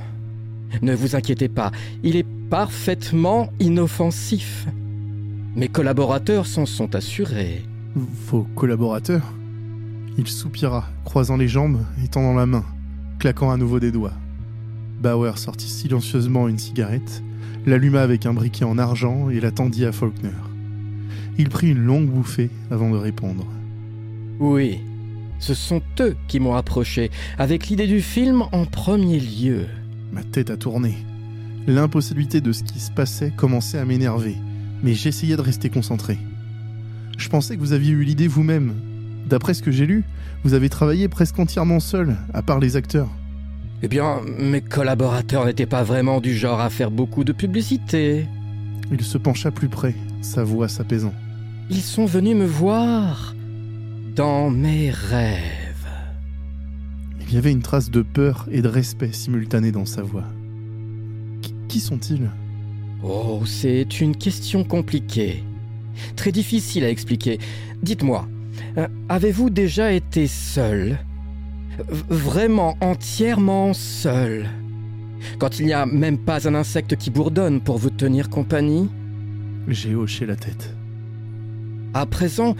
Ne 0.82 0.94
vous 0.94 1.16
inquiétez 1.16 1.49
pas, 1.49 1.70
il 2.03 2.16
est 2.16 2.26
parfaitement 2.51 3.51
inoffensif. 3.61 4.66
Mes 5.55 5.68
collaborateurs 5.68 6.47
s'en 6.47 6.66
sont 6.66 6.94
assurés. 6.94 7.62
Vos 7.97 8.47
collaborateurs 8.55 9.32
Il 10.18 10.28
soupira, 10.28 10.86
croisant 11.07 11.38
les 11.38 11.49
jambes 11.49 11.80
et 12.05 12.09
tendant 12.09 12.34
la 12.34 12.44
main, 12.44 12.62
claquant 13.18 13.51
à 13.51 13.57
nouveau 13.57 13.80
des 13.80 13.90
doigts. 13.90 14.12
Bauer 15.01 15.38
sortit 15.38 15.70
silencieusement 15.70 16.47
une 16.47 16.59
cigarette, 16.59 17.22
l'alluma 17.64 18.03
avec 18.03 18.26
un 18.26 18.34
briquet 18.34 18.66
en 18.66 18.76
argent 18.76 19.30
et 19.30 19.40
la 19.40 19.51
tendit 19.51 19.86
à 19.86 19.92
Faulkner. 19.92 20.28
Il 21.38 21.49
prit 21.49 21.70
une 21.70 21.86
longue 21.86 22.11
bouffée 22.11 22.51
avant 22.70 22.90
de 22.90 22.99
répondre. 22.99 23.47
Oui, 24.40 24.80
ce 25.38 25.55
sont 25.55 25.80
eux 26.01 26.16
qui 26.28 26.38
m'ont 26.38 26.55
approché, 26.55 27.11
avec 27.38 27.68
l'idée 27.68 27.86
du 27.86 28.03
film 28.03 28.42
en 28.53 28.66
premier 28.66 29.18
lieu. 29.18 29.64
Ma 30.12 30.22
tête 30.22 30.51
a 30.51 30.59
tourné. 30.59 30.99
L'impossibilité 31.66 32.42
de 32.42 32.53
ce 32.53 32.62
qui 32.62 32.78
se 32.78 32.90
passait 32.90 33.32
commençait 33.34 33.78
à 33.78 33.86
m'énerver, 33.86 34.36
mais 34.82 34.92
j'essayais 34.92 35.36
de 35.36 35.40
rester 35.40 35.70
concentré. 35.70 36.18
Je 37.16 37.28
pensais 37.28 37.56
que 37.56 37.60
vous 37.60 37.72
aviez 37.72 37.92
eu 37.92 38.04
l'idée 38.04 38.28
vous-même. 38.28 38.74
D'après 39.28 39.54
ce 39.54 39.62
que 39.62 39.70
j'ai 39.70 39.86
lu, 39.86 40.04
vous 40.44 40.54
avez 40.54 40.68
travaillé 40.68 41.08
presque 41.08 41.38
entièrement 41.38 41.80
seul, 41.80 42.16
à 42.32 42.42
part 42.42 42.60
les 42.60 42.76
acteurs. 42.76 43.08
Eh 43.82 43.88
bien, 43.88 44.20
mes 44.38 44.60
collaborateurs 44.60 45.44
n'étaient 45.44 45.66
pas 45.66 45.82
vraiment 45.82 46.20
du 46.20 46.34
genre 46.34 46.60
à 46.60 46.70
faire 46.70 46.90
beaucoup 46.90 47.24
de 47.24 47.32
publicité. 47.32 48.26
Il 48.90 49.02
se 49.02 49.18
pencha 49.18 49.50
plus 49.50 49.68
près, 49.68 49.94
sa 50.22 50.44
voix 50.44 50.68
s'apaisant. 50.68 51.12
Ils 51.70 51.82
sont 51.82 52.06
venus 52.06 52.36
me 52.36 52.46
voir 52.46 53.34
dans 54.14 54.48
mes 54.50 54.90
rêves. 54.90 55.40
Il 57.28 57.34
y 57.34 57.38
avait 57.38 57.50
une 57.50 57.62
trace 57.62 57.90
de 57.90 58.02
peur 58.02 58.46
et 58.50 58.62
de 58.62 58.68
respect 58.68 59.12
simultanée 59.12 59.72
dans 59.72 59.84
sa 59.84 60.02
voix. 60.02 60.24
Qui, 61.42 61.54
qui 61.68 61.80
sont-ils? 61.80 62.30
Oh, 63.02 63.42
c'est 63.44 64.00
une 64.00 64.16
question 64.16 64.62
compliquée. 64.62 65.42
Très 66.16 66.32
difficile 66.32 66.84
à 66.84 66.90
expliquer. 66.90 67.38
Dites-moi, 67.82 68.26
euh, 68.78 68.86
avez-vous 69.09 69.51
déjà 69.51 69.92
été 69.92 70.26
seul? 70.26 70.99
V- 71.78 72.03
Vraiment 72.09 72.76
entièrement 72.80 73.74
seul? 73.74 74.47
Quand 75.38 75.59
il 75.59 75.66
n'y 75.66 75.72
a 75.72 75.86
même 75.86 76.18
pas 76.18 76.47
un 76.49 76.55
insecte 76.55 76.97
qui 76.97 77.11
bourdonne 77.11 77.61
pour 77.61 77.78
vous 77.78 77.90
tenir 77.90 78.28
compagnie? 78.30 78.88
J'ai 79.68 79.94
hoché 79.94 80.26
la 80.26 80.36
tête. 80.36 80.74
À 81.94 82.07
présent, 82.07 82.55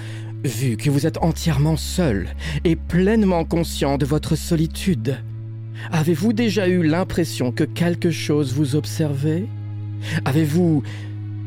vu 0.45 0.77
que 0.77 0.91
vous 0.91 1.07
êtes 1.07 1.19
entièrement 1.19 1.77
seul 1.77 2.29
et 2.65 2.75
pleinement 2.77 3.45
conscient 3.45 3.99
de 3.99 4.07
votre 4.07 4.35
solitude, 4.37 5.19
avez-vous 5.93 6.33
déjà 6.33 6.67
eu 6.69 6.83
l'impression 6.83 7.53
que 7.53 7.65
quelque 7.65 8.11
chose 8.11 8.55
vous 8.55 8.75
observait? 8.77 9.45
Avez-vous 10.25 10.83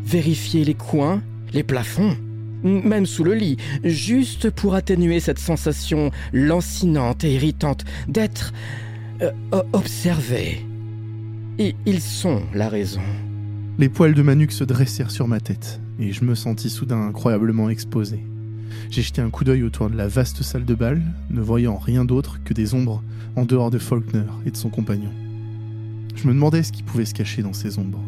vérifié 0.06 0.64
les 0.64 0.74
coins, 0.76 1.22
les 1.54 1.64
plafonds, 1.64 2.16
même 2.64 3.06
sous 3.06 3.24
le 3.24 3.34
lit, 3.34 3.58
juste 3.84 4.50
pour 4.50 4.76
atténuer 4.76 5.20
cette 5.20 5.39
sensation 5.39 6.12
lancinante 6.34 7.24
et 7.24 7.34
irritante 7.34 7.86
d'être 8.08 8.54
euh, 9.22 9.32
observé 9.74 10.66
Et 11.58 11.76
ils 11.86 12.02
sont 12.02 12.41
la 12.54 12.70
raison. 12.70 13.02
Les 13.78 13.89
poils 13.89 14.14
de 14.14 14.22
ma 14.22 14.36
nuque 14.36 14.52
se 14.52 14.64
dressèrent 14.64 15.12
sur 15.12 15.28
ma 15.28 15.39
tête, 15.39 15.80
et 16.00 16.12
je 16.12 16.24
me 16.24 16.36
sentis 16.36 16.70
soudain 16.70 17.02
incroyablement 17.02 17.70
exposé. 17.70 18.24
J'ai 18.89 19.02
jeté 19.02 19.22
un 19.22 19.30
coup 19.30 19.43
d'œil 19.43 19.64
autour 19.64 19.89
de 19.89 19.95
la 19.95 20.08
vaste 20.08 20.43
salle 20.43 20.66
de 20.66 20.76
bal, 20.76 21.02
ne 21.30 21.41
voyant 21.41 21.78
rien 21.78 22.06
d'autre 22.06 22.39
que 22.43 22.54
des 22.54 22.74
ombres 22.74 23.04
en 23.36 23.45
dehors 23.45 23.72
de 23.72 23.78
Faulkner 23.78 24.24
et 24.45 24.52
de 24.52 24.58
son 24.58 24.70
compagnon. 24.70 25.12
Je 26.16 26.28
me 26.28 26.34
demandais 26.34 26.64
ce 26.64 26.72
qui 26.72 26.84
pouvait 26.84 27.06
se 27.06 27.14
cacher 27.14 27.41
dans 27.41 27.54
ces 27.54 27.80
ombres. 27.80 28.04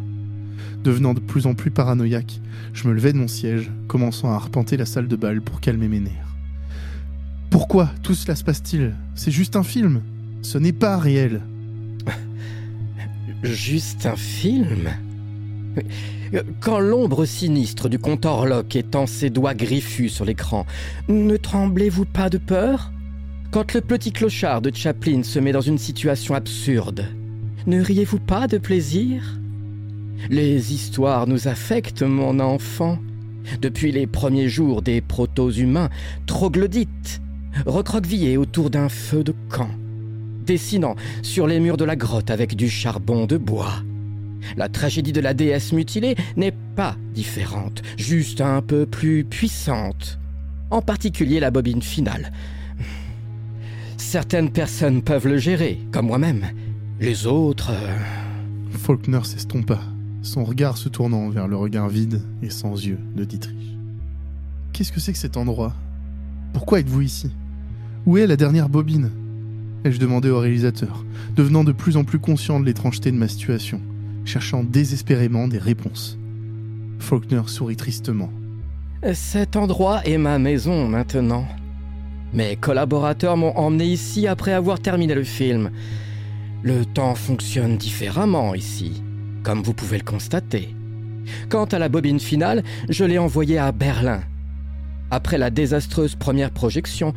Devenant 0.84 1.14
de 1.14 1.20
plus 1.20 1.46
en 1.46 1.54
plus 1.54 1.70
paranoïaque, 1.70 2.42
je 2.74 2.88
me 2.88 2.94
levai 2.94 3.14
de 3.14 3.18
mon 3.18 3.28
siège, 3.28 3.70
commençant 3.88 4.32
à 4.32 4.36
arpenter 4.36 4.78
la 4.78 4.86
salle 4.86 5.08
de 5.08 5.16
bal 5.16 5.42
pour 5.42 5.62
calmer 5.62 5.88
mes 5.88 6.00
nerfs. 6.00 6.36
Pourquoi 7.52 7.92
tout 8.02 8.16
cela 8.16 8.36
se 8.36 8.44
passe-t-il? 8.44 8.96
C'est 9.14 9.30
juste 9.30 9.56
un 9.56 9.64
film? 9.64 10.02
Ce 10.42 10.58
n'est 10.58 10.74
pas 10.74 10.98
réel. 10.98 11.42
Juste 13.44 14.06
un 14.06 14.16
film? 14.16 14.90
Quand 16.60 16.80
l'ombre 16.80 17.26
sinistre 17.26 17.90
du 17.90 18.00
comte 18.00 18.26
Orlock 18.26 18.76
étend 18.76 19.06
ses 19.06 19.30
doigts 19.30 19.54
griffus 19.54 20.10
sur 20.10 20.26
l'écran, 20.26 20.66
ne 21.10 21.38
tremblez-vous 21.38 22.06
pas 22.06 22.30
de 22.30 22.38
peur? 22.38 22.92
Quand 23.52 23.74
le 23.74 23.82
petit 23.82 24.12
clochard 24.12 24.62
de 24.62 24.74
Chaplin 24.74 25.24
se 25.24 25.40
met 25.40 25.52
dans 25.52 25.62
une 25.62 25.78
situation 25.78 26.36
absurde, 26.36 27.06
ne 27.68 27.82
riez-vous 27.82 28.20
pas 28.20 28.48
de 28.48 28.58
plaisir? 28.58 29.41
Les 30.30 30.74
histoires 30.74 31.28
nous 31.28 31.48
affectent, 31.48 32.04
mon 32.04 32.40
enfant. 32.40 33.00
Depuis 33.62 33.92
les 33.92 34.08
premiers 34.08 34.50
jours 34.50 34.82
des 34.82 35.02
proto-humains, 35.02 35.90
troglodytes, 36.28 37.22
recroquevillés 37.66 38.38
autour 38.38 38.70
d'un 38.70 38.88
feu 38.88 39.24
de 39.24 39.34
camp, 39.50 39.72
dessinant 40.46 40.96
sur 41.24 41.48
les 41.48 41.60
murs 41.60 41.78
de 41.78 41.86
la 41.86 41.96
grotte 41.96 42.30
avec 42.30 42.56
du 42.56 42.70
charbon 42.70 43.26
de 43.26 43.38
bois 43.38 43.82
la 44.58 44.70
tragédie 44.70 45.14
de 45.14 45.22
la 45.22 45.34
déesse 45.34 45.72
mutilée 45.72 46.16
n'est 46.36 46.54
pas 46.76 46.96
différente, 47.14 47.82
juste 47.98 48.42
un 48.42 48.62
peu 48.62 48.86
plus 48.86 49.24
puissante. 49.24 50.20
En 50.70 50.82
particulier 50.82 51.40
la 51.40 51.52
bobine 51.52 51.82
finale. 51.82 52.32
Certaines 53.98 54.52
personnes 54.52 55.02
peuvent 55.02 55.28
le 55.28 55.38
gérer, 55.38 55.80
comme 55.92 56.08
moi-même. 56.08 56.48
Les 57.00 57.28
autres... 57.28 57.72
Euh, 57.72 57.98
Faulkner 58.78 59.24
s'estompa, 59.24 59.80
son 60.22 60.44
regard 60.44 60.78
se 60.78 60.90
tournant 60.90 61.30
vers 61.30 61.48
le 61.48 61.56
regard 61.56 61.90
vide 61.90 62.22
et 62.42 62.50
sans 62.50 62.74
yeux 62.76 63.00
de 63.16 63.24
Dietrich. 63.24 63.78
Qu'est-ce 64.74 64.92
que 64.92 65.00
c'est 65.00 65.14
que 65.14 65.18
cet 65.18 65.38
endroit? 65.38 65.74
Pourquoi 66.54 66.80
êtes-vous 66.80 67.02
ici? 67.02 67.32
Où 68.06 68.18
est 68.18 68.28
la 68.28 68.38
dernière 68.38 68.70
bobine? 68.70 69.12
ai-je 69.84 70.00
demandé 70.00 70.30
au 70.30 70.40
réalisateur, 70.40 71.04
devenant 71.36 71.64
de 71.64 71.72
plus 71.72 71.98
en 71.98 72.04
plus 72.04 72.20
conscient 72.20 72.60
de 72.60 72.66
l'étrangeté 72.66 73.12
de 73.12 73.18
ma 73.18 73.28
situation 73.28 73.82
cherchant 74.26 74.64
désespérément 74.64 75.48
des 75.48 75.58
réponses. 75.58 76.18
Faulkner 77.00 77.42
sourit 77.48 77.76
tristement. 77.76 78.30
Cet 79.14 79.56
endroit 79.56 80.02
est 80.06 80.18
ma 80.18 80.38
maison 80.38 80.88
maintenant. 80.88 81.48
Mes 82.34 82.56
collaborateurs 82.56 83.36
m'ont 83.36 83.58
emmené 83.58 83.86
ici 83.86 84.28
après 84.28 84.54
avoir 84.54 84.80
terminé 84.80 85.16
le 85.16 85.24
film. 85.24 85.72
Le 86.62 86.86
temps 86.86 87.16
fonctionne 87.16 87.78
différemment 87.78 88.54
ici, 88.54 89.02
comme 89.44 89.62
vous 89.62 89.74
pouvez 89.74 89.98
le 89.98 90.04
constater. 90.04 90.74
Quant 91.50 91.66
à 91.66 91.80
la 91.80 91.90
bobine 91.90 92.20
finale, 92.20 92.64
je 92.90 93.06
l'ai 93.06 93.18
envoyée 93.18 93.58
à 93.58 93.72
Berlin. 93.72 94.22
Après 95.12 95.38
la 95.38 95.50
désastreuse 95.50 96.16
première 96.16 96.52
projection, 96.52 97.14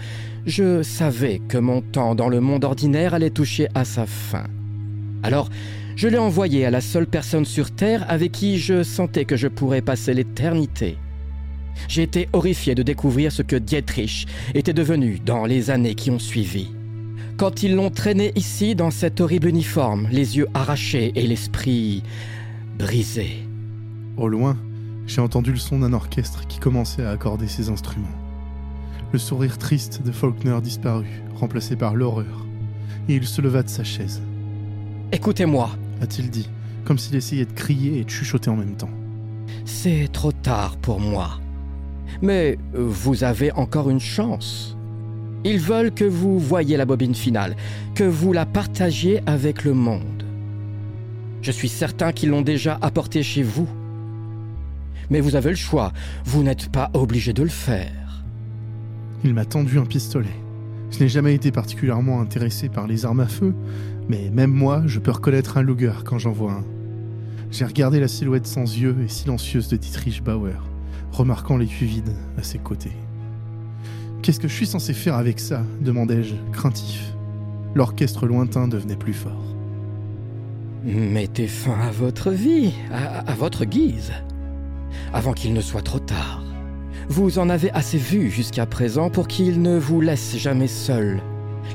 je 0.47 0.83
savais 0.83 1.41
que 1.49 1.59
mon 1.59 1.81
temps 1.81 2.15
dans 2.15 2.29
le 2.29 2.41
monde 2.41 2.65
ordinaire 2.65 3.15
allait 3.15 3.31
toucher 3.31 3.69
à 3.75 3.85
sa 3.85 4.05
fin. 4.05 4.45
Alors, 5.23 5.49
je 5.97 6.09
l'ai 6.09 6.19
envoyé 6.19 6.67
à 6.67 6.71
la 6.71 6.81
seule 6.81 7.07
personne 7.07 7.45
sur 7.45 7.71
Terre 7.71 8.05
avec 8.09 8.33
qui 8.33 8.59
je 8.59 8.83
sentais 8.83 9.25
que 9.25 9.37
je 9.37 9.47
pourrais 9.47 9.81
passer 9.81 10.13
l'éternité. 10.13 10.99
J'ai 11.89 12.03
été 12.03 12.29
horrifié 12.33 12.75
de 12.75 12.83
découvrir 12.83 13.31
ce 13.33 13.43
que 13.43 13.57
Dietrich 13.57 14.27
était 14.55 14.73
devenu 14.73 15.21
dans 15.25 15.45
les 15.45 15.71
années 15.71 15.95
qui 15.95 16.11
ont 16.11 16.19
suivi. 16.19 16.71
Quand 17.37 17.65
ils 17.65 17.75
l'ont 17.75 17.91
traîné 17.91 18.31
ici 18.37 18.77
dans 18.77 18.93
cet 18.93 19.21
horrible 19.21 19.49
uniforme, 19.49 20.07
les 20.13 20.37
yeux 20.37 20.47
arrachés 20.55 21.11
et 21.17 21.27
l'esprit 21.27 22.05
brisé. 22.79 23.45
Au 24.17 24.29
loin, 24.29 24.57
j'ai 25.09 25.21
entendu 25.21 25.51
le 25.51 25.59
son 25.59 25.81
d'un 25.81 25.93
orchestre 25.95 26.47
qui 26.47 26.61
commençait 26.61 27.05
à 27.05 27.11
accorder 27.11 27.49
ses 27.49 27.71
instruments. 27.71 28.07
Le 29.13 29.19
sourire 29.19 29.59
triste 29.59 30.03
de 30.05 30.13
Faulkner 30.13 30.61
disparut, 30.63 31.23
remplacé 31.35 31.75
par 31.75 31.97
l'horreur, 31.97 32.47
et 33.09 33.17
il 33.17 33.27
se 33.27 33.43
leva 33.43 33.65
de 33.65 33.69
sa 33.69 33.83
chaise. 33.83 34.23
Écoutez-moi, 35.11 35.71
a-t-il 36.03 36.31
dit, 36.31 36.49
comme 36.85 36.99
s'il 36.99 37.17
essayait 37.17 37.47
de 37.47 37.53
crier 37.53 37.99
et 37.99 38.05
de 38.05 38.11
chuchoter 38.11 38.51
en 38.51 38.57
même 38.57 38.77
temps. 38.77 38.91
C'est 39.65 40.09
trop 40.13 40.33
tard 40.33 40.77
pour 40.77 41.01
moi. 41.01 41.41
Mais 42.23 42.59
vous 42.73 43.25
avez 43.25 43.51
encore 43.53 43.91
une 43.91 44.01
chance. 44.01 44.77
Ils 45.45 45.59
veulent 45.59 45.93
que 45.93 46.05
vous 46.05 46.39
voyiez 46.39 46.79
la 46.79 46.87
bobine 46.87 47.15
finale, 47.15 47.55
que 47.95 48.05
vous 48.05 48.33
la 48.33 48.47
partagiez 48.47 49.21
avec 49.27 49.65
le 49.65 49.75
monde. 49.75 50.25
Je 51.43 51.53
suis 51.53 51.69
certain 51.69 52.13
qu'ils 52.13 52.31
l'ont 52.31 52.41
déjà 52.41 52.79
apportée 52.81 53.23
chez 53.23 53.43
vous. 53.43 53.69
Mais 55.11 55.21
vous 55.21 55.37
avez 55.37 55.51
le 55.51 55.57
choix, 55.57 55.93
vous 56.25 56.43
n'êtes 56.43 56.71
pas 56.71 56.91
obligé 56.95 57.35
de 57.35 57.43
le 57.43 57.51
faire. 57.51 58.25
Il 59.23 59.35
m'a 59.35 59.45
tendu 59.45 59.79
un 59.79 59.85
pistolet. 59.85 60.29
Je 60.91 61.01
n'ai 61.01 61.09
jamais 61.09 61.35
été 61.35 61.51
particulièrement 61.51 62.23
intéressé 62.23 62.71
par 62.71 62.87
les 62.87 63.05
armes 63.05 63.21
à 63.21 63.27
feu, 63.27 63.55
mais 64.09 64.31
même 64.31 64.53
moi, 64.53 64.83
je 64.87 64.99
peux 64.99 65.11
reconnaître 65.11 65.59
un 65.59 65.63
Luger 65.63 65.93
quand 66.05 66.19
j'en 66.19 66.33
vois 66.33 66.53
un. 66.53 66.65
J'ai 67.51 67.67
regardé 67.67 68.01
la 68.01 68.09
silhouette 68.09 68.47
sans 68.47 68.63
yeux 68.63 68.97
et 69.05 69.09
silencieuse 69.09 69.69
de 69.69 69.77
Dietrich 69.77 70.23
Bauer, 70.23 70.65
remarquant 71.13 71.59
l'étui 71.59 71.85
vide 71.85 72.13
à 72.39 72.43
ses 72.43 72.59
côtés. 72.59 72.97
Qu'est-ce 74.25 74.41
que 74.41 74.49
je 74.49 74.55
suis 74.55 74.67
censé 74.67 74.95
faire 74.95 75.17
avec 75.17 75.39
ça 75.39 75.63
demandai-je, 75.83 76.35
craintif. 76.51 77.13
L'orchestre 77.75 78.27
lointain 78.27 78.69
devenait 78.69 78.97
plus 78.97 79.13
fort. 79.13 79.55
Mettez 80.83 81.47
fin 81.47 81.79
à 81.79 81.91
votre 81.91 82.31
vie, 82.31 82.73
à, 82.91 83.35
votre 83.35 83.67
guise, 83.67 84.13
avant 85.13 85.35
qu'il 85.35 85.53
ne 85.53 85.61
soit 85.61 85.83
trop 85.83 85.99
tard. 85.99 86.43
Vous 87.11 87.39
en 87.39 87.51
avez 87.51 87.71
assez 87.73 87.99
vu 87.99 88.31
jusqu'à 88.31 88.65
présent 88.65 89.11
pour 89.11 89.29
qu'il 89.29 89.61
ne 89.61 89.79
vous 89.79 90.01
laisse 90.01 90.39
jamais 90.39 90.69
seul 90.69 91.21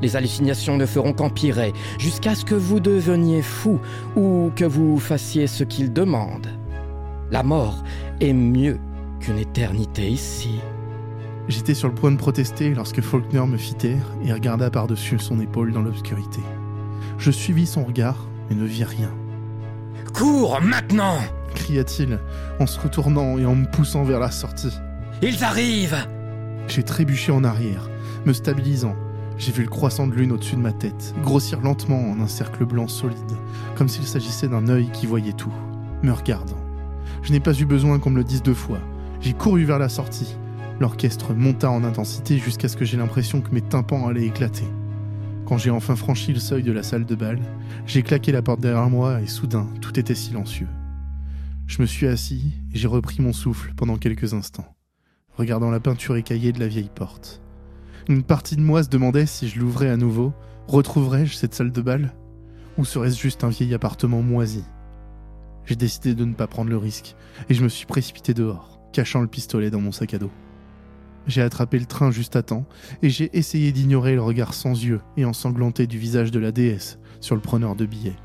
les 0.01 0.15
hallucinations 0.15 0.77
ne 0.77 0.85
feront 0.85 1.13
qu'empirer 1.13 1.73
jusqu'à 1.97 2.35
ce 2.35 2.45
que 2.45 2.55
vous 2.55 2.79
deveniez 2.79 3.41
fou 3.41 3.79
ou 4.15 4.51
que 4.55 4.63
vous 4.63 4.99
fassiez 4.99 5.47
ce 5.47 5.63
qu'il 5.63 5.91
demande. 5.91 6.47
La 7.31 7.41
mort 7.41 7.83
est 8.21 8.33
mieux 8.33 8.79
qu'une 9.19 9.39
éternité 9.39 10.07
ici. 10.07 10.59
J'étais 11.49 11.73
sur 11.73 11.87
le 11.87 11.95
point 11.95 12.11
de 12.11 12.17
protester 12.17 12.73
lorsque 12.73 13.01
Faulkner 13.01 13.45
me 13.47 13.57
fit 13.57 13.73
taire 13.73 14.05
et 14.23 14.31
regarda 14.31 14.69
par-dessus 14.69 15.19
son 15.19 15.41
épaule 15.41 15.73
dans 15.73 15.81
l'obscurité. 15.81 16.41
Je 17.17 17.31
suivis 17.31 17.65
son 17.65 17.83
regard 17.83 18.27
et 18.49 18.55
ne 18.55 18.63
vis 18.65 18.83
rien. 18.83 19.11
Cours 20.13 20.61
maintenant 20.61 21.17
cria-t-il 21.55 22.19
en 22.59 22.67
se 22.67 22.79
retournant 22.79 23.37
et 23.37 23.45
en 23.45 23.55
me 23.55 23.65
poussant 23.65 24.03
vers 24.03 24.19
la 24.19 24.31
sortie. 24.31 24.77
Ils 25.21 25.43
arrivent 25.43 25.97
J'ai 26.67 26.83
trébuché 26.83 27.31
en 27.31 27.43
arrière, 27.43 27.89
me 28.25 28.33
stabilisant 28.33 28.95
j'ai 29.39 29.53
vu 29.53 29.63
le 29.63 29.69
croissant 29.69 30.05
de 30.05 30.13
lune 30.13 30.33
au-dessus 30.33 30.57
de 30.57 30.61
ma 30.61 30.73
tête, 30.73 31.15
grossir 31.23 31.61
lentement 31.61 32.11
en 32.11 32.19
un 32.19 32.27
cercle 32.27 32.65
blanc 32.65 32.89
solide, 32.89 33.37
comme 33.75 33.87
s'il 33.87 34.03
s'agissait 34.03 34.49
d'un 34.49 34.67
œil 34.67 34.89
qui 34.91 35.05
voyait 35.05 35.31
tout, 35.31 35.53
me 36.03 36.11
regardant. 36.11 36.57
Je 37.23 37.31
n'ai 37.31 37.39
pas 37.39 37.57
eu 37.57 37.63
besoin 37.63 37.99
qu'on 37.99 38.09
me 38.09 38.17
le 38.17 38.25
dise 38.25 38.43
deux 38.43 38.53
fois. 38.53 38.79
J'ai 39.21 39.31
couru 39.31 39.63
vers 39.63 39.79
la 39.79 39.87
sortie. 39.87 40.35
L'orchestre 40.79 41.33
monta 41.33 41.69
en 41.69 41.83
intensité 41.83 42.37
jusqu'à 42.37 42.69
ce 42.69 42.77
que 42.77 42.85
j'ai 42.85 42.95
l'impression 42.95 43.41
que 43.41 43.51
mes 43.51 43.61
tympans 43.61 44.07
allaient 44.07 44.25
éclater. 44.25 44.63
Quand 45.45 45.57
j'ai 45.57 45.71
enfin 45.71 45.97
franchi 45.97 46.31
le 46.31 46.39
seuil 46.39 46.63
de 46.63 46.71
la 46.71 46.83
salle 46.83 47.05
de 47.05 47.15
bal, 47.15 47.39
j'ai 47.85 48.01
claqué 48.01 48.31
la 48.31 48.41
porte 48.41 48.61
derrière 48.61 48.89
moi 48.89 49.19
et 49.19 49.27
soudain, 49.27 49.67
tout 49.81 49.99
était 49.99 50.15
silencieux. 50.15 50.69
Je 51.67 51.81
me 51.81 51.85
suis 51.85 52.07
assis 52.07 52.53
et 52.73 52.77
j'ai 52.77 52.87
repris 52.87 53.21
mon 53.21 53.33
souffle 53.33 53.73
pendant 53.75 53.97
quelques 53.97 54.33
instants, 54.33 54.73
regardant 55.37 55.69
la 55.69 55.81
peinture 55.81 56.15
écaillée 56.15 56.53
de 56.53 56.61
la 56.61 56.67
vieille 56.67 56.91
porte. 56.93 57.41
Une 58.07 58.23
partie 58.23 58.55
de 58.55 58.61
moi 58.61 58.81
se 58.81 58.89
demandait 58.89 59.25
si 59.25 59.49
je 59.49 59.59
l'ouvrais 59.59 59.89
à 59.89 59.97
nouveau, 59.97 60.33
retrouverais-je 60.67 61.33
cette 61.33 61.55
salle 61.55 61.73
de 61.73 61.81
bal 61.81 62.13
Ou 62.77 62.85
serait-ce 62.85 63.19
juste 63.19 63.43
un 63.43 63.49
vieil 63.49 63.73
appartement 63.73 64.21
moisi 64.21 64.63
J'ai 65.65 65.75
décidé 65.75 66.15
de 66.15 66.23
ne 66.23 66.33
pas 66.35 66.47
prendre 66.47 66.69
le 66.69 66.77
risque 66.77 67.15
et 67.49 67.53
je 67.53 67.63
me 67.63 67.69
suis 67.69 67.85
précipité 67.85 68.33
dehors, 68.33 68.79
cachant 68.93 69.19
le 69.19 69.27
pistolet 69.27 69.71
dans 69.71 69.81
mon 69.81 69.91
sac 69.91 70.13
à 70.13 70.19
dos. 70.19 70.31
J'ai 71.27 71.41
attrapé 71.41 71.77
le 71.77 71.85
train 71.85 72.11
juste 72.11 72.35
à 72.35 72.43
temps 72.43 72.65
et 73.01 73.09
j'ai 73.09 73.29
essayé 73.37 73.71
d'ignorer 73.71 74.15
le 74.15 74.21
regard 74.21 74.53
sans 74.53 74.71
yeux 74.71 75.01
et 75.17 75.25
ensanglanté 75.25 75.85
du 75.85 75.97
visage 75.97 76.31
de 76.31 76.39
la 76.39 76.51
déesse 76.51 76.99
sur 77.19 77.35
le 77.35 77.41
preneur 77.41 77.75
de 77.75 77.85
billets. 77.85 78.15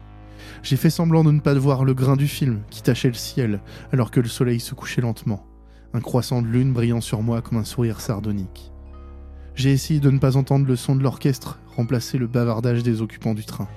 J'ai 0.62 0.76
fait 0.76 0.90
semblant 0.90 1.24
de 1.24 1.30
ne 1.30 1.40
pas 1.40 1.54
voir 1.54 1.84
le 1.84 1.94
grain 1.94 2.16
du 2.16 2.28
film 2.28 2.62
qui 2.70 2.82
tachait 2.82 3.08
le 3.08 3.14
ciel 3.14 3.60
alors 3.92 4.10
que 4.10 4.20
le 4.20 4.28
soleil 4.28 4.60
se 4.60 4.74
couchait 4.74 5.02
lentement, 5.02 5.46
un 5.92 6.00
croissant 6.00 6.42
de 6.42 6.46
lune 6.46 6.72
brillant 6.72 7.00
sur 7.00 7.22
moi 7.22 7.42
comme 7.42 7.58
un 7.58 7.64
sourire 7.64 8.00
sardonique. 8.00 8.72
J'ai 9.54 9.72
essayé 9.72 10.00
de 10.00 10.10
ne 10.10 10.18
pas 10.18 10.36
entendre 10.36 10.66
le 10.66 10.76
son 10.76 10.96
de 10.96 11.02
l'orchestre 11.02 11.60
remplacer 11.76 12.18
le 12.18 12.26
bavardage 12.26 12.82
des 12.82 13.02
occupants 13.02 13.34
du 13.34 13.44
train. 13.44 13.68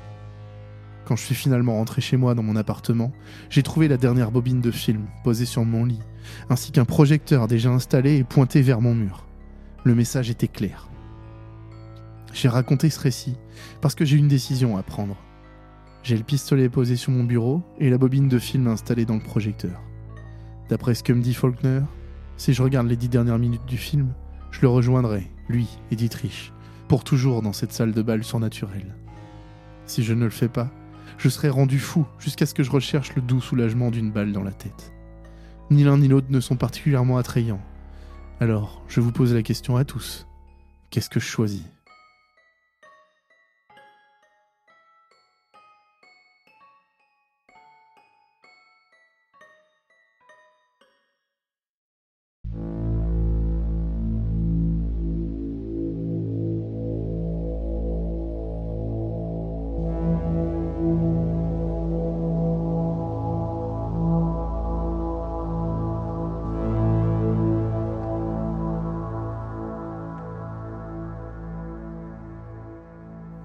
Quand 1.08 1.16
je 1.16 1.24
suis 1.24 1.36
finalement 1.36 1.76
rentré 1.76 2.02
chez 2.02 2.18
moi 2.18 2.36
dans 2.36 2.44
mon 2.44 2.58
appartement, 2.58 3.14
j'ai 3.50 3.64
trouvé 3.64 3.88
la 3.88 3.96
dernière 3.96 4.30
bobine 4.30 4.60
de 4.60 4.72
film 4.72 5.06
posée 5.24 5.46
sur 5.46 5.64
mon 5.64 5.86
lit, 5.86 6.02
ainsi 6.50 6.74
qu'un 6.74 6.84
projecteur 6.84 7.48
déjà 7.48 7.70
installé 7.70 8.18
et 8.18 8.26
pointé 8.26 8.62
vers 8.62 8.82
mon 8.82 8.94
mur. 8.94 9.26
Le 9.86 9.96
message 9.96 10.30
était 10.30 10.50
clair. 10.50 10.90
J'ai 12.34 12.50
raconté 12.50 12.90
ce 12.90 13.00
récit 13.00 13.38
parce 13.80 13.96
que 13.96 14.04
j'ai 14.04 14.18
une 14.18 14.28
décision 14.28 14.76
à 14.76 14.84
prendre. 14.84 15.16
J'ai 16.04 16.18
le 16.18 16.26
pistolet 16.26 16.68
posé 16.68 16.98
sur 16.98 17.14
mon 17.14 17.24
bureau 17.24 17.64
et 17.80 17.90
la 17.90 17.98
bobine 17.98 18.28
de 18.28 18.38
film 18.38 18.68
installée 18.68 19.06
dans 19.06 19.16
le 19.16 19.22
projecteur. 19.22 19.82
D'après 20.68 20.94
ce 20.94 21.04
que 21.04 21.14
me 21.14 21.22
dit 21.22 21.34
Faulkner, 21.34 21.84
si 22.36 22.52
je 22.52 22.62
regarde 22.62 22.88
les 22.88 22.98
dix 22.98 23.08
dernières 23.08 23.40
minutes 23.40 23.66
du 23.66 23.78
film, 23.78 24.12
je 24.52 24.60
le 24.60 24.68
rejoindrai, 24.68 25.32
lui 25.48 25.70
et 25.90 25.96
Dietrich, 25.96 26.52
pour 26.90 27.06
toujours 27.06 27.42
dans 27.42 27.54
cette 27.54 27.72
salle 27.72 27.94
de 27.94 28.02
bal 28.02 28.26
surnaturelle. 28.26 28.94
Si 29.86 30.04
je 30.04 30.14
ne 30.14 30.26
le 30.26 30.32
fais 30.32 30.50
pas, 30.50 30.70
je 31.18 31.30
serai 31.30 31.50
rendu 31.50 31.80
fou 31.80 32.06
jusqu'à 32.20 32.46
ce 32.46 32.54
que 32.54 32.64
je 32.64 32.72
recherche 32.72 33.16
le 33.16 33.22
doux 33.22 33.42
soulagement 33.42 33.92
d'une 33.92 34.12
balle 34.12 34.32
dans 34.32 34.44
la 34.44 34.52
tête. 34.52 34.94
Ni 35.70 35.84
l'un 35.84 35.98
ni 35.98 36.08
l'autre 36.08 36.28
ne 36.30 36.40
sont 36.40 36.56
particulièrement 36.56 37.18
attrayants. 37.18 37.62
Alors, 38.40 38.84
je 38.88 39.02
vous 39.02 39.12
pose 39.12 39.34
la 39.34 39.42
question 39.42 39.76
à 39.78 39.84
tous. 39.84 40.28
Qu'est-ce 40.90 41.10
que 41.10 41.20
je 41.20 41.26
choisis? 41.26 41.64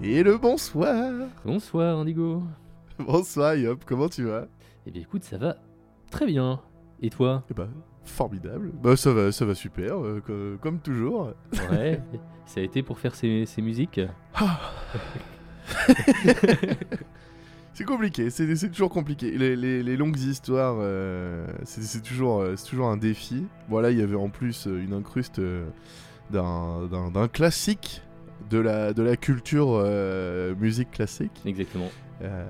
Et 0.03 0.22
le 0.22 0.36
bonsoir 0.38 1.12
Bonsoir 1.44 1.98
Indigo. 1.98 2.42
Bonsoir 2.98 3.55
Yop, 3.55 3.84
comment 3.84 4.09
tu 4.09 4.24
vas? 4.24 4.46
Eh 4.86 4.90
bien 4.90 5.03
écoute, 5.03 5.22
ça 5.24 5.38
va 5.38 5.57
très 6.11 6.26
bien. 6.26 6.61
Et 7.00 7.09
toi? 7.11 7.44
Eh 7.50 7.55
bah, 7.55 7.68
formidable. 8.05 8.72
Bah 8.82 8.96
ça 8.96 9.12
va, 9.12 9.30
ça 9.32 9.44
va 9.44 9.55
super, 9.55 9.98
euh, 10.05 10.20
co- 10.24 10.59
comme 10.61 10.80
toujours. 10.80 11.32
Ouais, 11.70 12.00
ça 12.46 12.61
a 12.61 12.62
été 12.62 12.82
pour 12.82 12.98
faire 12.98 13.14
ces, 13.14 13.46
ces 13.46 13.62
musiques 13.62 14.00
C'est 17.74 17.84
compliqué, 17.84 18.28
c'est 18.28 18.55
c'est 18.55 18.68
toujours 18.68 18.90
compliqué. 18.90 19.30
Les, 19.30 19.57
les- 19.57 19.82
les 19.82 19.96
longues 19.96 20.18
histoires, 20.18 20.76
euh, 20.80 21.46
c'est 21.64 21.82
c'est 21.82 22.03
toujours, 22.03 22.40
euh, 22.42 22.55
c'est 22.57 22.68
toujours 22.68 22.88
un 22.88 22.98
défi. 22.98 23.46
Voilà, 23.68 23.90
il 23.90 23.98
y 23.98 24.03
avait 24.03 24.14
en 24.16 24.28
plus 24.28 24.66
euh, 24.66 24.82
une 24.84 24.92
incruste 24.92 25.38
euh, 25.38 25.64
d'un 26.30 26.86
d'un- 26.90 27.11
d'un 27.11 27.28
classique 27.28 28.03
de 28.49 28.59
la, 28.59 28.93
de 28.93 29.03
la 29.03 29.16
culture 29.16 29.68
euh, 29.70 30.55
musique 30.55 30.90
classique. 30.90 31.43
Exactement. 31.45 31.90
Euh, 32.22 32.45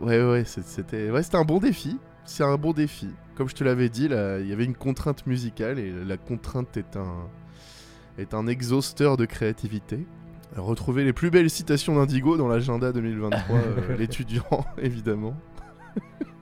ouais, 0.00 0.22
ouais, 0.22 0.44
c'était 0.44 1.10
ouais, 1.10 1.34
un 1.34 1.44
bon 1.44 1.58
défi. 1.58 1.98
C'est 2.24 2.44
un 2.44 2.56
bon 2.56 2.72
défi. 2.72 3.08
Comme 3.34 3.48
je 3.48 3.54
te 3.54 3.64
l'avais 3.64 3.88
dit, 3.88 4.04
il 4.04 4.46
y 4.46 4.52
avait 4.52 4.64
une 4.64 4.76
contrainte 4.76 5.26
musicale 5.26 5.78
et 5.78 5.90
la 5.90 6.16
contrainte 6.16 6.76
est 6.76 6.96
un, 6.96 7.28
est 8.18 8.34
un 8.34 8.46
exhausteur 8.46 9.16
de 9.16 9.24
créativité. 9.24 10.06
Retrouvez 10.56 11.04
les 11.04 11.12
plus 11.12 11.30
belles 11.30 11.48
citations 11.48 11.96
d'Indigo 11.96 12.36
dans 12.36 12.48
l'agenda 12.48 12.92
2023, 12.92 13.56
euh, 13.58 13.96
l'étudiant, 13.96 14.66
évidemment. 14.78 15.34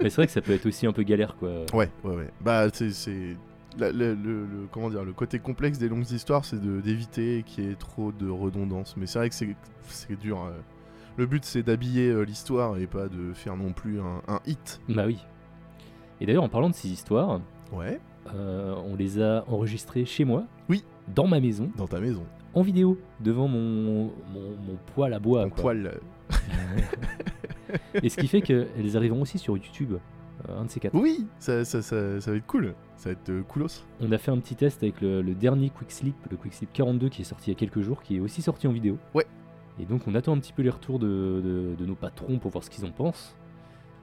Mais 0.01 0.11
c'est 0.11 0.16
vrai 0.16 0.26
que 0.26 0.33
ça 0.33 0.41
peut 0.41 0.53
être 0.53 0.66
aussi 0.66 0.87
un 0.87 0.93
peu 0.93 1.03
galère 1.03 1.37
quoi. 1.37 1.64
Ouais, 1.72 1.91
ouais, 2.05 2.14
ouais. 2.16 2.31
Bah, 2.41 2.66
c'est. 2.72 3.37
La- 3.81 3.93
le, 3.93 4.14
le- 4.14 4.47
le- 4.47 4.66
comment 4.70 4.91
dire, 4.91 5.05
le 5.05 5.12
côté 5.12 5.39
complexe 5.39 5.78
des 5.78 5.89
longues 5.89 6.11
histoires, 6.11 6.45
c'est 6.45 6.61
de- 6.61 6.81
d'éviter 6.81 7.43
qu'il 7.47 7.64
y 7.64 7.70
ait 7.70 7.74
trop 7.74 8.12
de 8.12 8.28
redondance. 8.28 8.97
Mais 8.97 9.07
c'est 9.07 9.18
vrai 9.18 9.28
que 9.28 9.35
c'est- 9.35 10.16
dur. 10.20 10.45
euh. 10.45 10.51
Le 11.16 11.26
but, 11.26 11.45
c'est 11.45 11.62
d'habiller 11.62 12.09
euh, 12.11 12.22
l'histoire 12.22 12.78
et 12.78 12.87
pas 12.87 13.09
de 13.09 13.33
faire 13.33 13.57
non 13.57 13.72
plus 13.72 14.01
un, 14.01 14.22
un 14.28 14.41
hit. 14.47 14.81
Bah 14.89 15.05
oui. 15.07 15.18
Et 16.20 16.26
d'ailleurs 16.26 16.45
en 16.45 16.49
parlant 16.49 16.70
de 16.70 16.74
ces 16.74 16.89
histoires, 16.89 17.41
Ouais, 17.72 18.01
euh, 18.35 18.74
on 18.87 18.95
les 18.97 19.20
a 19.20 19.45
enregistrées 19.49 20.05
chez 20.05 20.24
moi. 20.24 20.45
Oui. 20.68 20.85
Dans 21.14 21.26
ma 21.26 21.41
maison, 21.41 21.70
dans 21.76 21.89
ta 21.89 21.99
maison. 22.01 22.24
en 22.55 22.62
vidéo, 22.62 22.99
devant 23.20 23.49
mon, 23.49 24.05
mon, 24.33 24.51
mon 24.66 24.76
poêle 24.95 25.12
à 25.14 25.18
bois. 25.18 25.49
Quoi. 25.51 25.74
euh, 25.74 25.91
Et 28.03 28.09
ce 28.09 28.16
qui 28.16 28.28
fait 28.28 28.41
qu'elles 28.41 28.97
arriveront 28.97 29.22
aussi 29.22 29.39
sur 29.39 29.57
YouTube. 29.57 29.95
Euh, 30.49 30.61
un 30.61 30.64
de 30.64 30.70
ces 30.70 30.80
quatre. 30.80 30.95
Oui, 30.95 31.26
ça, 31.38 31.64
ça, 31.64 31.82
ça, 31.82 32.20
ça 32.20 32.30
va 32.30 32.36
être 32.36 32.47
cool. 32.47 32.74
Ça 32.97 33.09
va 33.09 33.12
être 33.12 33.28
euh, 33.30 33.43
coolos. 33.43 33.84
On 34.01 34.11
a 34.12 34.18
fait 34.18 34.30
un 34.30 34.38
petit 34.38 34.55
test 34.57 34.82
avec 34.82 35.01
le, 35.01 35.22
le 35.22 35.34
dernier 35.34 35.70
Quick 35.70 35.91
Slip, 35.91 36.16
le 36.30 36.36
Quick 36.36 36.55
Slip 36.55 36.72
42 36.72 37.09
qui 37.09 37.22
est 37.22 37.24
sorti 37.24 37.51
il 37.51 37.55
y 37.55 37.57
a 37.57 37.59
quelques 37.59 37.80
jours, 37.80 38.03
qui 38.03 38.16
est 38.16 38.20
aussi 38.20 38.43
sorti 38.43 38.66
en 38.66 38.72
vidéo. 38.72 38.99
Ouais. 39.14 39.26
Et 39.78 39.84
donc 39.86 40.03
on 40.07 40.14
attend 40.14 40.32
un 40.34 40.38
petit 40.38 40.53
peu 40.53 40.62
les 40.62 40.70
retours 40.70 40.99
de, 40.99 41.07
de- 41.43 41.74
de 41.78 41.86
nos 41.86 41.95
patrons 41.95 42.38
pour 42.38 42.51
voir 42.51 42.62
ce 42.64 42.70
qu'ils 42.70 42.84
en 42.84 42.91
pensent. 42.91 43.34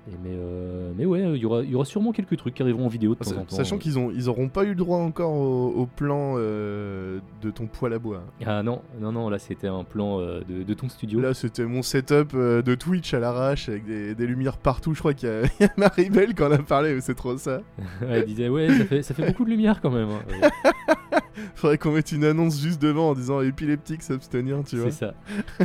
Et 0.09 0.15
mais, 0.23 0.29
euh, 0.33 0.91
mais 0.97 1.05
ouais, 1.05 1.21
il 1.35 1.41
y 1.41 1.45
aura, 1.45 1.61
y 1.63 1.75
aura 1.75 1.83
sûrement 1.83 2.13
quelques 2.13 2.37
trucs 2.37 2.53
qui 2.53 2.61
arriveront 2.61 2.85
en 2.85 2.87
vidéo 2.87 3.13
de 3.13 3.19
temps 3.19 3.31
en 3.31 3.43
temps. 3.43 3.55
Sachant 3.55 3.77
qu'ils 3.77 3.99
ont, 3.99 4.09
ils 4.09 4.29
auront 4.29 4.47
pas 4.47 4.63
eu 4.63 4.69
le 4.69 4.75
droit 4.75 4.99
encore 4.99 5.33
au, 5.33 5.67
au 5.75 5.85
plan 5.85 6.35
euh, 6.37 7.19
de 7.41 7.51
ton 7.51 7.67
poêle 7.67 7.91
à 7.93 7.99
bois. 7.99 8.23
Ah 8.45 8.63
non, 8.63 8.81
non, 9.01 9.11
non, 9.11 9.29
là 9.29 9.37
c'était 9.37 9.67
un 9.67 9.83
plan 9.83 10.19
euh, 10.21 10.39
de, 10.47 10.63
de 10.63 10.73
ton 10.73 10.87
studio. 10.87 11.19
Là, 11.19 11.33
c'était 11.33 11.65
mon 11.65 11.81
setup 11.81 12.31
euh, 12.35 12.61
de 12.61 12.73
Twitch 12.75 13.13
à 13.13 13.19
l'arrache 13.19 13.67
avec 13.67 13.85
des, 13.85 14.15
des 14.15 14.27
lumières 14.27 14.57
partout. 14.57 14.93
Je 14.93 14.99
crois 14.99 15.13
qu'il 15.13 15.27
y 15.27 15.31
a, 15.31 15.41
il 15.59 15.63
y 15.63 15.65
a 15.65 15.73
Maribel 15.75 16.33
qui 16.33 16.43
en 16.43 16.51
a 16.51 16.57
parlé, 16.59 16.99
c'est 17.01 17.15
trop 17.15 17.37
ça. 17.37 17.61
Elle 18.09 18.25
disait 18.25 18.47
ouais, 18.47 18.69
ça 18.69 18.85
fait, 18.85 19.01
ça 19.03 19.13
fait 19.13 19.27
beaucoup 19.27 19.43
de 19.43 19.49
lumière 19.49 19.81
quand 19.81 19.91
même. 19.91 20.07
hein. 20.09 20.21
Ouais, 20.41 20.71
Faudrait 21.55 21.77
qu'on 21.77 21.91
mette 21.91 22.11
une 22.11 22.23
annonce 22.23 22.59
juste 22.59 22.81
devant 22.81 23.09
en 23.09 23.13
disant 23.13 23.41
épileptique 23.41 24.01
s'abstenir, 24.03 24.57
tu 24.65 24.77
vois. 24.77 24.91
c'est 24.91 25.05
ça. 25.05 25.13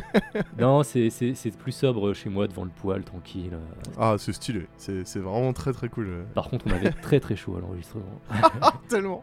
non, 0.59 0.83
c'est 0.83 1.11
plus 1.59 1.73
sobre 1.73 2.12
chez 2.14 2.31
moi 2.31 2.47
devant 2.49 2.64
le 2.64 2.70
poêle, 2.70 3.03
tranquille. 3.05 3.57
Ah, 3.99 4.16
c'est 4.18 4.33
stylé. 4.33 4.66
C'est 4.77 5.16
vraiment 5.18 5.53
très 5.53 5.73
très 5.73 5.89
cool. 5.89 6.25
Par 6.35 6.49
contre, 6.49 6.66
on 6.68 6.73
avait 6.73 6.91
très 6.91 7.20
très 7.20 7.37
chaud 7.37 7.57
à 7.57 7.61
l'enregistrement. 7.61 8.20
Tellement. 8.89 9.23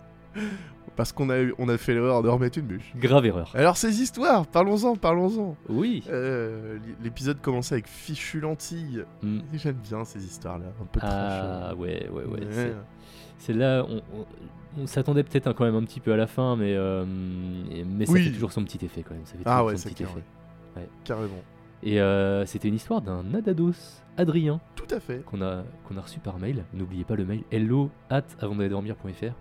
Parce 0.95 1.11
qu'on 1.13 1.29
a, 1.29 1.39
eu- 1.39 1.53
on 1.57 1.69
a 1.69 1.77
fait 1.77 1.93
l'erreur 1.93 2.21
de 2.23 2.27
remettre 2.29 2.57
une 2.57 2.65
bûche. 2.65 2.91
Grave 2.97 3.25
erreur. 3.25 3.51
Alors, 3.55 3.77
ces 3.77 4.01
histoires, 4.01 4.45
parlons-en, 4.47 4.95
parlons-en. 4.95 5.55
Oui. 5.69 6.03
Euh, 6.09 6.77
L'épisode 7.01 7.39
commençait 7.41 7.75
avec 7.75 7.87
fichu 7.87 8.39
lentille. 8.41 9.05
Mm. 9.23 9.39
Et 9.53 9.57
J'aime 9.57 9.77
bien 9.81 10.03
ces 10.03 10.23
histoires-là, 10.25 10.65
un 10.81 10.85
peu 10.85 10.99
Ah 11.01 11.73
ouais, 11.75 12.09
ouais, 12.11 12.25
ouais. 12.25 12.45
Ouais. 12.45 12.73
c'est- 13.39 13.55
on, 13.55 14.01
on- 14.13 14.25
on 14.77 14.85
s'attendait 14.87 15.23
peut-être 15.23 15.47
un- 15.47 15.53
quand 15.53 15.65
même 15.65 15.75
un 15.75 15.83
petit 15.83 15.99
peu 15.99 16.13
à 16.13 16.17
la 16.17 16.27
fin, 16.27 16.55
mais, 16.55 16.73
euh, 16.75 17.05
mais 17.07 18.05
ça 18.05 18.11
Oui. 18.13 18.25
fait 18.25 18.31
toujours 18.31 18.51
son 18.51 18.63
petit 18.63 18.83
effet 18.85 19.03
quand 19.03 19.13
même. 19.13 19.25
Ça 19.25 19.33
fait 19.37 19.43
Ah 19.45 19.63
ouais, 19.65 19.75
c'est 19.77 19.89
petit 19.89 20.03
clair, 20.03 20.09
effet. 20.75 20.87
Carrément. 21.03 21.41
Et 21.81 21.99
euh, 22.01 22.45
c'était 22.45 22.67
une 22.67 22.75
histoire 22.75 23.01
d'un 23.01 23.23
Nadados, 23.23 24.01
Adrien, 24.17 24.59
Tout 24.75 24.87
à 24.91 24.99
fait. 24.99 25.23
qu'on 25.25 25.41
a, 25.41 25.63
qu'on 25.87 25.97
a 25.97 26.01
reçu 26.01 26.19
par 26.19 26.37
mail. 26.39 26.65
N'oubliez 26.73 27.03
pas 27.05 27.15
le 27.15 27.25
mail 27.25 27.43
hello 27.51 27.89
at 28.09 28.23
avant 28.41 28.55
d'aller 28.55 28.69
dormir.fr. 28.69 29.33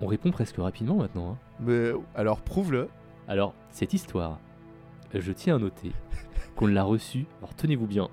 On 0.00 0.06
répond 0.06 0.30
presque 0.30 0.56
rapidement 0.56 0.96
maintenant. 0.96 1.32
hein. 1.32 1.38
Mais 1.60 1.92
alors, 2.14 2.40
prouve-le. 2.40 2.88
Alors, 3.28 3.54
cette 3.70 3.92
histoire, 3.94 4.40
je 5.14 5.30
tiens 5.32 5.56
à 5.56 5.58
noter 5.58 5.92
qu'on 6.56 6.66
l'a 6.66 6.82
reçue, 6.84 7.26
alors 7.40 7.54
tenez-vous 7.54 7.86
bien, 7.86 8.08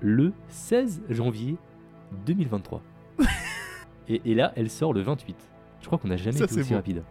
le 0.00 0.32
16 0.48 1.02
janvier 1.10 1.56
2023. 2.26 2.82
et, 4.08 4.20
et 4.26 4.34
là, 4.34 4.52
elle 4.56 4.70
sort 4.70 4.92
le 4.92 5.00
28. 5.00 5.36
Je 5.84 5.86
crois 5.86 5.98
qu'on 5.98 6.08
n'a 6.08 6.16
jamais 6.16 6.38
Ça, 6.38 6.44
été 6.46 6.60
aussi 6.60 6.70
beau. 6.70 6.76
rapide. 6.76 7.02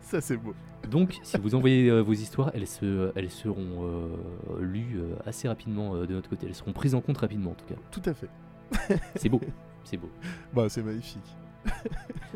Ça, 0.00 0.22
c'est 0.22 0.38
beau. 0.38 0.54
Donc, 0.90 1.18
si 1.22 1.36
vous 1.36 1.54
envoyez 1.54 1.90
euh, 1.90 2.00
vos 2.00 2.14
histoires, 2.14 2.50
elles, 2.54 2.66
se, 2.66 3.12
elles 3.14 3.30
seront 3.30 3.84
euh, 3.84 4.16
lues 4.60 4.96
euh, 4.96 5.14
assez 5.26 5.46
rapidement 5.46 5.94
de 5.94 6.06
notre 6.14 6.30
côté. 6.30 6.46
Elles 6.46 6.54
seront 6.54 6.72
prises 6.72 6.94
en 6.94 7.02
compte 7.02 7.18
rapidement, 7.18 7.50
en 7.50 7.54
tout 7.54 7.66
cas. 7.66 7.74
Tout 7.90 8.00
à 8.06 8.14
fait. 8.14 8.30
C'est 9.16 9.28
beau. 9.28 9.42
C'est 9.84 9.98
beau. 9.98 10.08
Bah, 10.54 10.70
c'est 10.70 10.82
magnifique. 10.82 11.36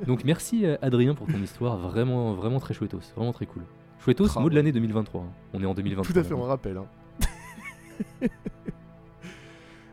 Donc, 0.07 0.24
merci 0.24 0.66
Adrien 0.82 1.14
pour 1.14 1.26
ton 1.26 1.39
histoire. 1.43 1.78
Vraiment, 1.78 2.34
vraiment 2.34 2.61
très 2.61 2.74
chouettos. 2.74 3.01
Vraiment 3.16 3.32
très 3.32 3.47
cool. 3.47 3.62
Chouettos, 4.01 4.39
mot 4.39 4.51
de 4.51 4.55
l'année 4.55 4.72
2023. 4.72 5.22
hein. 5.22 5.26
On 5.55 5.62
est 5.62 5.66
en 5.66 5.72
2023. 5.72 6.12
Tout 6.12 6.18
à 6.20 6.22
fait, 6.22 6.34
on 6.34 6.43
rappelle. 6.43 6.76
hein. 6.76 6.86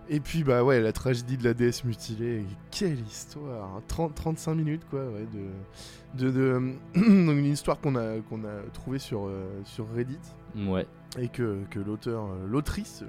Et 0.10 0.20
puis 0.20 0.44
bah 0.44 0.64
ouais, 0.64 0.82
la 0.82 0.92
tragédie 0.94 1.36
de 1.38 1.44
la 1.44 1.54
déesse 1.56 1.84
mutilée, 1.84 2.46
quelle 2.70 3.00
histoire 3.00 3.76
hein. 3.76 3.82
30, 3.88 4.14
35 4.14 4.54
minutes 4.54 4.84
quoi, 4.90 5.04
ouais, 5.10 5.26
de, 5.34 6.26
de, 6.26 6.32
de- 6.32 6.74
donc 6.96 7.36
une 7.38 7.46
histoire 7.46 7.80
qu'on 7.80 7.96
a, 7.96 8.20
qu'on 8.30 8.44
a 8.44 8.62
trouvée 8.74 9.00
sur, 9.00 9.26
euh, 9.26 9.48
sur 9.64 9.88
Reddit 9.96 10.20
Ouais. 10.56 10.86
et 11.18 11.28
que, 11.28 11.60
que 11.72 11.80
l'auteur, 11.80 12.26
euh, 12.26 12.46
l'autrice, 12.48 13.02
euh, 13.02 13.08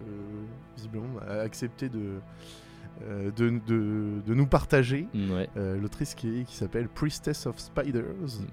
visiblement, 0.76 1.20
a 1.28 1.40
accepté 1.40 1.90
de, 1.90 2.14
euh, 3.02 3.30
de, 3.30 3.60
de, 3.66 4.22
de 4.26 4.34
nous 4.34 4.46
partager. 4.46 5.06
Ouais. 5.14 5.50
Euh, 5.58 5.78
l'autrice 5.78 6.14
qui, 6.14 6.44
qui 6.44 6.56
s'appelle 6.56 6.88
Priestess 6.88 7.44
of 7.46 7.58
Spiders, 7.58 8.04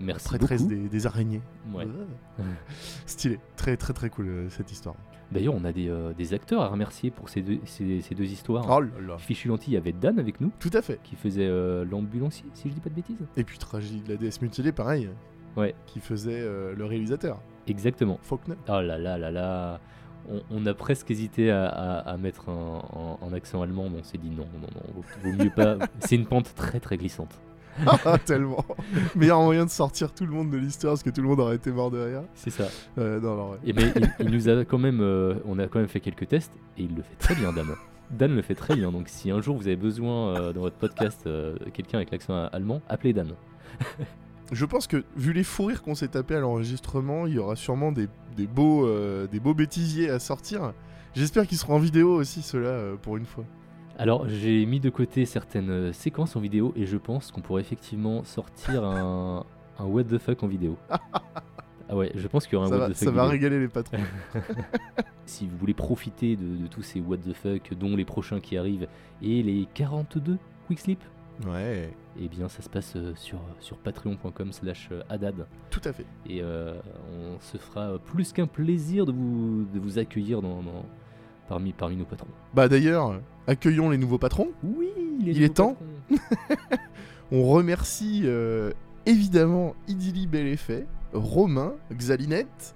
Merci 0.01 0.27
prêtresse 0.27 0.63
beaucoup. 0.63 0.75
des, 0.75 0.89
des 0.89 1.07
araignées. 1.07 1.41
Ouais. 1.73 1.87
Stylé, 3.05 3.39
très 3.55 3.77
très 3.77 3.93
très 3.93 4.09
cool 4.09 4.27
euh, 4.27 4.49
cette 4.49 4.71
histoire. 4.71 4.95
D'ailleurs, 5.33 5.55
on 5.55 5.65
a 5.65 5.71
des, 5.71 5.89
euh, 5.89 6.13
des 6.13 6.33
acteurs 6.33 6.61
à 6.61 6.67
remercier 6.67 7.11
pour 7.11 7.27
ces 7.29 7.41
deux, 7.41 7.59
ces, 7.65 8.01
ces 8.01 8.15
deux 8.15 8.25
histoires. 8.31 8.65
Oh 8.69 8.79
là. 8.81 9.17
Fichu 9.17 9.47
Lentille, 9.47 9.73
il 9.73 9.75
y 9.75 9.77
avait 9.77 9.91
Dan 9.93 10.19
avec 10.19 10.39
nous, 10.39 10.51
Tout 10.59 10.69
à 10.73 10.81
fait. 10.81 10.99
qui 11.03 11.15
faisait 11.15 11.47
euh, 11.47 11.83
l'ambulancier, 11.85 12.45
si 12.53 12.69
je 12.69 12.73
dis 12.75 12.79
pas 12.79 12.89
de 12.89 12.95
bêtises. 12.95 13.17
Et 13.37 13.43
puis 13.43 13.57
tragédie 13.57 14.01
de 14.01 14.09
la 14.11 14.17
déesse 14.17 14.41
mutilée, 14.41 14.71
pareil. 14.71 15.09
Ouais. 15.57 15.75
Qui 15.85 15.99
faisait 15.99 16.39
euh, 16.41 16.73
le 16.75 16.85
réalisateur, 16.85 17.39
Exactement. 17.67 18.19
Faulkner. 18.23 18.55
Oh 18.67 18.81
là 18.81 18.97
là 18.97 19.17
là 19.17 19.31
là. 19.31 19.79
On, 20.29 20.41
on 20.51 20.65
a 20.65 20.73
presque 20.73 21.11
hésité 21.11 21.51
à, 21.51 21.65
à- 21.67 21.99
à 22.11 22.17
mettre 22.17 22.49
un, 22.49 22.81
un- 23.21 23.27
un 23.27 23.33
accent 23.33 23.61
allemand, 23.61 23.89
mais 23.89 23.99
on 23.99 24.03
s'est 24.03 24.17
dit 24.17 24.29
non, 24.29 24.47
non, 24.61 24.67
non, 24.75 25.01
vaut 25.23 25.43
mieux 25.43 25.49
pas. 25.49 25.77
C'est 25.99 26.15
une 26.15 26.25
pente 26.25 26.53
très 26.55 26.79
très 26.79 26.97
glissante. 26.97 27.39
Ah, 27.85 28.17
tellement. 28.25 28.63
Meilleur 29.15 29.41
moyen 29.41 29.65
de 29.65 29.69
sortir 29.69 30.13
tout 30.13 30.25
le 30.25 30.31
monde 30.31 30.49
de 30.51 30.57
l'histoire 30.57 30.93
parce 30.93 31.03
que 31.03 31.09
tout 31.09 31.21
le 31.21 31.27
monde 31.27 31.39
aurait 31.39 31.55
été 31.55 31.71
mort 31.71 31.91
de 31.91 31.99
rire. 31.99 32.23
C'est 32.35 32.49
ça. 32.49 32.65
Euh, 32.97 33.19
non, 33.19 33.35
non, 33.35 33.51
ouais. 33.51 33.57
Et 33.65 33.73
mais 33.73 33.91
il, 33.95 34.13
il 34.19 34.31
nous 34.31 34.49
a 34.49 34.65
quand 34.65 34.77
même, 34.77 35.01
euh, 35.01 35.35
on 35.45 35.59
a 35.59 35.67
quand 35.67 35.79
même 35.79 35.87
fait 35.87 35.99
quelques 35.99 36.27
tests 36.27 36.53
et 36.77 36.83
il 36.83 36.95
le 36.95 37.01
fait 37.01 37.15
très 37.17 37.35
bien, 37.35 37.51
Dan. 37.51 37.67
Dan 38.11 38.35
le 38.35 38.41
fait 38.41 38.55
très 38.55 38.75
bien. 38.75 38.91
Donc 38.91 39.09
si 39.09 39.31
un 39.31 39.41
jour 39.41 39.57
vous 39.57 39.67
avez 39.67 39.75
besoin 39.75 40.35
euh, 40.35 40.53
dans 40.53 40.61
votre 40.61 40.75
podcast 40.75 41.21
euh, 41.25 41.55
quelqu'un 41.73 41.97
avec 41.97 42.11
l'accent 42.11 42.45
allemand, 42.51 42.81
appelez 42.89 43.13
Dan. 43.13 43.33
Je 44.51 44.65
pense 44.65 44.85
que 44.85 45.03
vu 45.15 45.33
les 45.33 45.43
fous 45.43 45.65
rires 45.65 45.81
qu'on 45.81 45.95
s'est 45.95 46.09
tapé 46.09 46.35
à 46.35 46.39
l'enregistrement, 46.39 47.25
il 47.25 47.33
y 47.33 47.39
aura 47.39 47.55
sûrement 47.55 47.91
des, 47.91 48.07
des 48.37 48.45
beaux, 48.45 48.87
des 49.25 49.39
beaux 49.39 49.55
bêtisiers 49.55 50.11
à 50.11 50.19
sortir. 50.19 50.73
J'espère 51.15 51.47
qu'ils 51.47 51.57
seront 51.57 51.75
en 51.75 51.79
vidéo 51.79 52.13
aussi, 52.13 52.43
ceux-là, 52.43 52.97
pour 53.01 53.17
une 53.17 53.25
fois. 53.25 53.45
Alors 53.97 54.27
j'ai 54.27 54.65
mis 54.65 54.79
de 54.79 54.89
côté 54.89 55.25
certaines 55.25 55.69
euh, 55.69 55.93
séquences 55.93 56.35
en 56.35 56.39
vidéo 56.39 56.73
et 56.75 56.85
je 56.85 56.97
pense 56.97 57.31
qu'on 57.31 57.41
pourrait 57.41 57.61
effectivement 57.61 58.23
sortir 58.23 58.83
un, 58.85 59.45
un 59.79 59.85
what 59.85 60.05
the 60.05 60.17
fuck 60.17 60.41
en 60.43 60.47
vidéo. 60.47 60.77
Ah 61.89 61.97
ouais, 61.97 62.11
je 62.15 62.25
pense 62.29 62.45
qu'il 62.47 62.53
y 62.53 62.55
aura 62.55 62.67
un 62.67 62.69
Ça, 62.69 62.75
what 62.77 62.87
va, 62.87 62.89
the 62.93 62.95
ça 62.95 63.05
fuck. 63.07 63.13
va 63.13 63.21
vidéo. 63.23 63.31
régaler 63.31 63.59
les 63.59 63.67
patrons. 63.67 63.97
Si 65.25 65.45
vous 65.47 65.57
voulez 65.57 65.73
profiter 65.73 66.35
de, 66.37 66.55
de 66.63 66.67
tous 66.67 66.81
ces 66.81 67.01
what 67.01 67.17
the 67.17 67.33
fuck, 67.33 67.73
dont 67.77 67.95
les 67.95 68.05
prochains 68.05 68.39
qui 68.39 68.57
arrivent 68.57 68.87
et 69.21 69.43
les 69.43 69.67
42 69.73 70.37
quick 70.67 70.79
slip, 70.79 70.99
Ouais, 71.47 71.89
eh 72.19 72.27
bien 72.29 72.47
ça 72.47 72.61
se 72.61 72.69
passe 72.69 72.93
euh, 72.95 73.13
sur, 73.15 73.39
sur 73.59 73.77
patreon.com 73.77 74.51
slash 74.53 74.89
euh, 74.91 75.01
adad. 75.09 75.45
tout 75.71 75.81
à 75.83 75.91
fait. 75.91 76.05
Et 76.27 76.41
euh, 76.41 76.79
on 77.11 77.39
se 77.41 77.57
fera 77.57 77.97
plus 77.99 78.31
qu'un 78.31 78.47
plaisir 78.47 79.05
de 79.05 79.11
vous, 79.11 79.65
de 79.73 79.79
vous 79.79 79.97
accueillir 79.99 80.41
dans, 80.41 80.61
dans- 80.63 80.85
parmi, 81.49 81.73
parmi 81.73 81.95
nos 81.97 82.05
patrons. 82.05 82.27
Bah 82.53 82.67
d'ailleurs, 82.69 83.19
accueillons 83.47 83.89
les 83.89 83.97
nouveaux 83.97 84.17
patrons. 84.17 84.49
Oui, 84.63 84.89
Il 85.19 85.41
est 85.43 85.55
temps. 85.55 85.77
On 87.31 87.43
remercie 87.43 88.21
euh, 88.25 88.71
évidemment 89.05 89.75
Idili 89.87 90.27
Bel 90.27 90.47
Effet, 90.47 90.85
Romain, 91.13 91.73
Xalinette, 91.91 92.75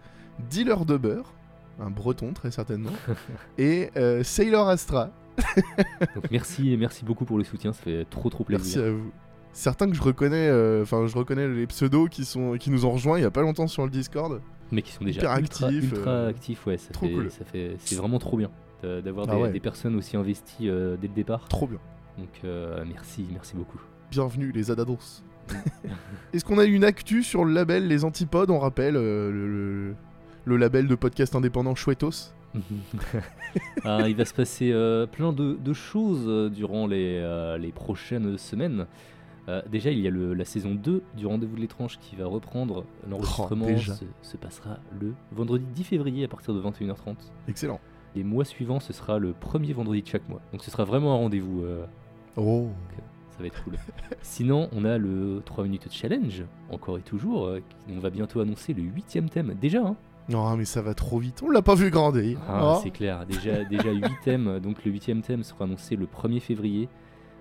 Dealer 0.50 0.86
de 0.86 0.98
beurre, 0.98 1.34
un 1.80 1.90
breton 1.92 2.34
très 2.34 2.52
certainement, 2.52 2.92
et 3.58 3.92
euh, 3.98 4.24
Sailor 4.24 4.70
Astra. 4.70 5.12
Donc 6.16 6.32
merci, 6.32 6.76
merci 6.78 7.06
beaucoup 7.06 7.26
pour 7.26 7.38
le 7.38 7.44
soutien, 7.44 7.72
ça 7.72 7.84
fait 7.84 8.06
trop 8.10 8.30
trop 8.30 8.46
Merci 8.50 8.74
plaisir. 8.76 8.92
à 8.92 8.96
vous. 8.96 9.12
Certains 9.54 9.88
que 9.88 9.96
je 9.96 10.02
reconnais, 10.02 10.48
euh, 10.50 10.82
enfin 10.84 11.06
je 11.06 11.16
reconnais 11.16 11.48
les 11.48 11.68
pseudos 11.68 12.10
qui 12.10 12.26
sont 12.26 12.58
qui 12.58 12.72
nous 12.72 12.86
ont 12.86 12.92
rejoints 12.92 13.20
il 13.20 13.22
y 13.22 13.26
a 13.26 13.32
pas 13.32 13.42
longtemps 13.42 13.68
sur 13.68 13.84
le 13.84 13.92
Discord. 13.92 14.42
Mais 14.72 14.82
qui 14.82 14.92
sont 14.92 15.04
déjà 15.04 15.38
ultra, 15.40 15.68
actifs, 15.68 15.92
ultra 15.92 16.26
actifs, 16.26 16.66
ouais, 16.66 16.78
ça 16.78 16.92
trop 16.92 17.06
fait, 17.08 17.14
cool. 17.14 17.32
ça 17.32 17.46
fait, 17.46 17.76
c'est 17.80 17.96
vraiment 17.96 18.20
trop 18.20 18.38
bien 18.38 18.50
euh, 18.84 19.02
d'avoir 19.02 19.28
Ah 19.30 19.36
des, 19.36 19.42
ouais. 19.42 19.52
des 19.52 19.60
personnes 19.60 19.96
aussi 19.96 20.18
investies 20.18 20.70
euh, 20.70 20.98
dès 21.00 21.08
le 21.08 21.14
départ. 21.14 21.48
Trop 21.48 21.68
bien. 21.68 21.80
Donc 22.18 22.30
euh, 22.46 22.84
merci, 22.88 23.26
merci 23.32 23.56
beaucoup. 23.56 23.80
Bienvenue 24.12 24.52
les 24.52 24.72
Adados. 24.72 25.24
Est-ce 26.34 26.44
qu'on 26.44 26.58
a 26.60 26.66
une 26.66 26.84
actu 26.84 27.24
sur 27.24 27.46
le 27.46 27.54
label 27.54 27.88
Les 27.88 28.04
Antipodes 28.04 28.50
On 28.50 28.60
rappelle 28.60 28.96
euh, 28.98 29.32
le, 29.32 29.96
le- 30.46 30.58
label 30.58 30.88
de 30.88 30.96
podcast 30.96 31.36
indépendant 31.36 31.76
Chouettos? 31.76 32.34
Ah, 33.84 34.08
il 34.10 34.16
va 34.16 34.26
se 34.26 34.34
passer 34.34 34.72
plein 35.12 35.32
de, 35.34 35.54
de 35.56 35.74
choses 35.74 36.52
durant 36.52 36.86
les, 36.88 37.56
les 37.60 37.72
prochaines 37.72 38.38
semaines. 38.38 38.86
Euh, 39.50 39.62
déjà, 39.72 39.92
il 39.92 40.00
y 40.00 40.08
a 40.08 40.12
le- 40.12 40.34
la 40.34 40.44
saison 40.46 40.76
2 40.76 41.02
du 41.16 41.26
Rendez-vous 41.26 41.56
de 41.56 41.62
l'étrange 41.62 41.98
qui 42.00 42.16
va 42.18 42.26
reprendre. 42.26 42.84
L'enregistrement 43.10 43.68
Oh, 43.70 43.94
se 44.22 44.36
passera 44.38 44.80
le 45.00 45.14
vendredi 45.32 45.64
10 45.74 45.84
février 45.86 46.26
à 46.26 46.28
partir 46.28 46.54
de 46.54 46.62
21h30. 46.62 47.16
Excellent. 47.48 47.80
Les 48.18 48.24
mois 48.24 48.46
suivants, 48.46 48.80
ce 48.80 48.94
sera 48.94 49.20
le 49.20 49.34
premier 49.34 49.74
vendredi 49.74 50.02
de 50.02 50.08
chaque 50.08 50.28
mois. 50.28 50.42
Donc 50.52 50.64
ce 50.64 50.72
sera 50.72 50.86
vraiment 50.86 51.14
un 51.14 51.18
rendez-vous. 51.18 51.62
euh, 51.64 51.86
Oh. 52.36 52.68
ça 53.32 53.42
va 53.42 53.46
être 53.46 53.64
cool. 53.64 53.76
Sinon, 54.24 54.70
on 54.76 54.86
a 54.86 54.98
le 54.98 55.42
3 55.46 55.64
minutes 55.66 55.88
challenge, 55.92 56.44
encore 56.72 56.98
et 56.98 57.02
toujours. 57.02 57.46
euh, 57.46 57.62
on 57.96 58.00
va 58.00 58.10
bientôt 58.10 58.40
annoncer 58.40 58.74
le 58.74 58.82
huitième 58.82 59.30
thème. 59.30 59.54
Déjà, 59.62 59.82
hein 59.86 59.96
Non 60.30 60.58
mais 60.58 60.66
ça 60.66 60.82
va 60.82 60.96
trop 60.96 61.20
vite. 61.20 61.44
On 61.46 61.52
l'a 61.52 61.62
pas 61.62 61.76
vu 61.76 61.92
grandir. 61.92 62.40
Ah, 62.48 62.74
Oh. 62.76 62.80
C'est 62.82 62.90
clair, 62.90 63.24
déjà, 63.28 63.64
déjà 63.66 63.92
8 63.92 64.04
thèmes. 64.24 64.60
Donc 64.62 64.84
le 64.84 64.92
huitième 64.92 65.22
thème 65.22 65.44
sera 65.44 65.66
annoncé 65.66 65.96
le 65.96 66.08
1er 66.08 66.40
février. 66.40 66.90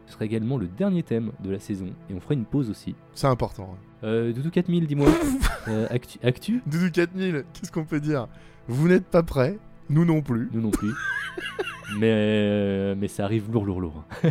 Ce 0.07 0.13
sera 0.13 0.27
également 0.27 0.59
le 0.59 0.67
dernier 0.69 1.03
thème 1.03 1.33
de 1.43 1.51
la 1.51 1.59
saison. 1.59 1.89
Et 2.11 2.15
on 2.15 2.21
fera 2.21 2.35
une 2.35 2.45
pause 2.45 2.69
aussi. 2.69 2.95
C'est 3.15 3.27
important. 3.29 3.77
Euh, 4.05 4.33
Doudou 4.35 4.51
4000, 4.51 4.87
dis-moi. 4.87 5.09
Euh, 5.69 5.89
actu, 5.91 6.21
actu? 6.23 6.63
Doudou 6.67 6.93
4000, 6.93 7.45
qu'est-ce 7.53 7.73
qu'on 7.73 7.85
peut 7.85 7.99
dire? 7.99 8.29
Vous 8.69 8.87
n'êtes 8.87 9.07
pas 9.07 9.25
prêts, 9.25 9.59
nous 9.89 10.05
non 10.05 10.23
plus. 10.23 10.49
Nous 10.53 10.61
non 10.61 10.71
plus. 10.71 10.93
mais, 11.99 12.11
euh, 12.13 12.95
mais 12.97 13.09
ça 13.09 13.25
arrive 13.25 13.51
lourd, 13.51 13.65
lourd, 13.65 13.81
lourd. 13.81 14.05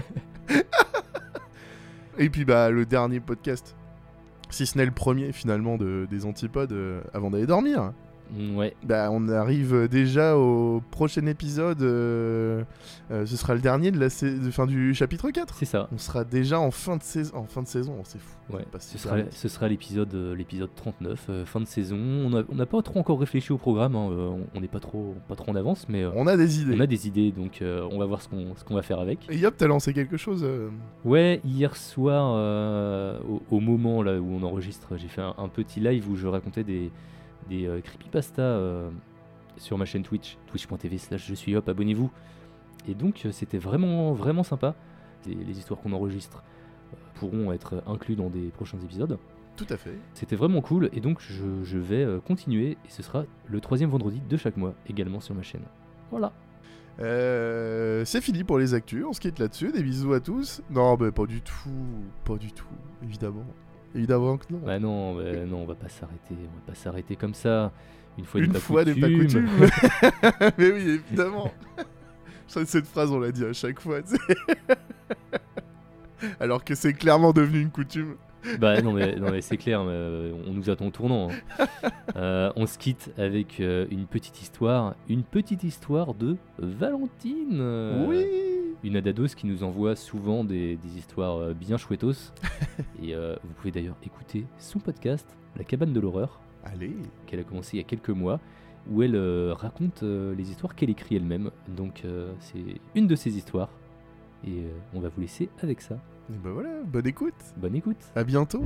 Et 2.17 2.29
puis 2.29 2.45
bah 2.45 2.69
le 2.69 2.85
dernier 2.85 3.19
podcast, 3.19 3.75
si 4.49 4.65
ce 4.65 4.77
n'est 4.77 4.85
le 4.85 4.91
premier 4.91 5.33
finalement 5.33 5.77
de, 5.77 6.07
des 6.09 6.25
antipodes 6.25 6.71
euh, 6.71 7.01
avant 7.13 7.29
d'aller 7.29 7.45
dormir. 7.45 7.91
Mm, 8.33 8.55
Ouais, 8.57 8.75
Bah 8.83 9.09
on 9.11 9.27
arrive 9.29 9.87
déjà 9.89 10.37
au 10.37 10.81
prochain 10.91 11.25
épisode, 11.25 11.81
euh, 11.81 12.63
euh, 13.11 13.25
ce 13.25 13.35
sera 13.37 13.53
le 13.55 13.61
dernier 13.61 13.91
de 13.91 13.99
la 13.99 14.07
de 14.07 14.51
fin 14.51 14.65
du 14.65 14.93
chapitre 14.93 15.29
4. 15.29 15.55
c'est 15.59 15.65
ça. 15.65 15.87
On 15.93 15.97
sera 15.97 16.23
déjà 16.23 16.59
en 16.59 16.71
fin 16.71 16.97
de 16.97 17.03
saison, 17.03 17.35
en 17.37 17.43
fin 17.45 17.61
de 17.61 17.67
saison, 17.67 17.95
c'est 18.03 18.19
fou. 18.19 18.35
Ouais, 18.53 18.63
ce 18.79 18.97
sera, 18.97 19.17
vite. 19.17 19.27
ce 19.33 19.47
sera 19.47 19.67
l'épisode 19.67 20.13
euh, 20.13 20.35
l'épisode 20.35 20.69
39, 20.75 21.25
euh, 21.29 21.45
fin 21.45 21.59
de 21.59 21.65
saison. 21.65 21.97
On 21.97 22.55
n'a 22.55 22.65
pas 22.65 22.81
trop 22.81 22.99
encore 22.99 23.19
réfléchi 23.19 23.51
au 23.53 23.57
programme, 23.57 23.95
hein, 23.95 24.09
euh, 24.11 24.29
on- 24.53 24.59
n'est 24.59 24.67
pas 24.67 24.79
trop, 24.79 25.15
pas 25.27 25.35
trop 25.35 25.51
en 25.51 25.55
avance, 25.55 25.85
mais 25.89 26.03
euh, 26.03 26.11
On 26.15 26.27
a 26.27 26.37
des 26.37 26.61
idées. 26.61 26.75
on 26.75 26.79
a 26.79 26.87
des 26.87 27.07
idées, 27.07 27.31
donc 27.31 27.61
euh, 27.61 27.87
on 27.91 27.97
va 27.99 28.05
voir 28.05 28.21
ce 28.21 28.29
qu'on 28.29 28.55
ce 28.55 28.63
qu'on 28.63 28.75
va 28.75 28.81
faire 28.83 28.99
avec. 28.99 29.19
Et 29.29 29.37
Yop, 29.37 29.55
t'as 29.57 29.67
lancé 29.67 29.93
quelque 29.93 30.17
chose 30.17 30.41
euh, 30.43 30.69
Ouais, 31.03 31.41
hier 31.43 31.75
soir, 31.75 32.33
euh, 32.37 33.19
au, 33.29 33.41
au 33.57 33.59
moment 33.59 34.01
là 34.03 34.19
où 34.19 34.27
on 34.31 34.43
enregistre, 34.43 34.95
j'ai 34.97 35.07
fait 35.07 35.21
un, 35.21 35.33
un 35.37 35.47
petit 35.49 35.79
live 35.79 36.09
où 36.09 36.15
je 36.15 36.27
racontais 36.27 36.63
des, 36.63 36.91
des 37.49 37.65
euh, 37.67 37.81
creepypasta 37.81 38.41
euh, 38.41 38.89
sur 39.57 39.77
ma 39.77 39.85
chaîne 39.85 40.03
Twitch, 40.03 40.37
twitch.tv 40.47 40.97
slash 40.97 41.27
je 41.27 41.33
suis 41.33 41.55
hop, 41.55 41.67
abonnez-vous. 41.67 42.11
Et 42.87 42.93
donc 42.93 43.25
euh, 43.25 43.31
c'était 43.31 43.57
vraiment 43.57 44.13
vraiment 44.13 44.43
sympa. 44.43 44.75
Les, 45.25 45.35
les 45.35 45.57
histoires 45.57 45.79
qu'on 45.79 45.93
enregistre 45.93 46.43
pourront 47.15 47.51
être 47.51 47.83
inclus 47.87 48.15
dans 48.15 48.29
des 48.29 48.49
prochains 48.49 48.79
épisodes. 48.79 49.17
Tout 49.55 49.67
à 49.69 49.77
fait. 49.77 49.97
C'était 50.13 50.35
vraiment 50.35 50.61
cool 50.61 50.89
et 50.93 50.99
donc 50.99 51.19
je, 51.21 51.63
je 51.63 51.77
vais 51.77 52.05
continuer 52.25 52.71
et 52.71 52.89
ce 52.89 53.01
sera 53.01 53.23
le 53.47 53.61
troisième 53.61 53.89
vendredi 53.89 54.21
de 54.29 54.37
chaque 54.37 54.57
mois 54.57 54.73
également 54.87 55.21
sur 55.21 55.33
ma 55.33 55.43
chaîne. 55.43 55.63
Voilà. 56.11 56.33
Euh, 56.99 58.05
c'est 58.05 58.21
fini 58.21 58.43
pour 58.43 58.57
les 58.57 58.73
actus, 58.73 59.03
on 59.05 59.13
se 59.13 59.19
quitte 59.19 59.39
là-dessus, 59.39 59.71
des 59.71 59.83
bisous 59.83 60.13
à 60.13 60.19
tous. 60.19 60.61
Non, 60.69 60.95
bah 60.95 61.11
pas 61.11 61.25
du 61.25 61.41
tout, 61.41 61.69
pas 62.23 62.37
du 62.37 62.53
tout, 62.53 62.67
évidemment. 63.03 63.45
Évidemment 63.95 64.37
que 64.37 64.45
non. 64.51 64.59
Bah 64.59 64.77
non, 64.77 65.15
bah 65.15 65.23
non, 65.47 65.63
on 65.63 65.65
va 65.65 65.75
pas 65.75 65.87
s'arrêter, 65.87 66.31
on 66.31 66.55
va 66.55 66.61
pas 66.67 66.75
s'arrêter 66.75 67.15
comme 67.15 67.33
ça. 67.33 67.71
Une 68.17 68.25
fois 68.25 68.41
Une 68.41 68.47
n'est 68.47 68.53
pas 68.53 68.59
fois 68.59 68.85
n'est 68.85 68.95
pas 68.95 69.09
coutume. 69.09 69.49
Mais 70.57 70.71
oui, 70.71 71.01
évidemment. 71.09 71.51
Cette 72.47 72.87
phrase, 72.87 73.11
on 73.11 73.19
l'a 73.19 73.31
dit 73.31 73.43
à 73.43 73.53
chaque 73.53 73.79
fois. 73.79 73.99
Alors 76.39 76.63
que 76.63 76.75
c'est 76.75 76.93
clairement 76.93 77.33
devenu 77.33 77.61
une 77.61 77.71
coutume. 77.71 78.15
Bah 78.59 78.81
non 78.81 78.91
mais, 78.93 79.15
non, 79.15 79.31
mais 79.31 79.41
c'est 79.41 79.57
clair, 79.57 79.83
mais, 79.83 79.91
euh, 79.91 80.33
on 80.47 80.53
nous 80.53 80.69
attend 80.69 80.87
au 80.87 80.91
tournant. 80.91 81.29
hein. 81.29 81.65
Euh, 82.15 82.49
on 82.55 82.65
se 82.65 82.77
quitte 82.77 83.11
avec 83.17 83.59
euh, 83.59 83.87
une 83.91 84.05
petite 84.05 84.41
histoire, 84.41 84.95
une 85.09 85.23
petite 85.23 85.63
histoire 85.65 86.13
de 86.13 86.37
Valentine. 86.59 87.57
euh, 87.59 88.05
oui. 88.07 88.25
Une 88.83 88.95
adados 88.95 89.35
qui 89.35 89.47
nous 89.47 89.63
envoie 89.63 89.95
souvent 89.97 90.43
des, 90.45 90.77
des 90.77 90.97
histoires 90.97 91.37
euh, 91.37 91.53
bien 91.53 91.75
chouettos. 91.75 92.31
Et 93.03 93.13
euh, 93.15 93.35
vous 93.43 93.53
pouvez 93.55 93.71
d'ailleurs 93.71 93.97
écouter 94.05 94.45
son 94.59 94.79
podcast, 94.79 95.27
La 95.57 95.63
cabane 95.65 95.91
de 95.91 95.99
l'horreur, 95.99 96.39
Allez. 96.63 96.95
qu'elle 97.25 97.39
a 97.41 97.43
commencé 97.43 97.75
il 97.75 97.81
y 97.81 97.83
a 97.83 97.85
quelques 97.85 98.09
mois, 98.11 98.39
où 98.89 99.01
elle 99.03 99.15
euh, 99.15 99.53
raconte 99.53 100.03
euh, 100.03 100.33
les 100.35 100.49
histoires 100.51 100.73
qu'elle 100.75 100.89
écrit 100.91 101.15
elle-même. 101.17 101.51
Donc 101.75 102.03
euh, 102.05 102.31
c'est 102.39 102.63
une 102.93 103.07
de 103.07 103.15
ses 103.15 103.35
histoires. 103.37 103.69
Et 104.45 104.51
euh, 104.59 104.69
on 104.93 104.99
va 105.01 105.09
vous 105.09 105.19
laisser 105.19 105.49
avec 105.61 105.81
ça. 105.81 105.97
Et 106.29 106.37
bah 106.43 106.49
voilà, 106.51 106.81
bonne 106.83 107.05
écoute. 107.07 107.33
Bonne 107.57 107.75
écoute. 107.75 107.97
À 108.15 108.23
bientôt. 108.23 108.63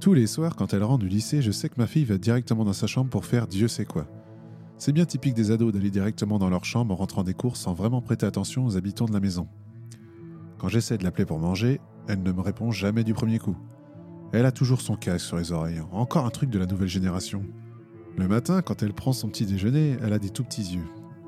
Tous 0.00 0.12
les 0.12 0.26
soirs, 0.26 0.54
quand 0.54 0.74
elle 0.74 0.82
rentre 0.82 0.98
du 0.98 1.08
lycée, 1.08 1.40
je 1.40 1.50
sais 1.50 1.70
que 1.70 1.76
ma 1.78 1.86
fille 1.86 2.04
va 2.04 2.18
directement 2.18 2.66
dans 2.66 2.74
sa 2.74 2.86
chambre 2.86 3.08
pour 3.08 3.24
faire 3.24 3.46
Dieu 3.46 3.68
sait 3.68 3.86
quoi. 3.86 4.06
C'est 4.76 4.92
bien 4.92 5.04
typique 5.04 5.34
des 5.34 5.50
ados 5.50 5.72
d'aller 5.72 5.90
directement 5.90 6.38
dans 6.38 6.50
leur 6.50 6.64
chambre 6.64 6.92
en 6.92 6.96
rentrant 6.96 7.22
des 7.22 7.34
cours 7.34 7.56
sans 7.56 7.74
vraiment 7.74 8.02
prêter 8.02 8.26
attention 8.26 8.66
aux 8.66 8.76
habitants 8.76 9.06
de 9.06 9.12
la 9.12 9.20
maison. 9.20 9.48
Quand 10.58 10.68
j'essaie 10.68 10.98
de 10.98 11.04
l'appeler 11.04 11.24
pour 11.24 11.38
manger, 11.38 11.80
elle 12.08 12.22
ne 12.22 12.32
me 12.32 12.40
répond 12.40 12.70
jamais 12.70 13.04
du 13.04 13.14
premier 13.14 13.38
coup. 13.38 13.56
Elle 14.32 14.46
a 14.46 14.52
toujours 14.52 14.80
son 14.80 14.96
casque 14.96 15.26
sur 15.26 15.36
les 15.36 15.52
oreilles, 15.52 15.82
encore 15.92 16.26
un 16.26 16.30
truc 16.30 16.50
de 16.50 16.58
la 16.58 16.66
nouvelle 16.66 16.88
génération. 16.88 17.44
Le 18.16 18.28
matin, 18.28 18.62
quand 18.62 18.82
elle 18.82 18.92
prend 18.92 19.12
son 19.12 19.28
petit 19.28 19.46
déjeuner, 19.46 19.96
elle 20.02 20.12
a 20.12 20.18
des 20.18 20.30
tout 20.30 20.44
petits 20.44 20.74
yeux. 20.74 20.86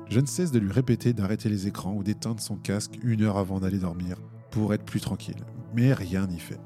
Je 0.09 0.19
ne 0.19 0.25
cesse 0.25 0.51
de 0.51 0.59
lui 0.59 0.71
répéter 0.71 1.13
d'arrêter 1.13 1.49
les 1.49 1.67
écrans 1.67 1.93
ou 1.93 2.03
d'éteindre 2.03 2.41
son 2.41 2.55
casque 2.55 2.97
une 3.03 3.23
heure 3.23 3.37
avant 3.37 3.59
d'aller 3.59 3.79
dormir, 3.79 4.17
pour 4.51 4.73
être 4.73 4.85
plus 4.85 5.01
tranquille. 5.01 5.45
Mais 5.73 5.93
rien 5.93 6.27
n'y 6.27 6.39
fait. 6.39 6.59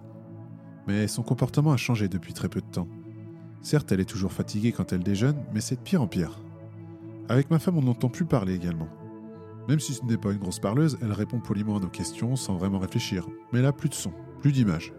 Mais 0.88 1.08
son 1.08 1.24
comportement 1.24 1.72
a 1.72 1.78
changé 1.78 2.08
depuis 2.08 2.34
très 2.34 2.50
peu 2.50 2.62
de 2.62 2.72
temps. 2.72 2.88
Certes, 3.62 3.92
elle 3.92 4.00
est 4.00 4.06
toujours 4.06 4.32
fatiguée 4.32 4.72
quand 4.72 4.94
elle 4.94 5.04
déjeune, 5.04 5.44
mais 5.54 5.62
c'est 5.62 5.76
de 5.76 5.82
pire 5.82 6.02
en 6.02 6.08
pire. 6.08 6.40
Avec 7.32 7.50
ma 7.50 7.60
femme, 7.60 7.78
on 7.78 7.82
n'entend 7.84 8.10
plus 8.10 8.26
parler 8.26 8.54
également. 8.54 8.90
Même 9.70 9.80
si 9.80 9.94
ce 9.94 10.04
n'est 10.04 10.18
pas 10.18 10.34
une 10.34 10.40
grosse 10.40 10.60
parleuse, 10.60 10.98
elle 11.02 11.14
répond 11.14 11.40
poliment 11.40 11.78
à 11.78 11.80
nos 11.80 11.88
questions 11.88 12.36
sans 12.36 12.58
vraiment 12.58 12.78
réfléchir. 12.78 13.26
Mais 13.54 13.64
a 13.64 13.72
plus 13.72 13.88
de 13.88 13.94
son, 13.94 14.12
plus 14.42 14.52
d'image. 14.52 14.92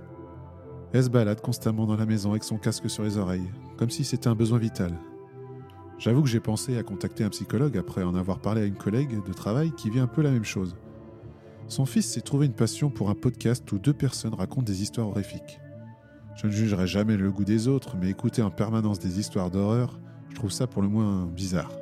Elle 0.95 1.05
se 1.05 1.11
balade 1.11 1.43
constamment 1.43 1.85
dans 1.85 1.99
la 1.99 2.07
maison 2.07 2.31
avec 2.31 2.43
son 2.43 2.57
casque 2.57 2.89
sur 2.89 3.03
les 3.03 3.19
oreilles, 3.19 3.51
comme 3.77 3.91
si 3.91 4.03
c'était 4.03 4.29
un 4.29 4.35
besoin 4.35 4.57
vital. 4.57 4.99
J'avoue 5.99 6.23
que 6.23 6.29
j'ai 6.31 6.41
pensé 6.41 6.79
à 6.79 6.83
contacter 6.83 7.23
un 7.23 7.29
psychologue 7.29 7.77
après 7.77 8.03
en 8.03 8.15
avoir 8.15 8.39
parlé 8.39 8.63
à 8.63 8.65
une 8.65 8.77
collègue 8.77 9.23
de 9.23 9.33
travail 9.35 9.71
qui 9.73 9.91
vit 9.91 10.01
un 10.01 10.07
peu 10.07 10.23
la 10.23 10.31
même 10.31 10.43
chose. 10.43 10.75
Son 11.69 11.85
fils 11.85 12.11
s'est 12.11 12.23
trouvé 12.23 12.47
une 12.47 12.55
passion 12.55 12.89
pour 12.89 13.11
un 13.11 13.15
podcast 13.15 13.71
où 13.73 13.79
deux 13.79 13.93
personnes 13.93 14.33
racontent 14.33 14.63
des 14.63 14.81
histoires 14.81 15.09
horrifiques. 15.09 15.61
Je 16.37 16.47
ne 16.47 16.53
jugerai 16.53 16.87
jamais 16.87 17.19
le 17.19 17.31
goût 17.31 17.45
des 17.45 17.69
autres, 17.69 17.95
mais 18.01 18.09
écouter 18.09 18.41
en 18.41 18.51
permanence 18.51 19.01
des 19.01 19.21
histoires 19.21 19.51
d'horreur, 19.51 20.01
je 20.31 20.37
trouve 20.37 20.51
ça 20.51 20.67
pour 20.67 20.81
le 20.81 20.89
moins 20.89 21.27
bizarre. 21.27 21.82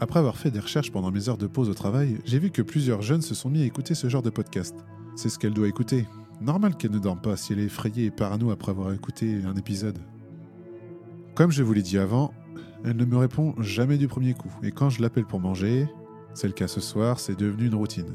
Après 0.00 0.20
avoir 0.20 0.36
fait 0.36 0.52
des 0.52 0.60
recherches 0.60 0.92
pendant 0.92 1.10
mes 1.10 1.28
heures 1.28 1.38
de 1.38 1.48
pause 1.48 1.68
au 1.68 1.74
travail, 1.74 2.18
j'ai 2.24 2.38
vu 2.38 2.50
que 2.50 2.62
plusieurs 2.62 3.02
jeunes 3.02 3.22
se 3.22 3.34
sont 3.34 3.50
mis 3.50 3.62
à 3.62 3.64
écouter 3.64 3.94
ce 3.94 4.08
genre 4.08 4.22
de 4.22 4.30
podcast. 4.30 4.76
C'est 5.16 5.28
ce 5.28 5.40
qu'elle 5.40 5.54
doit 5.54 5.66
écouter. 5.66 6.06
Normal 6.40 6.76
qu'elle 6.76 6.92
ne 6.92 7.00
dorme 7.00 7.20
pas 7.20 7.36
si 7.36 7.52
elle 7.52 7.58
est 7.58 7.64
effrayée 7.64 8.04
et 8.04 8.10
parano 8.12 8.52
après 8.52 8.70
avoir 8.70 8.92
écouté 8.92 9.40
un 9.44 9.56
épisode. 9.56 9.98
Comme 11.34 11.50
je 11.50 11.64
vous 11.64 11.72
l'ai 11.72 11.82
dit 11.82 11.98
avant, 11.98 12.32
elle 12.84 12.96
ne 12.96 13.04
me 13.04 13.16
répond 13.16 13.54
jamais 13.58 13.98
du 13.98 14.06
premier 14.06 14.34
coup, 14.34 14.52
et 14.62 14.70
quand 14.70 14.88
je 14.88 15.02
l'appelle 15.02 15.24
pour 15.24 15.40
manger, 15.40 15.88
c'est 16.32 16.46
le 16.46 16.52
cas 16.52 16.68
ce 16.68 16.80
soir, 16.80 17.18
c'est 17.18 17.36
devenu 17.36 17.66
une 17.66 17.74
routine. 17.74 18.14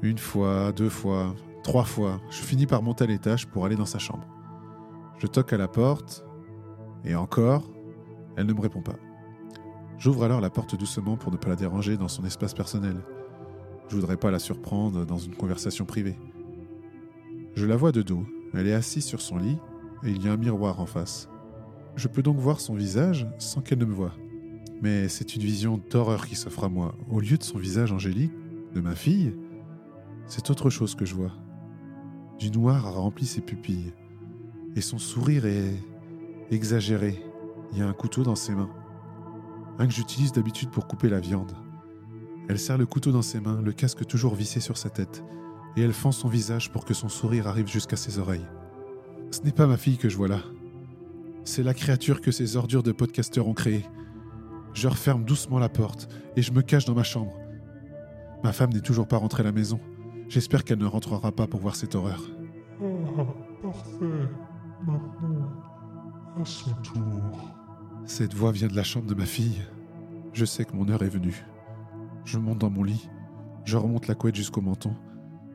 Une 0.00 0.16
fois, 0.16 0.72
deux 0.72 0.88
fois, 0.88 1.34
trois 1.62 1.84
fois, 1.84 2.22
je 2.30 2.38
finis 2.38 2.66
par 2.66 2.82
monter 2.82 3.04
à 3.04 3.06
l'étage 3.06 3.46
pour 3.46 3.66
aller 3.66 3.76
dans 3.76 3.84
sa 3.84 3.98
chambre. 3.98 4.26
Je 5.18 5.26
toque 5.26 5.52
à 5.52 5.58
la 5.58 5.68
porte, 5.68 6.24
et 7.04 7.14
encore, 7.14 7.70
elle 8.36 8.46
ne 8.46 8.54
me 8.54 8.60
répond 8.60 8.80
pas. 8.80 8.96
J'ouvre 9.98 10.24
alors 10.24 10.40
la 10.40 10.50
porte 10.50 10.76
doucement 10.76 11.16
pour 11.16 11.32
ne 11.32 11.36
pas 11.36 11.48
la 11.48 11.56
déranger 11.56 11.96
dans 11.96 12.08
son 12.08 12.24
espace 12.24 12.54
personnel. 12.54 12.96
Je 13.88 13.94
voudrais 13.94 14.16
pas 14.16 14.30
la 14.30 14.38
surprendre 14.38 15.06
dans 15.06 15.16
une 15.16 15.34
conversation 15.34 15.84
privée. 15.84 16.18
Je 17.54 17.64
la 17.64 17.76
vois 17.76 17.92
de 17.92 18.02
dos. 18.02 18.24
Elle 18.52 18.66
est 18.66 18.74
assise 18.74 19.04
sur 19.04 19.20
son 19.20 19.38
lit 19.38 19.58
et 20.04 20.10
il 20.10 20.22
y 20.22 20.28
a 20.28 20.32
un 20.32 20.36
miroir 20.36 20.80
en 20.80 20.86
face. 20.86 21.28
Je 21.94 22.08
peux 22.08 22.22
donc 22.22 22.38
voir 22.38 22.60
son 22.60 22.74
visage 22.74 23.26
sans 23.38 23.62
qu'elle 23.62 23.78
ne 23.78 23.86
me 23.86 23.94
voie. 23.94 24.12
Mais 24.82 25.08
c'est 25.08 25.34
une 25.34 25.42
vision 25.42 25.80
d'horreur 25.90 26.26
qui 26.26 26.36
s'offre 26.36 26.64
à 26.64 26.68
moi. 26.68 26.94
Au 27.10 27.20
lieu 27.20 27.38
de 27.38 27.42
son 27.42 27.58
visage 27.58 27.92
angélique, 27.92 28.32
de 28.74 28.80
ma 28.82 28.94
fille, 28.94 29.34
c'est 30.26 30.50
autre 30.50 30.68
chose 30.68 30.94
que 30.94 31.06
je 31.06 31.14
vois. 31.14 31.32
Du 32.38 32.50
noir 32.50 32.86
a 32.86 32.90
rempli 32.90 33.24
ses 33.24 33.40
pupilles. 33.40 33.94
Et 34.74 34.82
son 34.82 34.98
sourire 34.98 35.46
est 35.46 35.72
exagéré. 36.50 37.18
Il 37.72 37.78
y 37.78 37.82
a 37.82 37.88
un 37.88 37.94
couteau 37.94 38.22
dans 38.22 38.34
ses 38.34 38.54
mains. 38.54 38.70
Un 39.78 39.86
que 39.86 39.92
j'utilise 39.92 40.32
d'habitude 40.32 40.70
pour 40.70 40.86
couper 40.86 41.08
la 41.08 41.20
viande. 41.20 41.52
Elle 42.48 42.58
serre 42.58 42.78
le 42.78 42.86
couteau 42.86 43.12
dans 43.12 43.22
ses 43.22 43.40
mains, 43.40 43.60
le 43.60 43.72
casque 43.72 44.06
toujours 44.06 44.34
vissé 44.34 44.60
sur 44.60 44.78
sa 44.78 44.88
tête, 44.88 45.22
et 45.76 45.82
elle 45.82 45.92
fend 45.92 46.12
son 46.12 46.28
visage 46.28 46.70
pour 46.70 46.84
que 46.84 46.94
son 46.94 47.08
sourire 47.08 47.46
arrive 47.46 47.66
jusqu'à 47.66 47.96
ses 47.96 48.18
oreilles. 48.18 48.46
Ce 49.30 49.40
n'est 49.42 49.52
pas 49.52 49.66
ma 49.66 49.76
fille 49.76 49.98
que 49.98 50.08
je 50.08 50.16
vois 50.16 50.28
là. 50.28 50.40
C'est 51.44 51.62
la 51.62 51.74
créature 51.74 52.20
que 52.20 52.30
ces 52.30 52.56
ordures 52.56 52.82
de 52.82 52.92
podcasteurs 52.92 53.48
ont 53.48 53.54
créée. 53.54 53.84
Je 54.72 54.88
referme 54.88 55.24
doucement 55.24 55.58
la 55.58 55.68
porte 55.68 56.08
et 56.36 56.42
je 56.42 56.52
me 56.52 56.62
cache 56.62 56.84
dans 56.84 56.94
ma 56.94 57.02
chambre. 57.02 57.32
Ma 58.44 58.52
femme 58.52 58.72
n'est 58.72 58.80
toujours 58.80 59.08
pas 59.08 59.16
rentrée 59.16 59.42
à 59.42 59.46
la 59.46 59.52
maison. 59.52 59.80
J'espère 60.28 60.64
qu'elle 60.64 60.78
ne 60.78 60.86
rentrera 60.86 61.32
pas 61.32 61.46
pour 61.46 61.60
voir 61.60 61.76
cette 61.76 61.94
horreur. 61.94 62.22
parfait. 63.62 64.28
Maintenant, 64.86 65.50
à 66.40 66.44
son 66.44 66.70
tour. 66.82 67.55
Cette 68.06 68.34
voix 68.34 68.52
vient 68.52 68.68
de 68.68 68.76
la 68.76 68.84
chambre 68.84 69.06
de 69.06 69.14
ma 69.16 69.26
fille. 69.26 69.60
Je 70.32 70.44
sais 70.44 70.64
que 70.64 70.76
mon 70.76 70.88
heure 70.88 71.02
est 71.02 71.08
venue. 71.08 71.44
Je 72.24 72.38
monte 72.38 72.58
dans 72.58 72.70
mon 72.70 72.84
lit, 72.84 73.08
je 73.64 73.76
remonte 73.76 74.06
la 74.06 74.14
couette 74.14 74.36
jusqu'au 74.36 74.60
menton 74.60 74.94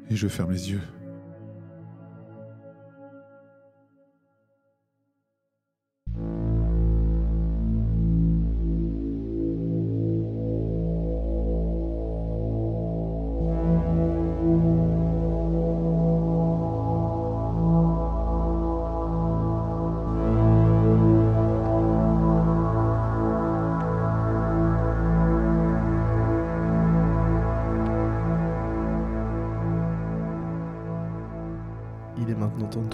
et 0.09 0.17
je 0.17 0.27
ferme 0.27 0.51
les 0.51 0.71
yeux. 0.71 0.81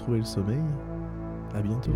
Maintenant 0.08 0.16
temps 0.16 0.16
de 0.16 0.16
trouver 0.16 0.18
le 0.18 0.24
sommeil. 0.24 0.62
À 1.54 1.62
bientôt. 1.62 1.92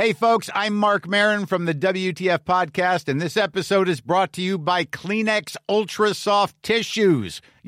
Hey, 0.00 0.14
folks, 0.14 0.48
I'm 0.54 0.76
Mark 0.76 1.06
Marin 1.06 1.44
from 1.44 1.66
the 1.66 1.74
WTF 1.74 2.38
Podcast, 2.44 3.06
and 3.06 3.20
this 3.20 3.36
episode 3.36 3.86
is 3.86 4.00
brought 4.00 4.32
to 4.32 4.40
you 4.40 4.56
by 4.56 4.86
Kleenex 4.86 5.56
Ultra 5.68 6.14
Soft 6.14 6.56
Tissues, 6.62 7.42